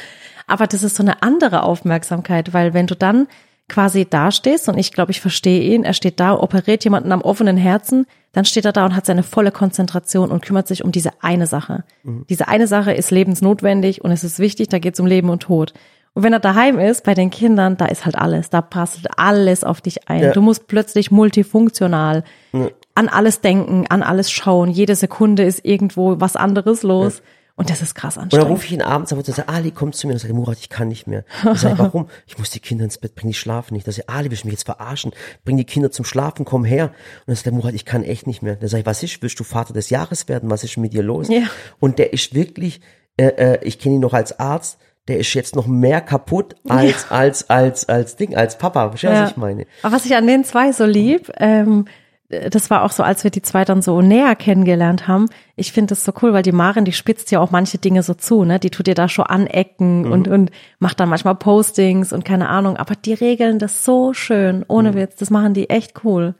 Aber 0.46 0.66
das 0.66 0.82
ist 0.82 0.96
so 0.96 1.02
eine 1.02 1.22
andere 1.22 1.62
Aufmerksamkeit, 1.62 2.52
weil 2.52 2.74
wenn 2.74 2.86
du 2.86 2.96
dann 2.96 3.28
quasi 3.68 4.04
dastehst 4.04 4.68
und 4.68 4.78
ich 4.78 4.92
glaube, 4.92 5.10
ich 5.10 5.20
verstehe 5.20 5.62
ihn, 5.74 5.84
er 5.84 5.94
steht 5.94 6.20
da, 6.20 6.34
operiert 6.34 6.84
jemanden 6.84 7.12
am 7.12 7.22
offenen 7.22 7.56
Herzen, 7.56 8.06
dann 8.32 8.44
steht 8.44 8.64
er 8.64 8.72
da 8.72 8.84
und 8.84 8.94
hat 8.94 9.06
seine 9.06 9.22
volle 9.22 9.52
Konzentration 9.52 10.30
und 10.30 10.44
kümmert 10.44 10.68
sich 10.68 10.84
um 10.84 10.92
diese 10.92 11.10
eine 11.22 11.46
Sache. 11.46 11.84
Diese 12.28 12.48
eine 12.48 12.66
Sache 12.66 12.92
ist 12.92 13.10
lebensnotwendig 13.10 14.04
und 14.04 14.10
es 14.10 14.24
ist 14.24 14.38
wichtig, 14.38 14.68
da 14.68 14.78
geht 14.78 14.94
es 14.94 15.00
um 15.00 15.06
Leben 15.06 15.30
und 15.30 15.44
Tod. 15.44 15.72
Und 16.14 16.22
wenn 16.22 16.32
er 16.32 16.40
daheim 16.40 16.78
ist, 16.78 17.04
bei 17.04 17.14
den 17.14 17.30
Kindern, 17.30 17.76
da 17.76 17.86
ist 17.86 18.04
halt 18.04 18.16
alles, 18.16 18.48
da 18.48 18.60
prasselt 18.60 19.08
alles 19.16 19.64
auf 19.64 19.80
dich 19.80 20.08
ein. 20.08 20.22
Ja. 20.22 20.32
Du 20.32 20.42
musst 20.42 20.68
plötzlich 20.68 21.10
multifunktional 21.10 22.22
an 22.94 23.08
alles 23.08 23.40
denken, 23.40 23.86
an 23.88 24.02
alles 24.02 24.30
schauen. 24.30 24.70
Jede 24.70 24.94
Sekunde 24.94 25.42
ist 25.42 25.64
irgendwo 25.64 26.20
was 26.20 26.36
anderes 26.36 26.82
los. 26.82 27.22
Und 27.56 27.70
das 27.70 27.82
ist 27.82 27.94
krass 27.94 28.16
Und 28.16 28.32
dann 28.32 28.40
anstrengend. 28.40 28.50
rufe 28.50 28.66
ich 28.66 28.72
ihn 28.72 28.82
abends 28.82 29.12
an 29.12 29.18
und 29.18 29.26
sage, 29.26 29.48
Ali, 29.48 29.70
komm 29.70 29.92
zu 29.92 30.08
mir 30.08 30.14
und 30.14 30.18
sage, 30.18 30.34
Murat, 30.34 30.58
ich 30.58 30.68
kann 30.68 30.88
nicht 30.88 31.06
mehr. 31.06 31.24
Ich 31.52 31.60
sage, 31.60 31.78
warum? 31.78 32.08
Ich 32.26 32.36
muss 32.36 32.50
die 32.50 32.58
Kinder 32.58 32.84
ins 32.84 32.98
Bett 32.98 33.14
bringen, 33.14 33.30
die 33.30 33.34
schlafen 33.38 33.74
nicht. 33.74 33.86
Da 33.86 33.92
sage 33.92 34.04
ich, 34.08 34.12
Ali, 34.14 34.30
willst 34.30 34.42
du 34.42 34.48
mich 34.48 34.54
jetzt 34.54 34.64
verarschen? 34.64 35.12
Bring 35.44 35.56
die 35.56 35.64
Kinder 35.64 35.92
zum 35.92 36.04
Schlafen, 36.04 36.44
komm 36.44 36.64
her. 36.64 36.86
Und 36.86 36.92
dann 37.28 37.36
sagt 37.36 37.52
Murat, 37.52 37.74
ich 37.74 37.84
kann 37.84 38.02
echt 38.02 38.26
nicht 38.26 38.42
mehr. 38.42 38.56
Da 38.56 38.66
sage 38.66 38.80
ich, 38.80 38.86
was 38.86 39.02
ist, 39.04 39.22
willst 39.22 39.38
du 39.38 39.44
Vater 39.44 39.72
des 39.72 39.88
Jahres 39.90 40.28
werden? 40.28 40.50
Was 40.50 40.64
ist 40.64 40.76
mit 40.78 40.92
dir 40.94 41.04
los? 41.04 41.28
Ja. 41.28 41.42
Und 41.78 42.00
der 42.00 42.12
ist 42.12 42.34
wirklich, 42.34 42.80
äh, 43.16 43.26
äh, 43.26 43.58
ich 43.62 43.78
kenne 43.78 43.94
ihn 43.96 44.00
noch 44.00 44.14
als 44.14 44.38
Arzt, 44.40 44.78
der 45.06 45.18
ist 45.18 45.32
jetzt 45.34 45.54
noch 45.54 45.66
mehr 45.66 46.00
kaputt 46.00 46.56
als, 46.68 47.10
als, 47.10 47.50
als, 47.50 47.88
als 47.88 48.16
Ding, 48.16 48.34
als 48.34 48.58
Papa. 48.58 48.88
Verstehst 48.88 49.12
du, 49.12 49.20
was 49.20 49.30
ich 49.32 49.36
meine? 49.36 49.66
Aber 49.82 49.94
was 49.94 50.06
ich 50.06 50.16
an 50.16 50.26
den 50.26 50.44
zwei 50.44 50.72
so 50.72 50.86
lieb, 50.86 51.30
ähm, 51.38 51.84
das 52.28 52.70
war 52.70 52.82
auch 52.84 52.90
so, 52.90 53.02
als 53.02 53.22
wir 53.22 53.30
die 53.30 53.42
zwei 53.42 53.64
dann 53.64 53.82
so 53.82 54.00
näher 54.00 54.34
kennengelernt 54.34 55.06
haben. 55.06 55.26
Ich 55.56 55.72
finde 55.72 55.90
das 55.90 56.04
so 56.04 56.12
cool, 56.22 56.32
weil 56.32 56.42
die 56.42 56.52
Maren, 56.52 56.84
die 56.84 56.92
spitzt 56.92 57.30
ja 57.30 57.38
auch 57.40 57.50
manche 57.50 57.78
Dinge 57.78 58.02
so 58.02 58.14
zu, 58.14 58.44
ne? 58.44 58.58
Die 58.58 58.70
tut 58.70 58.86
dir 58.86 58.94
da 58.94 59.08
schon 59.08 59.26
Mhm. 59.28 59.34
anecken 59.34 60.10
und, 60.10 60.28
und 60.28 60.50
macht 60.78 60.98
dann 61.00 61.08
manchmal 61.10 61.34
Postings 61.34 62.12
und 62.12 62.24
keine 62.24 62.48
Ahnung. 62.48 62.76
Aber 62.78 62.94
die 62.94 63.12
regeln 63.14 63.58
das 63.58 63.84
so 63.84 64.14
schön, 64.14 64.64
ohne 64.68 64.92
Mhm. 64.92 64.94
Witz. 64.96 65.16
Das 65.16 65.30
machen 65.30 65.54
die 65.54 65.68
echt 65.70 66.02
cool. 66.04 66.34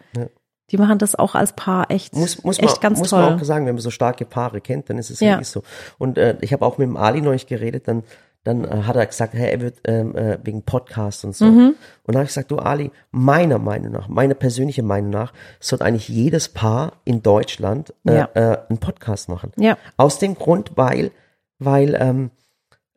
Die 0.71 0.79
machen 0.79 0.99
das 0.99 1.15
auch 1.15 1.35
als 1.35 1.53
Paar 1.53 1.91
echt, 1.91 2.15
muss, 2.17 2.43
muss 2.43 2.59
man, 2.59 2.69
echt 2.69 2.81
ganz 2.81 2.99
muss 2.99 3.11
toll. 3.11 3.21
man 3.23 3.39
auch 3.39 3.45
sagen, 3.45 3.67
wenn 3.67 3.75
man 3.75 3.83
so 3.83 3.91
starke 3.91 4.25
Paare 4.25 4.63
kennt, 4.63 4.89
dann 4.89 4.97
ist 4.97 5.11
es 5.11 5.21
Ja. 5.21 5.33
wirklich 5.33 5.49
so. 5.49 5.63
Und 5.99 6.17
äh, 6.17 6.39
ich 6.41 6.55
habe 6.55 6.65
auch 6.65 6.79
mit 6.79 6.89
dem 6.89 6.97
Ali 6.97 7.21
neulich 7.21 7.47
geredet, 7.47 7.87
dann, 7.87 8.03
dann 8.45 8.65
äh, 8.65 8.83
hat 8.83 8.95
er 8.97 9.07
gesagt, 9.07 9.35
hey, 9.35 9.51
er 9.51 9.61
wird 9.61 9.79
ähm, 9.85 10.15
äh, 10.17 10.39
wegen 10.45 10.63
Podcast 10.63 11.25
und 11.25 11.35
so. 11.35 11.47
Mhm. 11.47 11.69
Und 11.69 11.77
dann 12.07 12.17
habe 12.17 12.25
ich 12.25 12.29
gesagt, 12.31 12.51
du 12.51 12.59
Ali, 12.59 12.91
meiner 13.11 13.59
Meinung 13.59 13.93
nach, 13.93 14.09
meiner 14.09 14.35
persönlichen 14.35 14.87
Meinung 14.87 15.11
nach, 15.11 15.33
sollte 15.61 15.85
eigentlich 15.85 16.09
jedes 16.09 16.49
Paar 16.51 16.93
in 17.05 17.23
Deutschland 17.23 17.93
äh, 18.07 18.15
Ja. 18.17 18.29
äh, 18.35 18.59
einen 18.69 18.79
Podcast 18.79 19.29
machen. 19.29 19.51
Ja. 19.57 19.77
Aus 19.97 20.19
dem 20.19 20.35
Grund, 20.35 20.73
weil, 20.77 21.11
weil, 21.59 21.97
ähm, 21.99 22.31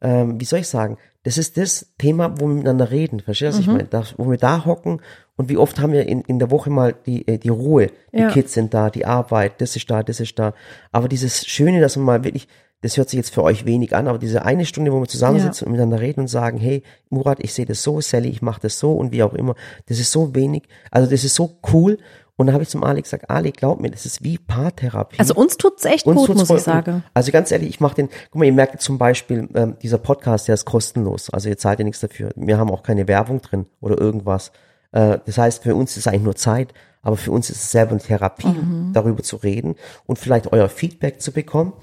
ähm, 0.02 0.40
wie 0.40 0.46
soll 0.46 0.60
ich 0.60 0.68
sagen, 0.68 0.98
das 1.24 1.38
ist 1.38 1.58
das 1.58 1.94
Thema, 1.98 2.40
wo 2.40 2.48
wir 2.48 2.54
miteinander 2.56 2.92
reden. 2.92 3.20
Verstehst 3.20 3.58
du, 3.58 3.60
was 3.60 3.68
Mhm. 3.68 3.72
ich 3.72 3.78
meine? 3.78 3.90
Da, 3.90 4.04
wo 4.18 4.30
wir 4.30 4.38
da 4.38 4.66
hocken 4.66 5.02
und 5.36 5.50
wie 5.50 5.58
oft 5.58 5.80
haben 5.80 5.92
wir 5.92 6.06
in, 6.08 6.22
in 6.22 6.40
der 6.40 6.52
Woche 6.52 6.70
mal 6.70 6.94
die, 7.06 7.28
äh, 7.28 7.38
die 7.38 7.50
Ruhe. 7.50 7.88
Die 8.14 8.20
Ja. 8.20 8.30
Kids 8.30 8.54
sind 8.54 8.74
da, 8.74 8.90
die 8.90 9.06
Arbeit, 9.06 9.60
das 9.60 9.76
ist 9.76 9.90
da, 9.90 10.04
das 10.04 10.20
ist 10.20 10.38
da. 10.40 10.54
Aber 10.92 11.08
dieses 11.08 11.46
Schöne, 11.46 11.82
dass 11.82 11.96
man 11.96 12.06
mal 12.06 12.24
wirklich, 12.24 12.48
das 12.82 12.96
hört 12.98 13.10
sich 13.10 13.18
jetzt 13.18 13.34
für 13.34 13.44
euch 13.44 13.66
wenig 13.66 13.96
an, 13.96 14.08
aber 14.08 14.20
diese 14.20 14.46
eine 14.46 14.66
Stunde, 14.66 14.92
wo 14.94 15.00
wir 15.00 15.08
zusammensitzen 15.08 15.66
und 15.66 15.72
miteinander 15.72 16.00
reden 16.00 16.22
und 16.22 16.28
sagen, 16.28 16.58
hey, 16.60 16.84
Murat, 17.10 17.40
ich 17.42 17.54
sehe 17.54 17.66
das 17.66 17.82
so, 17.82 18.02
Sally, 18.02 18.30
ich 18.30 18.42
mache 18.42 18.62
das 18.62 18.78
so 18.80 18.94
und 18.94 19.12
wie 19.12 19.24
auch 19.24 19.34
immer, 19.34 19.56
das 19.88 20.00
ist 20.00 20.12
so 20.12 20.36
wenig, 20.36 20.64
also 20.92 21.10
das 21.10 21.24
ist 21.24 21.36
so 21.36 21.58
cool. 21.74 21.98
Und 22.40 22.46
dann 22.46 22.54
habe 22.54 22.62
ich 22.62 22.70
zum 22.70 22.84
Ali 22.84 23.02
gesagt, 23.02 23.32
Ali, 23.32 23.52
glaub 23.52 23.80
mir, 23.80 23.90
das 23.90 24.06
ist 24.06 24.24
wie 24.24 24.38
Paartherapie. 24.38 25.18
Also 25.18 25.34
uns 25.34 25.58
tut's 25.58 25.86
echt 25.86 26.06
Uns 26.06 26.18
gut, 26.20 26.28
tut's 26.28 26.40
muss 26.42 26.48
voll 26.50 26.58
ich 26.58 26.64
sagen. 26.64 27.04
Also 27.16 27.32
ganz 27.32 27.52
ehrlich, 27.52 27.70
ich 27.70 27.80
mache 27.80 27.96
den, 27.96 28.10
guck 28.30 28.36
mal, 28.36 28.46
ihr 28.46 28.54
merkt 28.54 28.80
zum 28.80 29.00
Beispiel, 29.00 29.50
ähm, 29.56 29.76
dieser 29.82 29.98
Podcast, 29.98 30.48
der 30.48 30.54
ist 30.54 30.66
kostenlos. 30.66 31.32
Also 31.32 31.50
ihr 31.50 31.58
zahlt 31.58 31.80
ja 31.80 31.86
nichts 31.86 32.00
dafür. 32.00 32.30
Wir 32.36 32.60
haben 32.60 32.70
auch 32.70 32.84
keine 32.84 33.08
Werbung 33.08 33.42
drin 33.42 33.66
oder 33.82 33.98
irgendwas. 34.00 34.52
Äh, 34.92 35.18
das 35.26 35.40
heißt, 35.40 35.64
für 35.64 35.74
uns 35.74 35.94
ist 35.94 36.06
es 36.06 36.08
eigentlich 36.08 36.22
nur 36.22 36.36
Zeit, 36.36 36.76
aber 37.02 37.18
für 37.18 37.32
uns 37.32 37.50
ist 37.50 37.58
es 37.58 37.72
selber 37.72 37.94
eine 37.94 38.02
Therapie, 38.02 38.48
Mhm. 38.50 38.92
darüber 38.94 39.24
zu 39.24 39.38
reden 39.38 39.74
und 40.06 40.20
vielleicht 40.20 40.54
euer 40.54 40.70
Feedback 40.70 41.20
zu 41.22 41.32
bekommen 41.32 41.74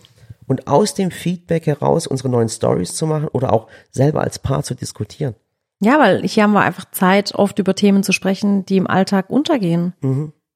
und 0.47 0.69
aus 0.69 0.95
dem 0.95 1.11
Feedback 1.11 1.67
heraus 1.67 2.07
unsere 2.07 2.29
neuen 2.29 2.49
Stories 2.49 2.95
zu 2.95 3.07
machen 3.07 3.29
oder 3.29 3.53
auch 3.53 3.69
selber 3.91 4.23
als 4.23 4.39
Paar 4.39 4.63
zu 4.63 4.75
diskutieren. 4.75 5.35
Ja, 5.81 5.99
weil 5.99 6.23
hier 6.23 6.45
haben 6.45 6.53
wir 6.53 6.63
einfach 6.63 6.91
Zeit, 6.93 7.35
oft 7.35 7.59
über 7.59 7.75
Themen 7.75 8.03
zu 8.03 8.13
sprechen, 8.13 8.65
die 8.65 8.77
im 8.77 8.87
Alltag 8.87 9.29
untergehen. 9.29 9.93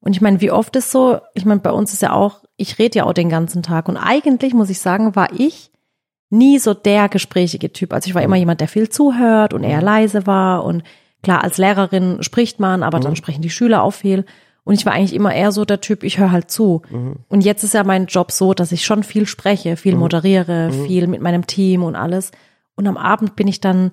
Und 0.00 0.14
ich 0.14 0.20
meine, 0.20 0.40
wie 0.40 0.50
oft 0.50 0.74
ist 0.76 0.90
so, 0.90 1.18
ich 1.34 1.44
meine, 1.44 1.60
bei 1.60 1.72
uns 1.72 1.92
ist 1.92 2.02
ja 2.02 2.12
auch, 2.12 2.44
ich 2.56 2.78
rede 2.78 2.98
ja 2.98 3.04
auch 3.04 3.12
den 3.12 3.28
ganzen 3.28 3.62
Tag. 3.62 3.88
Und 3.88 3.96
eigentlich, 3.96 4.54
muss 4.54 4.70
ich 4.70 4.80
sagen, 4.80 5.16
war 5.16 5.32
ich 5.36 5.70
nie 6.30 6.58
so 6.58 6.74
der 6.74 7.08
gesprächige 7.08 7.72
Typ. 7.72 7.92
Also 7.92 8.08
ich 8.08 8.14
war 8.14 8.22
immer 8.22 8.36
jemand, 8.36 8.60
der 8.60 8.68
viel 8.68 8.88
zuhört 8.88 9.54
und 9.54 9.64
eher 9.64 9.82
leise 9.82 10.26
war. 10.26 10.64
Und 10.64 10.82
klar, 11.22 11.42
als 11.42 11.58
Lehrerin 11.58 12.22
spricht 12.22 12.60
man, 12.60 12.82
aber 12.82 13.00
dann 13.00 13.16
sprechen 13.16 13.42
die 13.42 13.50
Schüler 13.50 13.82
auch 13.82 13.92
viel. 13.92 14.24
Und 14.68 14.74
ich 14.74 14.84
war 14.84 14.92
eigentlich 14.92 15.14
immer 15.14 15.34
eher 15.34 15.50
so 15.50 15.64
der 15.64 15.80
Typ, 15.80 16.02
ich 16.02 16.18
höre 16.18 16.30
halt 16.30 16.50
zu. 16.50 16.82
Und 17.30 17.40
jetzt 17.40 17.64
ist 17.64 17.72
ja 17.72 17.84
mein 17.84 18.04
Job 18.04 18.30
so, 18.30 18.52
dass 18.52 18.70
ich 18.70 18.84
schon 18.84 19.02
viel 19.02 19.24
spreche, 19.24 19.78
viel 19.78 19.96
moderiere, 19.96 20.70
viel 20.70 21.06
mit 21.06 21.22
meinem 21.22 21.46
Team 21.46 21.82
und 21.82 21.96
alles. 21.96 22.32
Und 22.74 22.86
am 22.86 22.98
Abend 22.98 23.34
bin 23.34 23.48
ich 23.48 23.62
dann 23.62 23.92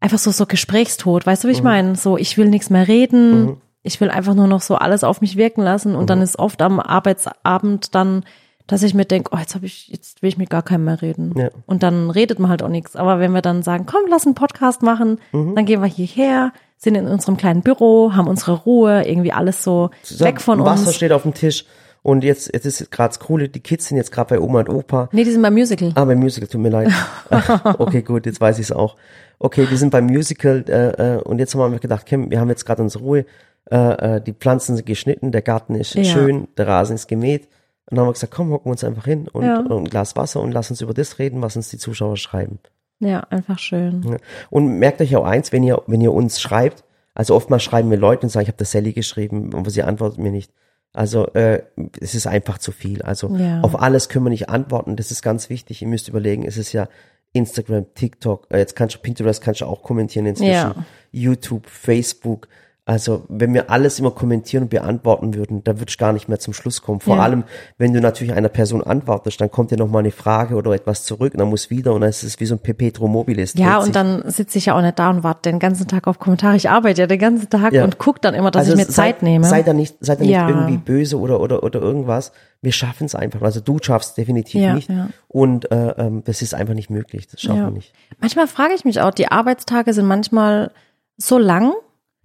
einfach 0.00 0.18
so, 0.18 0.30
so 0.30 0.44
gesprächstot. 0.44 1.24
Weißt 1.24 1.42
du, 1.42 1.48
wie 1.48 1.52
ich 1.52 1.62
meine? 1.62 1.96
So, 1.96 2.18
ich 2.18 2.36
will 2.36 2.50
nichts 2.50 2.68
mehr 2.68 2.86
reden. 2.86 3.56
Ich 3.82 3.98
will 3.98 4.10
einfach 4.10 4.34
nur 4.34 4.46
noch 4.46 4.60
so 4.60 4.74
alles 4.74 5.04
auf 5.04 5.22
mich 5.22 5.38
wirken 5.38 5.62
lassen. 5.62 5.96
Und 5.96 6.10
dann 6.10 6.20
ist 6.20 6.38
oft 6.38 6.60
am 6.60 6.80
Arbeitsabend 6.80 7.94
dann, 7.94 8.24
dass 8.66 8.82
ich 8.82 8.92
mir 8.92 9.06
denke, 9.06 9.30
oh, 9.34 9.38
jetzt 9.38 9.54
habe 9.54 9.64
ich, 9.64 9.88
jetzt 9.88 10.20
will 10.20 10.28
ich 10.28 10.36
mit 10.36 10.50
gar 10.50 10.62
keinem 10.62 10.84
mehr 10.84 11.00
reden. 11.00 11.32
Ja. 11.34 11.48
Und 11.64 11.82
dann 11.82 12.10
redet 12.10 12.38
man 12.38 12.50
halt 12.50 12.62
auch 12.62 12.68
nichts. 12.68 12.94
Aber 12.94 13.20
wenn 13.20 13.32
wir 13.32 13.40
dann 13.40 13.62
sagen, 13.62 13.86
komm, 13.86 14.02
lass 14.10 14.26
einen 14.26 14.34
Podcast 14.34 14.82
machen, 14.82 15.18
dann 15.32 15.64
gehen 15.64 15.80
wir 15.80 15.88
hierher, 15.88 16.52
sind 16.84 16.94
in 16.94 17.06
unserem 17.06 17.36
kleinen 17.36 17.62
Büro, 17.62 18.12
haben 18.14 18.28
unsere 18.28 18.52
Ruhe, 18.62 19.06
irgendwie 19.06 19.32
alles 19.32 19.64
so 19.64 19.90
weg 20.18 20.40
von 20.40 20.64
Wasser 20.64 20.86
uns. 20.88 20.94
steht 20.96 21.12
auf 21.12 21.22
dem 21.22 21.34
Tisch 21.34 21.64
Und 22.02 22.22
jetzt, 22.22 22.52
jetzt 22.52 22.66
ist 22.66 22.90
gerade 22.90 23.08
das 23.08 23.18
Coole, 23.20 23.48
die 23.48 23.60
Kids 23.60 23.86
sind 23.88 23.96
jetzt 23.96 24.12
gerade 24.12 24.34
bei 24.34 24.40
Oma 24.40 24.60
und 24.60 24.68
Opa. 24.68 25.08
Nee, 25.12 25.24
die 25.24 25.30
sind 25.30 25.40
beim 25.42 25.54
Musical. 25.54 25.90
Ah, 25.94 26.04
beim 26.04 26.18
Musical, 26.18 26.46
tut 26.48 26.60
mir 26.60 26.68
leid. 26.68 26.90
okay, 27.78 28.02
gut, 28.02 28.26
jetzt 28.26 28.40
weiß 28.40 28.58
ich 28.58 28.66
es 28.66 28.72
auch. 28.72 28.96
Okay, 29.38 29.66
die 29.70 29.76
sind 29.76 29.90
beim 29.90 30.06
Musical 30.06 30.64
äh, 30.68 31.14
äh, 31.16 31.22
und 31.22 31.38
jetzt 31.38 31.54
haben 31.54 31.72
wir 31.72 31.78
gedacht, 31.78 32.04
Kim, 32.06 32.30
wir 32.30 32.40
haben 32.40 32.48
jetzt 32.50 32.64
gerade 32.66 32.82
unsere 32.82 33.02
Ruhe. 33.04 33.24
Äh, 33.70 34.16
äh, 34.16 34.20
die 34.20 34.32
Pflanzen 34.34 34.76
sind 34.76 34.84
geschnitten, 34.86 35.32
der 35.32 35.40
Garten 35.42 35.74
ist 35.74 35.94
Ja. 35.94 36.04
schön, 36.04 36.48
der 36.58 36.66
Rasen 36.68 36.94
ist 36.96 37.08
gemäht. 37.08 37.48
Und 37.90 37.96
dann 37.96 38.00
haben 38.00 38.08
wir 38.08 38.12
gesagt, 38.12 38.34
komm, 38.34 38.50
hocken 38.50 38.66
wir 38.66 38.72
uns 38.72 38.84
einfach 38.84 39.04
hin 39.06 39.28
und, 39.32 39.44
Ja. 39.44 39.60
und 39.60 39.72
ein 39.72 39.84
Glas 39.84 40.14
Wasser 40.16 40.40
und 40.40 40.52
lass 40.52 40.70
uns 40.70 40.80
über 40.82 40.92
das 40.94 41.18
reden, 41.18 41.40
was 41.42 41.56
uns 41.56 41.68
die 41.70 41.78
Zuschauer 41.78 42.16
schreiben. 42.18 42.58
Ja, 43.04 43.20
einfach 43.30 43.58
schön. 43.58 44.18
Und 44.50 44.78
merkt 44.78 45.00
euch 45.00 45.14
auch 45.16 45.24
eins, 45.24 45.52
wenn 45.52 45.62
ihr, 45.62 45.82
wenn 45.86 46.00
ihr 46.00 46.12
uns 46.12 46.40
schreibt, 46.40 46.84
also 47.14 47.34
oftmals 47.36 47.62
schreiben 47.62 47.88
mir 47.88 47.96
Leute 47.96 48.22
und 48.24 48.30
sagen, 48.30 48.42
ich 48.44 48.48
habe 48.48 48.58
das 48.58 48.72
Sally 48.72 48.92
geschrieben, 48.92 49.50
aber 49.54 49.70
sie 49.70 49.82
antwortet 49.82 50.18
mir 50.18 50.30
nicht. 50.32 50.52
Also 50.92 51.26
äh, 51.34 51.62
es 52.00 52.14
ist 52.14 52.26
einfach 52.26 52.58
zu 52.58 52.70
viel. 52.72 53.02
Also 53.02 53.34
Ja. 53.36 53.60
auf 53.62 53.80
alles 53.80 54.08
können 54.08 54.24
wir 54.26 54.30
nicht 54.30 54.48
antworten. 54.48 54.96
Das 54.96 55.10
ist 55.10 55.22
ganz 55.22 55.50
wichtig. 55.50 55.82
Ihr 55.82 55.88
müsst 55.88 56.08
überlegen, 56.08 56.44
es 56.44 56.56
ist 56.56 56.72
ja 56.72 56.88
Instagram, 57.32 57.86
TikTok, 57.94 58.46
äh, 58.50 58.58
jetzt 58.58 58.76
kannst 58.76 58.94
du 58.94 58.98
Pinterest 59.00 59.42
kannst 59.42 59.60
du 59.60 59.66
auch 59.66 59.82
kommentieren 59.82 60.26
inzwischen, 60.26 60.52
Ja. 60.52 60.74
YouTube, 61.10 61.66
Facebook. 61.68 62.46
Also 62.86 63.24
wenn 63.30 63.54
wir 63.54 63.70
alles 63.70 63.98
immer 63.98 64.10
kommentieren 64.10 64.64
und 64.64 64.68
beantworten 64.68 65.32
würden, 65.34 65.64
dann 65.64 65.78
würde 65.80 65.88
ich 65.88 65.96
gar 65.96 66.12
nicht 66.12 66.28
mehr 66.28 66.38
zum 66.38 66.52
Schluss 66.52 66.82
kommen. 66.82 67.00
Vor 67.00 67.16
Ja. 67.16 67.22
allem, 67.22 67.44
wenn 67.78 67.94
du 67.94 68.00
natürlich 68.02 68.34
einer 68.34 68.50
Person 68.50 68.82
antwortest, 68.82 69.40
dann 69.40 69.50
kommt 69.50 69.70
ja 69.70 69.78
noch 69.78 69.88
mal 69.88 70.00
eine 70.00 70.10
Frage 70.10 70.54
oder 70.54 70.70
etwas 70.72 71.04
zurück, 71.04 71.32
und 71.32 71.40
dann 71.40 71.48
muss 71.48 71.70
wieder 71.70 71.94
und 71.94 72.02
dann 72.02 72.10
ist 72.10 72.22
es 72.22 72.38
wie 72.40 72.44
so 72.44 72.56
ein 72.56 72.58
Perpetuum 72.58 73.10
mobile. 73.10 73.40
es 73.40 73.54
Ja, 73.54 73.76
dreht 73.76 73.80
sich. 73.80 73.86
und 73.88 73.96
dann 73.96 74.30
sitze 74.30 74.58
ich 74.58 74.66
ja 74.66 74.76
auch 74.76 74.82
nicht 74.82 74.98
da 74.98 75.08
und 75.08 75.22
warte 75.22 75.50
den 75.50 75.60
ganzen 75.60 75.88
Tag 75.88 76.06
auf 76.06 76.18
Kommentare. 76.18 76.56
Ich 76.56 76.68
arbeite 76.68 77.00
ja 77.00 77.06
den 77.06 77.18
ganzen 77.18 77.48
Tag 77.48 77.72
Ja. 77.72 77.84
und 77.84 77.96
gucke 77.98 78.20
dann 78.20 78.34
immer, 78.34 78.50
dass 78.50 78.68
ich 78.68 78.76
mir 78.76 78.84
sei- 78.84 78.92
Zeit 79.12 79.22
nehme. 79.22 79.46
Sei 79.46 79.62
da 79.62 79.72
nicht, 79.72 79.96
sei 80.00 80.16
da 80.16 80.20
nicht 80.20 80.30
Ja. 80.32 80.46
irgendwie 80.46 80.76
böse 80.76 81.18
oder, 81.18 81.40
oder, 81.40 81.62
oder 81.62 81.80
irgendwas. 81.80 82.32
Wir 82.60 82.72
schaffen 82.72 83.06
es 83.06 83.14
einfach. 83.14 83.40
Also 83.40 83.60
du 83.60 83.78
schaffst 83.80 84.18
definitiv 84.18 84.60
Ja, 84.60 84.74
nicht. 84.74 84.90
Und 85.28 85.70
äh, 85.72 85.94
ähm, 85.96 86.22
das 86.24 86.42
ist 86.42 86.52
einfach 86.54 86.74
nicht 86.74 86.90
möglich. 86.90 87.28
Das 87.28 87.40
schaffen 87.40 87.62
wir 87.62 87.70
nicht. 87.70 87.94
Manchmal 88.20 88.46
frage 88.46 88.74
ich 88.74 88.84
mich 88.84 89.00
auch, 89.00 89.10
die 89.10 89.28
Arbeitstage 89.28 89.94
sind 89.94 90.04
manchmal 90.04 90.70
so 91.16 91.38
lang. 91.38 91.72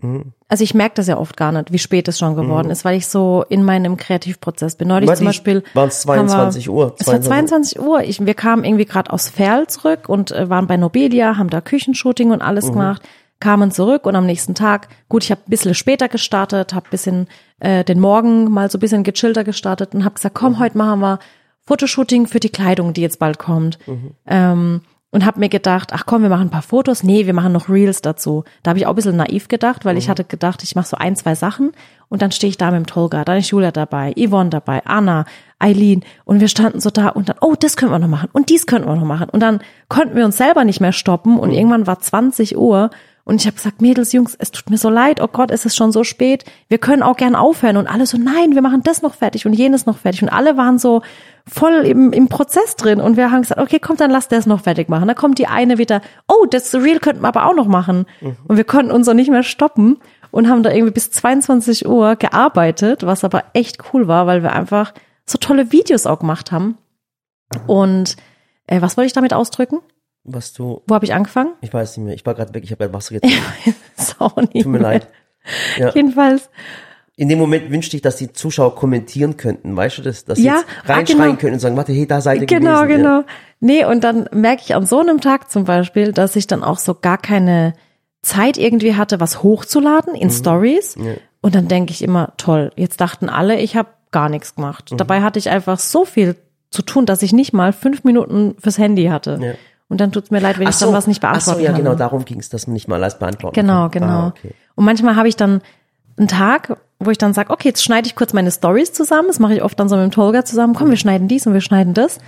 Mhm. 0.01 0.33
Also 0.47 0.63
ich 0.63 0.73
merke 0.73 0.95
das 0.95 1.07
ja 1.07 1.17
oft 1.17 1.38
gar 1.38 1.51
nicht, 1.51 1.71
wie 1.71 1.77
spät 1.77 2.07
es 2.07 2.17
schon 2.19 2.35
geworden 2.35 2.69
ist, 2.69 2.83
weil 2.85 2.97
ich 2.97 3.07
so 3.07 3.45
in 3.49 3.63
meinem 3.63 3.97
Kreativprozess 3.97 4.75
bin. 4.75 4.88
Neulich 4.88 5.13
zum 5.13 5.25
Beispiel 5.27 5.63
waren 5.73 5.89
es 5.89 6.05
haben 6.05 6.15
wir- 6.17 6.27
22 6.27 6.69
Uhr. 6.69 6.95
Es 6.99 7.07
war 7.07 7.21
22 7.21 7.79
Uhr. 7.79 8.01
Ich, 8.03 8.25
wir 8.25 8.33
kamen 8.33 8.63
irgendwie 8.63 8.85
gerade 8.85 9.12
aus 9.12 9.29
Ferl 9.29 9.67
zurück 9.67 10.09
und 10.09 10.31
äh, 10.31 10.49
waren 10.49 10.67
bei 10.67 10.77
Nobelia, 10.77 11.38
haben 11.38 11.49
da 11.49 11.62
Küchenshooting 11.62 12.31
und 12.31 12.41
alles 12.41 12.71
gemacht, 12.71 13.01
kamen 13.39 13.71
zurück 13.71 14.05
und 14.05 14.15
am 14.15 14.25
nächsten 14.25 14.55
Tag, 14.55 14.88
gut, 15.07 15.23
ich 15.23 15.31
habe 15.31 15.41
ein 15.45 15.49
bisschen 15.49 15.73
später 15.75 16.09
gestartet, 16.09 16.73
habe 16.73 16.89
bisschen 16.89 17.27
äh, 17.59 17.83
den 17.83 17.99
Morgen 17.99 18.49
mal 18.51 18.69
so 18.71 18.77
ein 18.77 18.81
bisschen 18.81 19.03
gechillter 19.03 19.43
gestartet 19.43 19.93
und 19.93 20.03
habe 20.03 20.15
gesagt, 20.15 20.35
komm, 20.35 20.59
heute 20.59 20.77
machen 20.77 20.99
wir 21.01 21.19
Fotoshooting 21.65 22.25
für 22.25 22.39
die 22.39 22.49
Kleidung, 22.49 22.93
die 22.93 23.01
jetzt 23.01 23.19
bald 23.19 23.38
kommt. 23.38 23.77
Ähm, 24.25 24.81
und 25.12 25.26
habe 25.26 25.39
mir 25.39 25.50
gedacht, 25.50 25.91
ach 25.93 26.06
komm, 26.06 26.22
wir 26.22 26.30
machen 26.30 26.48
ein 26.48 26.52
paar 26.52 26.62
Fotos. 26.62 27.04
Nee, 27.04 27.26
wir 27.26 27.34
machen 27.34 27.52
noch 27.52 27.69
Reels 27.69 28.02
dazu. 28.02 28.43
Da 28.62 28.69
habe 28.69 28.80
ich 28.80 28.86
auch 28.86 28.91
ein 28.91 28.95
bisschen 28.95 29.15
naiv 29.15 29.48
gedacht, 29.48 29.86
weil 29.86 29.98
ich 29.98 30.10
hatte 30.10 30.24
gedacht, 30.24 30.62
ich 30.63 30.76
mache 30.76 30.88
so 30.88 30.98
ein, 30.98 31.15
zwei 31.15 31.36
Sachen 31.36 31.72
und 32.10 32.22
dann 32.22 32.32
stehe 32.32 32.50
ich 32.50 32.58
da 32.58 32.72
mit 32.72 32.78
dem 32.78 32.86
Tolga, 32.86 33.24
dann 33.24 33.38
ist 33.38 33.50
Julia 33.50 33.72
dabei, 33.72 34.13
Yvonne 34.15 34.50
dabei, 34.50 34.86
Anna, 34.86 35.26
Eileen 35.58 36.04
und 36.26 36.39
wir 36.39 36.48
standen 36.48 36.80
so 36.80 36.89
da 36.89 37.10
und 37.10 37.30
dann, 37.30 37.38
oh, 37.41 37.56
das 37.60 37.76
können 37.76 37.91
wir 37.91 38.00
noch 38.00 38.08
machen 38.08 38.30
und 38.34 38.50
dies 38.50 38.67
könnten 38.67 38.88
wir 38.88 38.95
noch 38.95 39.04
machen. 39.04 39.30
Und 39.30 39.41
dann 39.41 39.62
konnten 39.88 40.15
wir 40.15 40.26
uns 40.26 40.38
selber 40.38 40.63
nicht 40.63 40.80
mehr 40.80 40.93
stoppen 40.93 41.39
und 41.39 41.52
irgendwann 41.52 41.88
war 41.88 42.00
20 42.00 42.58
Uhr 42.58 42.91
und 43.30 43.42
ich 43.42 43.46
habe 43.46 43.58
gesagt, 43.58 43.80
Mädels, 43.80 44.12
Jungs, 44.12 44.36
es 44.39 44.50
tut 44.50 44.72
mir 44.72 44.80
so 44.80 44.89
leid, 44.89 45.22
oh 45.22 45.28
Gott, 45.28 45.52
es 45.52 45.63
ist 45.63 45.76
schon 45.76 45.92
so 45.92 46.04
spät. 46.04 46.46
Wir 46.68 46.80
können 46.80 47.04
auch 47.04 47.15
gern 47.15 47.36
aufhören. 47.36 47.78
Und 47.78 47.86
alle 47.86 48.08
so, 48.08 48.18
nein, 48.18 48.56
wir 48.56 48.63
machen 48.63 48.82
das 48.84 49.04
noch 49.04 49.13
fertig 49.13 49.46
und 49.46 49.54
jenes 49.54 49.86
noch 49.86 50.00
fertig. 50.00 50.24
Und 50.24 50.30
alle 50.30 50.58
waren 50.58 50.80
so 50.80 51.04
voll 51.46 51.86
im, 51.86 52.12
im 52.12 52.28
Prozess 52.28 52.76
drin. 52.76 53.00
Und 53.00 53.18
wir 53.18 53.30
haben 53.30 53.44
gesagt, 53.44 53.62
okay, 53.62 53.78
komm, 53.80 53.98
dann 53.98 54.10
lass 54.10 54.30
das 54.30 54.48
noch 54.48 54.62
fertig 54.62 54.89
machen. 54.89 55.08
Dann 55.08 55.15
kommt 55.15 55.38
die 55.38 55.46
eine 55.46 55.78
wieder, 55.78 56.02
oh, 56.28 56.48
das 56.50 56.74
Real 56.74 56.98
könnten 56.98 57.22
wir 57.22 57.28
aber 57.28 57.46
auch 57.46 57.54
noch 57.54 57.68
machen. 57.68 58.08
Und 58.48 58.58
wir 58.58 58.63
konnten 58.63 58.92
uns 58.92 59.06
so 59.06 59.13
nicht 59.13 59.30
mehr 59.30 59.44
stoppen 59.44 59.98
und 60.32 60.50
haben 60.50 60.63
da 60.63 60.72
irgendwie 60.72 60.94
bis 60.94 61.12
22 61.12 61.88
Uhr 61.88 62.15
gearbeitet, 62.15 63.06
was 63.06 63.24
aber 63.24 63.44
echt 63.54 63.94
cool 63.94 64.08
war, 64.08 64.26
weil 64.26 64.42
wir 64.42 64.54
einfach 64.54 64.92
so 65.28 65.38
tolle 65.38 65.72
Videos 65.72 66.08
auch 66.08 66.18
gemacht 66.18 66.52
haben. 66.52 66.80
Und 67.68 68.15
äh, 68.65 68.82
was 68.82 68.98
wollte 68.98 69.06
ich 69.06 69.13
damit 69.13 69.36
ausdrücken? 69.36 69.82
Was 70.23 70.53
du, 70.53 70.82
Wo 70.88 70.95
habe 70.95 71.05
ich 71.05 71.13
angefangen? 71.13 71.53
ich 71.62 71.73
weiß 71.73 71.97
nicht 71.97 72.05
mehr, 72.05 72.13
ich 72.15 72.25
war 72.25 72.36
gerade 72.36 72.53
weg, 72.53 72.63
ich 72.63 72.71
habe 72.71 72.79
gerade 72.84 72.93
Wasser 72.93 73.13
getrunken. 73.19 73.75
ist 73.97 74.15
auch 74.19 74.36
nicht 74.38 74.53
Tut 74.53 74.65
mir 74.65 74.79
mehr. 74.79 74.82
leid. 74.82 75.08
Ja. 75.77 75.89
Jedenfalls, 75.95 76.49
In 77.15 77.29
dem 77.29 77.39
Moment 77.39 77.71
wünschte 77.71 77.95
ich, 77.95 78.01
dass 78.01 78.17
die 78.17 78.32
Zuschauer 78.32 78.75
kommentieren 78.75 79.38
könnten, 79.38 79.75
weißt 79.75 79.97
du 79.97 80.01
das? 80.03 80.25
Dass 80.25 80.38
sie 80.38 80.45
Ja, 80.45 80.58
jetzt 80.58 80.65
ah, 80.88 80.93
reinschreien 80.93 81.23
genau. 81.23 81.36
können 81.39 81.53
und 81.53 81.60
sagen, 81.60 81.77
warte, 81.77 81.93
hey, 81.93 82.05
da 82.05 82.21
seid 82.21 82.41
ihr 82.41 82.47
genau, 82.47 82.84
gewesen. 82.84 82.97
genau. 83.03 83.23
Nee, 83.60 83.86
und 83.86 84.03
dann 84.03 84.29
merke 84.32 84.62
ich 84.65 84.75
an 84.75 84.86
so 84.86 84.99
einem 84.99 85.19
Tag 85.21 85.49
zum 85.49 85.63
Beispiel, 85.65 86.12
dass 86.12 86.36
ich 86.36 86.47
dann 86.47 86.63
auch 86.63 86.77
so 86.77 86.93
gar 86.95 87.17
keine 87.17 87.73
Zeit 88.21 88.58
irgendwie 88.58 88.95
hatte, 88.95 89.19
was 89.19 89.41
hochzuladen 89.43 90.13
Mhm. 90.13 90.19
in 90.21 90.29
Stories. 90.29 90.95
Und 91.41 91.55
dann 91.55 91.67
denke 91.69 91.91
ich 91.91 92.01
immer, 92.03 92.34
toll, 92.38 92.71
jetzt 92.75 92.99
dachten 93.01 93.29
alle, 93.29 93.60
ich 93.60 93.75
habe 93.77 93.89
gar 94.12 94.29
nichts 94.29 94.51
Mhm. 94.51 94.62
gemacht. 94.62 94.91
Dabei 94.95 95.21
hatte 95.21 95.39
ich 95.39 95.49
einfach 95.49 95.79
so 95.79 96.03
viel 96.05 96.36
zu 96.69 96.82
tun, 96.84 97.05
dass 97.05 97.21
ich 97.23 97.34
nicht 97.34 97.53
mal 97.53 97.73
fünf 97.73 98.03
Minuten 98.03 98.55
fürs 98.60 98.77
Handy 98.77 99.05
hatte. 99.05 99.39
Ja. 99.41 99.53
Und 99.89 99.99
dann 99.99 100.12
tut's 100.12 100.30
mir 100.32 100.39
leid, 100.39 100.60
wenn 100.60 100.67
Ach 100.67 100.71
ich 100.71 100.78
dann 100.78 100.93
was 100.93 101.08
nicht 101.08 101.23
ach 101.23 101.32
beantworten 101.32 101.60
so, 101.60 101.65
ja, 101.65 101.71
kann. 101.71 101.82
genau, 101.84 101.95
darum 101.95 102.23
ging 102.23 102.39
es, 102.39 102.49
dass 102.49 102.67
man 102.67 102.73
nicht 102.75 102.88
mal 102.88 103.02
alles 103.04 103.17
beantworten 103.19 103.56
Genau, 103.56 103.89
kann. 103.89 103.91
genau. 103.91 104.08
Ah, 104.08 104.28
okay. 104.28 104.54
Und 104.75 104.86
manchmal 104.86 105.15
habe 105.15 105.28
ich 105.28 105.36
dann 105.36 105.62
einen 106.17 106.28
Tag, 106.28 106.78
wo 106.99 107.10
ich 107.12 107.17
dann 107.17 107.34
sage, 107.34 107.49
okay, 107.52 107.69
jetzt 107.69 107.84
schneide 107.84 108.08
ich 108.08 108.15
kurz 108.15 108.32
meine 108.34 108.52
Stories 108.52 108.93
zusammen. 108.93 109.28
Das 109.30 109.39
mache 109.39 109.56
ich 109.56 109.63
oft 109.63 109.80
dann 109.80 109.89
so 109.89 109.95
mit 109.95 110.04
dem 110.04 110.12
Tolga 110.12 110.45
zusammen. 110.45 110.75
Komm, 110.75 110.89
wir 110.91 110.97
schneiden 110.97 111.28
dies 111.28 111.47
und 111.47 111.54
wir 111.54 111.62
schneiden 111.62 111.93
das. 111.93 112.19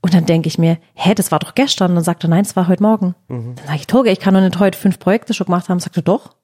Und 0.00 0.12
dann 0.14 0.26
denke 0.26 0.48
ich 0.48 0.58
mir, 0.58 0.76
hä, 0.94 1.14
das 1.14 1.32
war 1.32 1.38
doch 1.38 1.54
gestern. 1.54 1.90
Und 1.92 1.94
dann 1.96 2.04
sagt 2.04 2.24
er, 2.24 2.30
nein, 2.30 2.42
es 2.42 2.54
war 2.56 2.68
heute 2.68 2.82
Morgen. 2.82 3.14
Mhm. 3.28 3.54
Dann 3.56 3.66
sage 3.66 3.78
ich, 3.78 3.86
Tolga, 3.86 4.10
ich 4.10 4.20
kann 4.20 4.34
doch 4.34 4.40
nicht 4.40 4.58
heute 4.58 4.78
fünf 4.78 4.98
Projekte 4.98 5.34
schon 5.34 5.46
gemacht 5.46 5.68
haben. 5.68 5.80
Sagt 5.80 5.96
er, 5.96 6.02
doch. 6.02 6.34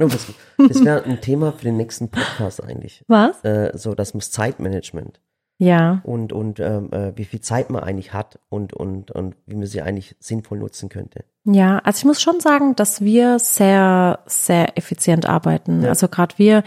Oh, 0.00 0.06
das 0.08 0.26
das 0.56 0.84
wäre 0.84 1.04
ein 1.04 1.20
Thema 1.20 1.52
für 1.52 1.64
den 1.64 1.76
nächsten 1.76 2.08
Podcast 2.08 2.62
eigentlich. 2.64 3.04
Was? 3.06 3.44
Äh, 3.44 3.70
so, 3.76 3.94
das 3.94 4.14
muss 4.14 4.30
Zeitmanagement. 4.32 5.20
Ja, 5.64 6.00
und, 6.04 6.32
und 6.32 6.60
ähm, 6.60 6.92
äh, 6.92 7.12
wie 7.16 7.24
viel 7.24 7.40
Zeit 7.40 7.70
man 7.70 7.82
eigentlich 7.82 8.12
hat 8.12 8.38
und, 8.48 8.72
und, 8.72 9.10
und 9.10 9.34
wie 9.46 9.54
man 9.54 9.66
sie 9.66 9.82
eigentlich 9.82 10.16
sinnvoll 10.20 10.58
nutzen 10.58 10.88
könnte. 10.88 11.24
ja. 11.44 11.78
Also 11.78 11.98
ich 11.98 12.04
muss 12.04 12.22
schon 12.22 12.40
sagen, 12.40 12.76
dass 12.76 13.00
wir 13.00 13.38
sehr, 13.38 14.20
sehr 14.26 14.76
effizient 14.76 15.26
arbeiten. 15.26 15.84
Also 15.84 16.08
gerade 16.08 16.34
wir 16.38 16.62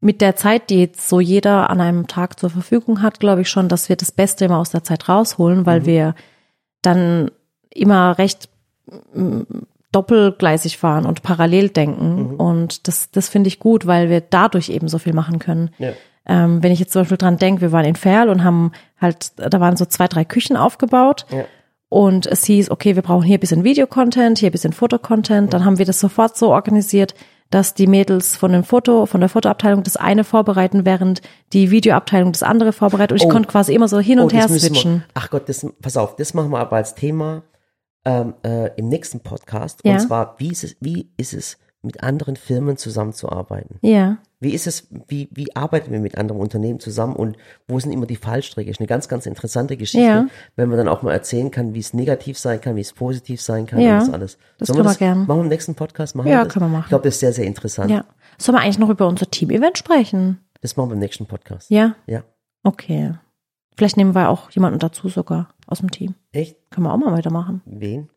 mit 0.00 0.20
der 0.20 0.36
Zeit, 0.36 0.68
die 0.68 0.80
jetzt 0.80 1.08
so 1.08 1.18
jeder 1.18 1.70
an 1.70 1.80
einem 1.80 2.06
Tag 2.06 2.38
zur 2.38 2.50
Verfügung 2.50 3.00
hat, 3.00 3.20
glaube 3.20 3.40
ich 3.40 3.48
schon, 3.48 3.68
dass 3.70 3.88
wir 3.88 3.96
das 3.96 4.12
Beste 4.12 4.44
immer 4.44 4.58
aus 4.58 4.70
der 4.70 4.84
Zeit 4.84 5.08
rausholen, 5.08 5.64
weil 5.64 5.86
wir 5.86 6.14
dann 6.82 7.30
immer 7.70 8.18
recht 8.18 8.50
mm, 9.14 9.40
doppelgleisig 9.92 10.76
fahren 10.76 11.06
und 11.06 11.22
parallel 11.22 11.70
denken. 11.70 12.36
Und 12.36 12.86
das, 12.88 13.10
das 13.12 13.28
finde 13.28 13.48
ich 13.48 13.58
gut, 13.58 13.86
weil 13.86 14.10
wir 14.10 14.20
dadurch 14.20 14.68
eben 14.68 14.88
so 14.88 14.98
viel 14.98 15.14
machen 15.14 15.38
können. 15.38 15.70
Ja. 15.78 15.92
Ähm, 16.26 16.62
wenn 16.62 16.72
ich 16.72 16.80
jetzt 16.80 16.92
zum 16.92 17.02
Beispiel 17.02 17.18
dran 17.18 17.36
denke, 17.38 17.60
wir 17.60 17.72
waren 17.72 17.84
in 17.84 17.96
Ferl 17.96 18.28
und 18.28 18.44
haben 18.44 18.72
halt, 19.00 19.32
da 19.36 19.60
waren 19.60 19.76
so 19.76 19.84
zwei, 19.84 20.08
drei 20.08 20.24
Küchen 20.24 20.56
aufgebaut. 20.56 21.26
Ja. 21.30 21.44
Und 21.90 22.26
es 22.26 22.44
hieß, 22.44 22.70
okay, 22.70 22.96
wir 22.96 23.02
brauchen 23.02 23.24
hier 23.24 23.36
ein 23.36 23.40
bisschen 23.40 23.62
Videocontent, 23.62 24.38
hier 24.38 24.48
ein 24.48 24.52
bisschen 24.52 24.72
Fotocontent. 24.72 25.52
Dann 25.52 25.64
haben 25.64 25.78
wir 25.78 25.84
das 25.84 26.00
sofort 26.00 26.36
so 26.36 26.50
organisiert, 26.50 27.14
dass 27.50 27.74
die 27.74 27.86
Mädels 27.86 28.36
von 28.36 28.50
dem 28.52 28.64
Foto, 28.64 29.06
von 29.06 29.20
der 29.20 29.28
Fotoabteilung 29.28 29.84
das 29.84 29.96
eine 29.96 30.24
vorbereiten, 30.24 30.84
während 30.86 31.20
die 31.52 31.70
Videoabteilung 31.70 32.32
das 32.32 32.42
andere 32.42 32.72
vorbereitet. 32.72 33.12
Und 33.12 33.18
ich 33.18 33.26
Oh. 33.26 33.28
konnte 33.28 33.48
quasi 33.48 33.74
immer 33.74 33.86
so 33.86 34.00
hin 34.00 34.18
und 34.18 34.32
her 34.32 34.42
das 34.42 34.50
müssen 34.50 34.74
switchen. 34.74 35.04
Ach 35.14 35.30
Gott, 35.30 35.48
das, 35.48 35.64
pass 35.80 35.96
auf, 35.96 36.16
das 36.16 36.34
machen 36.34 36.50
wir 36.50 36.58
aber 36.58 36.76
als 36.76 36.94
Thema 36.96 37.42
ähm, 38.06 38.34
äh, 38.44 38.70
im 38.76 38.88
nächsten 38.88 39.20
Podcast. 39.20 39.80
Ja. 39.84 39.92
Und 39.92 40.00
zwar, 40.00 40.34
wie 40.38 40.50
ist 40.50 40.64
es, 40.64 40.76
wie 40.80 41.10
ist 41.16 41.32
es, 41.32 41.58
mit 41.84 42.02
anderen 42.02 42.36
Firmen 42.36 42.76
zusammenzuarbeiten? 42.76 43.78
Ja. 43.82 44.18
Wie 44.40 44.50
ist 44.52 44.66
es, 44.66 44.88
wie, 45.08 45.28
wie 45.32 45.54
arbeiten 45.56 45.90
wir 45.92 46.00
mit 46.00 46.18
anderen 46.18 46.40
Unternehmen 46.40 46.80
zusammen 46.80 47.16
und 47.16 47.36
wo 47.66 47.78
sind 47.80 47.92
immer 47.92 48.06
die 48.06 48.16
Fallstricke? 48.16 48.70
Ist 48.70 48.80
eine 48.80 48.86
ganz, 48.86 49.08
ganz 49.08 49.26
interessante 49.26 49.76
Geschichte, 49.76 50.06
Ja. 50.06 50.26
wenn 50.56 50.68
man 50.68 50.76
dann 50.78 50.88
auch 50.88 51.02
mal 51.02 51.12
erzählen 51.12 51.50
kann, 51.50 51.72
wie 51.74 51.78
es 51.78 51.94
negativ 51.94 52.38
sein 52.38 52.60
kann, 52.60 52.76
wie 52.76 52.80
es 52.82 52.92
positiv 52.92 53.40
sein 53.40 53.66
kann 53.66 53.80
Ja, 53.80 53.94
und 53.98 54.06
das 54.08 54.10
alles. 54.14 54.38
das 54.58 54.66
Sollen 54.68 54.76
können 54.78 54.86
wir 54.86 54.90
das 54.90 54.98
gern. 54.98 55.18
Machen 55.26 55.38
wir 55.38 55.42
im 55.44 55.48
nächsten 55.48 55.74
Podcast? 55.74 56.14
Machen 56.16 56.28
Ja, 56.30 56.38
wir 56.40 56.44
das? 56.44 56.52
können 56.52 56.66
wir 56.66 56.70
machen. 56.70 56.82
Ich 56.84 56.88
glaube, 56.90 57.04
das 57.04 57.14
ist 57.14 57.20
sehr, 57.20 57.32
sehr 57.32 57.46
interessant. 57.46 57.90
Ja. 57.90 58.04
Sollen 58.38 58.56
wir 58.58 58.62
eigentlich 58.62 58.78
noch 58.78 58.90
über 58.90 59.06
unser 59.06 59.30
Team-Event 59.30 59.78
sprechen? 59.78 60.40
Das 60.60 60.76
machen 60.76 60.90
wir 60.90 60.94
im 60.94 61.00
nächsten 61.00 61.26
Podcast. 61.26 61.70
Ja. 61.70 61.94
Ja. 62.06 62.24
Okay. 62.64 63.14
Vielleicht 63.76 63.96
nehmen 63.96 64.14
wir 64.14 64.28
auch 64.28 64.50
jemanden 64.50 64.78
dazu 64.78 65.08
sogar 65.08 65.54
aus 65.66 65.78
dem 65.80 65.90
Team. 65.90 66.14
Echt? 66.32 66.56
Können 66.70 66.86
wir 66.86 66.92
auch 66.92 66.98
mal 66.98 67.12
weitermachen. 67.12 67.62
Wen? 67.64 68.08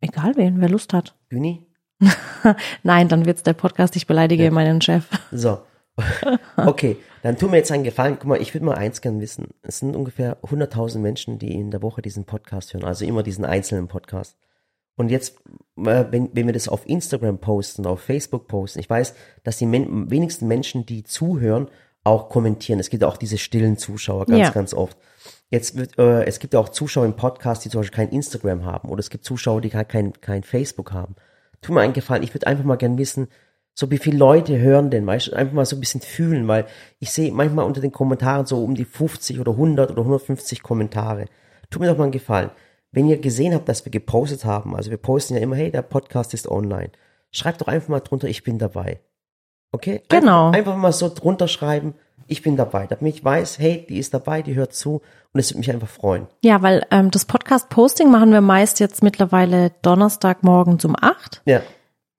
Egal 0.00 0.34
wen, 0.36 0.60
wer 0.60 0.68
Lust 0.68 0.92
hat. 0.92 1.14
Güni? 1.28 1.66
Nein, 2.82 3.08
dann 3.08 3.26
wird's 3.26 3.42
der 3.42 3.52
Podcast, 3.52 3.96
ich 3.96 4.06
beleidige 4.06 4.50
meinen 4.50 4.80
Chef. 4.80 5.06
So. 5.30 5.58
Okay, 6.56 6.96
dann 7.22 7.36
tun 7.36 7.50
mir 7.50 7.58
jetzt 7.58 7.70
einen 7.70 7.84
Gefallen. 7.84 8.16
Guck 8.18 8.26
mal, 8.28 8.40
ich 8.40 8.54
würde 8.54 8.64
mal 8.64 8.76
eins 8.76 9.00
gern 9.02 9.20
wissen. 9.20 9.48
Es 9.62 9.78
sind 9.78 9.94
ungefähr 9.94 10.38
100.000 10.42 10.98
Menschen, 10.98 11.38
die 11.38 11.52
in 11.52 11.70
der 11.70 11.82
Woche 11.82 12.00
diesen 12.02 12.24
Podcast 12.24 12.72
hören, 12.72 12.84
also 12.84 13.04
immer 13.04 13.22
diesen 13.22 13.44
einzelnen 13.44 13.88
Podcast. 13.88 14.36
Und 14.96 15.10
jetzt, 15.10 15.38
äh, 15.78 16.04
wenn, 16.10 16.30
wenn 16.34 16.46
wir 16.46 16.52
das 16.52 16.68
auf 16.68 16.88
Instagram 16.88 17.38
posten, 17.38 17.86
auf 17.86 18.00
Facebook 18.00 18.48
posten, 18.48 18.80
ich 18.80 18.88
weiß, 18.88 19.14
dass 19.44 19.58
die 19.58 19.66
men 19.66 20.10
wenigsten 20.10 20.46
Menschen, 20.48 20.86
die 20.86 21.02
zuhören, 21.04 21.68
auch 22.04 22.28
kommentieren. 22.28 22.80
Es 22.80 22.90
gibt 22.90 23.04
auch 23.04 23.16
diese 23.16 23.38
stillen 23.38 23.76
Zuschauer 23.76 24.26
ganz, 24.26 24.38
Ja. 24.40 24.50
ganz 24.50 24.74
oft. 24.74 24.96
Jetzt 25.50 25.76
wird, 25.76 25.98
äh, 25.98 26.24
es 26.24 26.38
gibt 26.40 26.54
ja 26.54 26.60
auch 26.60 26.68
Zuschauer 26.70 27.04
im 27.04 27.14
Podcast, 27.16 27.64
die 27.64 27.68
zum 27.68 27.80
Beispiel 27.80 27.96
kein 27.96 28.08
Instagram 28.08 28.64
haben 28.64 28.88
oder 28.88 29.00
es 29.00 29.10
gibt 29.10 29.24
Zuschauer, 29.24 29.60
die 29.60 29.70
gar 29.70 29.84
kein, 29.84 30.12
kein 30.20 30.42
Facebook 30.42 30.92
haben. 30.92 31.14
Tu 31.62 31.72
mir 31.72 31.80
einen 31.80 31.94
Gefallen, 31.94 32.22
ich 32.22 32.34
würde 32.34 32.46
einfach 32.46 32.64
mal 32.64 32.76
gern 32.76 32.98
wissen, 32.98 33.28
so 33.74 33.90
wie 33.90 33.98
viele 33.98 34.18
Leute 34.18 34.58
hören 34.58 34.90
denn, 34.90 35.06
weißt 35.06 35.28
du, 35.28 35.32
einfach 35.32 35.54
mal 35.54 35.64
so 35.64 35.76
ein 35.76 35.80
bisschen 35.80 36.02
fühlen, 36.02 36.46
weil 36.46 36.66
ich 36.98 37.10
sehe 37.10 37.32
manchmal 37.32 37.64
unter 37.64 37.80
den 37.80 37.92
Kommentaren 37.92 38.44
so 38.44 38.62
um 38.62 38.74
die 38.74 38.84
50 38.84 39.40
oder 39.40 39.52
100 39.52 39.90
oder 39.90 40.02
150 40.02 40.62
Kommentare. 40.62 41.26
Tu 41.70 41.78
mir 41.78 41.86
doch 41.86 41.96
mal 41.96 42.04
einen 42.04 42.12
Gefallen. 42.12 42.50
Wenn 42.90 43.08
ihr 43.08 43.18
gesehen 43.18 43.54
habt, 43.54 43.68
dass 43.68 43.86
wir 43.86 43.92
gepostet 43.92 44.44
haben, 44.44 44.76
also 44.76 44.90
wir 44.90 44.98
posten 44.98 45.34
ja 45.34 45.40
immer, 45.40 45.56
hey, 45.56 45.70
der 45.70 45.80
Podcast 45.80 46.34
ist 46.34 46.46
online. 46.46 46.90
Schreibt 47.30 47.62
doch 47.62 47.68
einfach 47.68 47.88
mal 47.88 48.00
drunter, 48.00 48.28
ich 48.28 48.42
bin 48.42 48.58
dabei. 48.58 49.00
Okay? 49.72 50.02
Genau. 50.08 50.48
Einfach, 50.48 50.58
einfach 50.58 50.76
mal 50.76 50.92
so 50.92 51.08
drunter 51.08 51.48
schreiben, 51.48 51.94
ich 52.28 52.42
bin 52.42 52.56
dabei. 52.56 52.86
Damit 52.86 53.14
ich 53.16 53.24
weiß, 53.24 53.58
hey, 53.58 53.84
die 53.88 53.98
ist 53.98 54.12
dabei, 54.14 54.42
die 54.42 54.54
hört 54.54 54.74
zu 54.74 55.02
und 55.32 55.40
es 55.40 55.50
würde 55.50 55.58
mich 55.60 55.70
einfach 55.70 55.88
freuen. 55.88 56.26
Ja, 56.42 56.62
weil 56.62 56.84
ähm, 56.90 57.10
das 57.10 57.24
Podcast-Posting 57.24 58.10
machen 58.10 58.32
wir 58.32 58.40
meist 58.40 58.80
jetzt 58.80 59.02
mittlerweile 59.02 59.70
Donnerstagmorgens 59.82 60.84
um 60.84 60.94
acht, 61.00 61.42
Ja. 61.44 61.60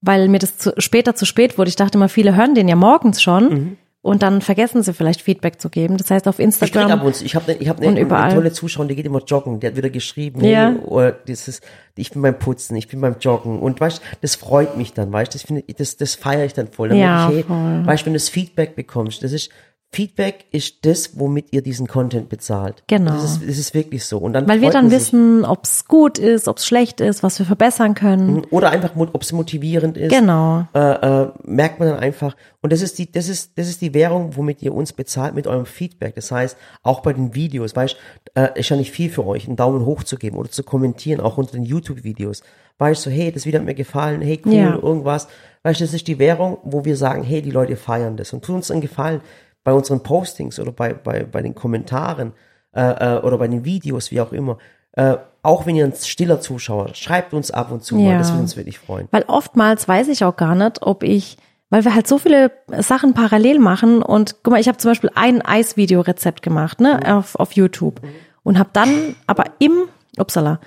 weil 0.01 0.27
mir 0.27 0.39
das 0.39 0.57
zu, 0.57 0.73
später 0.77 1.15
zu 1.15 1.25
spät 1.25 1.57
wurde. 1.57 1.69
Ich 1.69 1.75
dachte 1.75 1.97
immer, 1.97 2.09
viele 2.09 2.35
hören 2.35 2.55
den 2.55 2.67
ja 2.67 2.75
morgens 2.75 3.21
schon 3.21 3.49
Mhm. 3.49 3.77
und 4.01 4.21
dann 4.23 4.41
vergessen 4.41 4.81
sie 4.83 4.93
vielleicht 4.93 5.21
Feedback 5.21 5.61
zu 5.61 5.69
geben. 5.69 5.97
Das 5.97 6.09
heißt, 6.11 6.27
auf 6.27 6.39
Ich 6.39 6.45
Instagram. 6.45 6.91
ab 6.91 7.03
und 7.03 7.15
zu, 7.15 7.23
ich 7.23 7.35
habe 7.35 7.53
ich 7.53 7.69
hab 7.69 7.79
Und 7.79 7.97
eine, 7.97 8.33
tolle 8.33 8.51
Zuschauerin, 8.51 8.89
die 8.89 8.95
geht 8.95 9.05
immer 9.05 9.23
joggen, 9.23 9.59
die 9.59 9.67
hat 9.67 9.75
wieder 9.77 9.89
geschrieben, 9.89 10.43
Ja. 10.43 10.69
hey, 10.71 10.77
oder 10.79 11.11
das 11.11 11.47
ist, 11.47 11.63
ich 11.95 12.11
bin 12.11 12.21
beim 12.21 12.37
Putzen, 12.39 12.75
ich 12.75 12.87
bin 12.87 12.99
beim 12.99 13.15
Joggen 13.19 13.59
und 13.59 13.79
weißt, 13.79 14.01
das 14.21 14.35
freut 14.35 14.75
mich 14.77 14.93
dann, 14.93 15.11
weißt, 15.13 15.35
das 15.35 15.43
finde 15.43 15.63
ich, 15.67 15.75
das, 15.75 15.97
das 15.97 16.15
feiere 16.15 16.45
ich 16.45 16.53
dann 16.53 16.67
voll. 16.69 16.89
Dann 16.89 16.97
Ja, 16.97 17.29
ich, 17.29 17.35
hey, 17.35 17.43
voll. 17.43 17.85
weißt, 17.85 18.05
wenn 18.05 18.13
du 18.13 18.17
das 18.19 18.29
Feedback 18.29 18.75
bekommst, 18.75 19.23
das 19.23 19.31
ist, 19.31 19.49
Feedback 19.93 20.45
ist 20.51 20.85
das, 20.85 21.19
womit 21.19 21.53
ihr 21.53 21.61
diesen 21.61 21.85
Content 21.85 22.27
bezahlt. 22.27 22.83
Genau. 22.87 23.11
Das 23.11 23.23
ist, 23.23 23.47
das 23.47 23.57
ist 23.59 23.73
wirklich 23.75 24.03
so. 24.03 24.17
Und 24.17 24.33
dann 24.33 24.47
weil 24.47 24.59
wir 24.59 24.71
dann 24.71 24.89
wissen, 24.89 25.45
ob 25.45 25.65
es 25.65 25.85
gut 25.85 26.17
ist, 26.17 26.47
ob 26.47 26.57
es 26.57 26.65
schlecht 26.65 26.99
ist, 26.99 27.21
was 27.21 27.37
wir 27.37 27.45
verbessern 27.45 27.93
können. 27.93 28.43
Oder 28.49 28.71
einfach, 28.71 28.95
ob 28.95 29.21
es 29.21 29.31
motivierend 29.31 29.95
ist. 29.97 30.09
Genau. 30.11 30.65
äh, 30.73 30.79
äh, 30.79 31.31
merkt 31.43 31.79
man 31.79 31.89
dann 31.89 31.99
einfach. 31.99 32.35
Und 32.61 32.73
das 32.73 32.81
ist 32.81 32.97
die, 32.97 33.11
das 33.11 33.29
ist, 33.29 33.57
das 33.57 33.67
ist 33.69 33.81
die 33.81 33.93
Währung, 33.93 34.35
womit 34.35 34.63
ihr 34.63 34.73
uns 34.73 34.93
bezahlt 34.93 35.35
mit 35.35 35.45
eurem 35.45 35.67
Feedback. 35.67 36.15
Das 36.15 36.31
heißt, 36.31 36.57
auch 36.81 37.01
bei 37.01 37.13
den 37.13 37.35
Videos, 37.35 37.75
weißt, 37.75 37.95
äh, 38.33 38.59
ist 38.59 38.69
ja 38.69 38.75
nicht 38.75 38.91
viel 38.91 39.11
für 39.11 39.27
euch, 39.27 39.45
einen 39.47 39.57
Daumen 39.57 39.85
hoch 39.85 40.03
zu 40.03 40.17
geben 40.17 40.37
oder 40.37 40.49
zu 40.49 40.63
kommentieren, 40.63 41.21
auch 41.21 41.37
unter 41.37 41.51
den 41.53 41.63
YouTube-Videos. 41.63 42.41
Weißt 42.79 43.05
du, 43.05 43.11
so, 43.11 43.15
hey, 43.15 43.31
das 43.31 43.45
Video 43.45 43.59
hat 43.59 43.67
mir 43.67 43.75
gefallen, 43.75 44.21
hey, 44.21 44.41
cool, 44.45 44.53
Ja. 44.53 44.75
irgendwas. 44.75 45.27
Weißt 45.61 45.79
du, 45.79 45.85
das 45.85 45.93
ist 45.93 46.07
die 46.07 46.17
Währung, 46.19 46.57
wo 46.63 46.83
wir 46.83 46.97
sagen, 46.97 47.23
hey, 47.23 47.41
die 47.41 47.51
Leute 47.51 47.75
feiern 47.75 48.17
das 48.17 48.33
und 48.33 48.43
tun 48.43 48.55
uns 48.55 48.71
einen 48.71 48.81
Gefallen 48.81 49.21
bei 49.63 49.73
unseren 49.73 50.03
Postings 50.03 50.59
oder 50.59 50.71
bei, 50.71 50.93
bei, 50.93 51.23
bei 51.23 51.41
den 51.41 51.55
Kommentaren 51.55 52.33
äh, 52.75 52.81
äh, 53.15 53.19
oder 53.21 53.37
bei 53.37 53.47
den 53.47 53.63
Videos, 53.65 54.11
wie 54.11 54.21
auch 54.21 54.31
immer. 54.31 54.57
Äh, 54.93 55.17
auch 55.41 55.65
wenn 55.65 55.75
ihr 55.75 55.85
ein 55.85 55.93
stiller 55.93 56.39
Zuschauer, 56.39 56.93
schreibt 56.93 57.33
uns 57.33 57.51
ab 57.51 57.71
und 57.71 57.83
zu 57.83 57.95
mal, 57.95 58.11
Ja. 58.13 58.17
das 58.17 58.31
würde 58.31 58.41
uns 58.43 58.55
wirklich 58.57 58.79
freuen. 58.79 59.07
Weil 59.11 59.23
oftmals 59.27 59.87
weiß 59.87 60.07
ich 60.09 60.23
auch 60.23 60.35
gar 60.35 60.55
nicht, 60.55 60.81
ob 60.81 61.03
ich, 61.03 61.37
weil 61.69 61.83
wir 61.85 61.95
halt 61.95 62.07
so 62.07 62.17
viele 62.17 62.51
Sachen 62.79 63.13
parallel 63.13 63.59
machen 63.59 64.03
und 64.03 64.43
guck 64.43 64.51
mal, 64.53 64.59
ich 64.59 64.67
habe 64.67 64.77
zum 64.77 64.91
Beispiel 64.91 65.09
ein 65.15 65.41
Eisvideo-Rezept 65.43 66.41
gemacht, 66.41 66.79
ne, 66.79 66.99
auf, 67.15 67.35
auf 67.35 67.53
YouTube 67.53 68.01
und 68.43 68.59
habe 68.59 68.69
dann 68.73 69.15
aber 69.27 69.45
im, 69.59 69.83
upsala, 70.17 70.59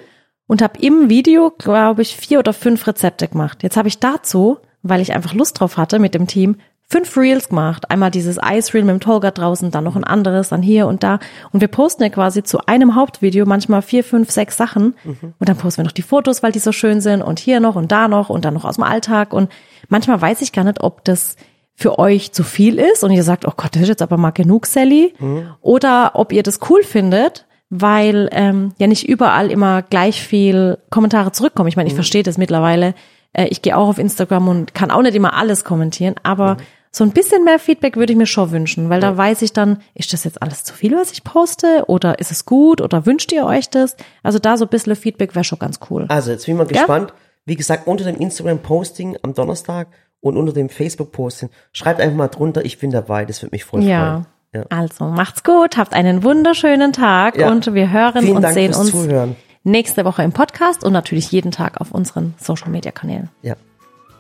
und 0.49 0.63
habe 0.63 0.79
im 0.81 1.09
Video, 1.09 1.51
glaube 1.57 2.03
ich, 2.03 2.17
vier 2.17 2.39
oder 2.39 2.53
fünf 2.53 2.87
Rezepte 2.87 3.29
gemacht. 3.29 3.63
Jetzt 3.63 3.77
habe 3.77 3.89
ich 3.89 3.99
dazu, 3.99 4.59
weil 4.83 5.01
ich 5.01 5.13
einfach 5.13 5.35
Lust 5.35 5.59
drauf 5.61 5.77
hatte 5.77 5.99
mit 5.99 6.15
dem 6.15 6.27
Team, 6.27 6.57
fünf 6.89 7.17
Reels 7.17 7.49
gemacht. 7.49 7.91
Einmal 7.91 8.11
dieses 8.11 8.41
Eisreel 8.41 8.85
mit 8.85 8.93
dem 8.93 9.01
Tolga 9.01 9.33
draußen, 9.33 9.71
dann 9.71 9.85
noch 9.85 9.97
ein 9.97 10.05
anderes, 10.05 10.51
dann 10.51 10.63
hier 10.63 10.87
und 10.87 11.03
da. 11.03 11.19
Und 11.53 11.61
wir 11.61 11.69
posten 11.69 12.05
ja 12.05 12.09
quasi 12.11 12.43
zu 12.45 12.61
einem 12.67 12.95
Hauptvideo 12.95 13.45
manchmal 13.45 13.83
vier, 13.83 14.05
fünf, 14.05 14.31
sechs 14.31 14.57
Sachen. 14.57 14.95
Und 15.39 15.49
dann 15.49 15.57
posten 15.57 15.79
wir 15.79 15.85
noch 15.85 15.93
die 15.93 16.03
Fotos, 16.03 16.43
weil 16.43 16.53
die 16.53 16.61
so 16.61 16.73
schön 16.73 17.01
sind 17.01 17.23
und 17.23 17.41
hier 17.41 17.59
noch 17.61 17.75
und 17.75 17.91
da 17.91 18.07
noch 18.07 18.31
und 18.31 18.45
dann 18.45 18.55
noch 18.55 18.65
aus 18.65 18.77
dem 18.77 18.85
Alltag. 18.85 19.33
Und 19.33 19.51
manchmal 19.89 20.21
weiß 20.21 20.43
ich 20.43 20.53
gar 20.53 20.65
nicht, 20.65 20.83
ob 20.83 21.05
das 21.05 21.37
für 21.75 21.99
euch 21.99 22.33
zu 22.33 22.43
viel 22.43 22.79
ist 22.79 23.05
und 23.05 23.11
ihr 23.11 23.23
sagt, 23.25 23.47
oh 23.47 23.53
Gott, 23.55 23.75
das 23.75 23.83
ist 23.83 23.89
jetzt 23.89 24.03
aber 24.03 24.17
mal 24.17 24.31
genug, 24.31 24.67
Sally. 24.67 25.13
Oder 25.61 26.13
ob 26.15 26.33
ihr 26.33 26.43
das 26.43 26.61
cool 26.71 26.83
findet, 26.83 27.47
weil 27.69 28.29
ähm, 28.33 28.73
ja 28.79 28.87
nicht 28.87 29.09
überall 29.09 29.51
immer 29.51 29.83
gleich 29.83 30.23
viel 30.23 30.79
Kommentare 30.89 31.33
zurückkommen. 31.33 31.69
Ich 31.69 31.77
meine, 31.77 31.89
ich 31.89 31.95
verstehe 31.95 32.23
das 32.23 32.39
mittlerweile. 32.39 32.95
Äh, 33.33 33.49
ich 33.49 33.61
gehe 33.61 33.77
auch 33.77 33.89
auf 33.89 33.99
Instagram 33.99 34.49
und 34.49 34.75
kann 34.75 34.91
auch 34.91 35.03
nicht 35.03 35.15
immer 35.17 35.35
alles 35.35 35.65
kommentieren, 35.65 36.15
aber 36.23 36.57
so 36.97 37.05
ein 37.05 37.11
bisschen 37.11 37.45
mehr 37.45 37.59
Feedback 37.59 37.97
würde 37.97 38.13
ich 38.15 38.19
mir 38.19 38.25
schon 38.27 38.51
wünschen, 38.53 38.89
weil 38.89 39.01
da 39.03 39.17
weiß 39.17 39.43
ich 39.43 39.53
dann, 39.53 39.83
ist 39.93 40.15
das 40.15 40.25
jetzt 40.25 40.41
alles 40.43 40.65
zu 40.65 40.73
viel, 40.73 40.97
was 40.97 41.13
ich 41.13 41.25
poste? 41.25 41.85
Oder 41.89 42.19
ist 42.21 42.31
es 42.31 42.47
gut? 42.47 42.81
Oder 42.81 43.05
wünscht 43.05 43.33
ihr 43.33 43.45
euch 43.45 43.69
das? 43.69 43.97
Also 44.23 44.39
da 44.39 44.57
so 44.57 44.65
ein 44.65 44.69
bisschen 44.71 44.97
Feedback 44.97 45.35
wäre 45.35 45.45
schon 45.45 45.59
ganz 45.59 45.79
cool. 45.91 46.07
Also, 46.09 46.31
jetzt 46.31 46.47
bin 46.47 46.55
ich 46.55 46.59
mal 46.59 46.67
gespannt. 46.67 47.13
Wie 47.45 47.55
gesagt, 47.55 47.87
unter 47.87 48.05
dem 48.05 48.17
Instagram-Posting 48.17 49.19
am 49.23 49.35
Donnerstag 49.35 49.89
und 50.21 50.39
unter 50.39 50.55
dem 50.55 50.71
Facebook-Posting, 50.71 51.51
schreibt 51.73 52.01
einfach 52.01 52.17
mal 52.17 52.29
drunter, 52.29 52.65
ich 52.65 52.79
bin 52.79 52.91
dabei, 52.91 53.27
das 53.27 53.43
würde 53.43 53.55
mich 53.55 53.65
voll 53.65 53.83
Ja. 53.85 54.01
freuen. 54.01 54.27
Ja. 54.55 54.65
Also 54.77 55.05
macht's 55.05 55.45
gut, 55.45 55.77
habt 55.77 55.93
einen 55.93 56.23
wunderschönen 56.23 56.95
Tag 56.95 57.37
Ja. 57.37 57.51
und 57.51 57.75
wir 57.75 57.93
hören 57.93 58.23
Vielen 58.23 58.37
und 58.37 58.43
Dank 58.43 58.55
sehen 58.55 58.75
uns 58.75 58.91
Zuhören. 58.91 59.37
nächste 59.65 60.07
Woche 60.07 60.23
im 60.23 60.33
Podcast 60.33 60.83
und 60.83 60.95
natürlich 60.95 61.31
jeden 61.31 61.51
Tag 61.51 61.79
auf 61.79 61.93
unseren 61.93 62.35
Social 62.39 62.71
Media 62.71 62.91
Kanälen. 62.91 63.29
Ja. 63.43 63.55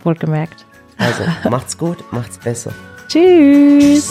Wohlgemerkt. 0.05 0.67
Also, 0.99 1.23
macht's 1.51 1.77
gut, 1.77 1.99
macht's 2.13 2.39
besser. 2.39 2.73
Tschüss. 3.09 4.11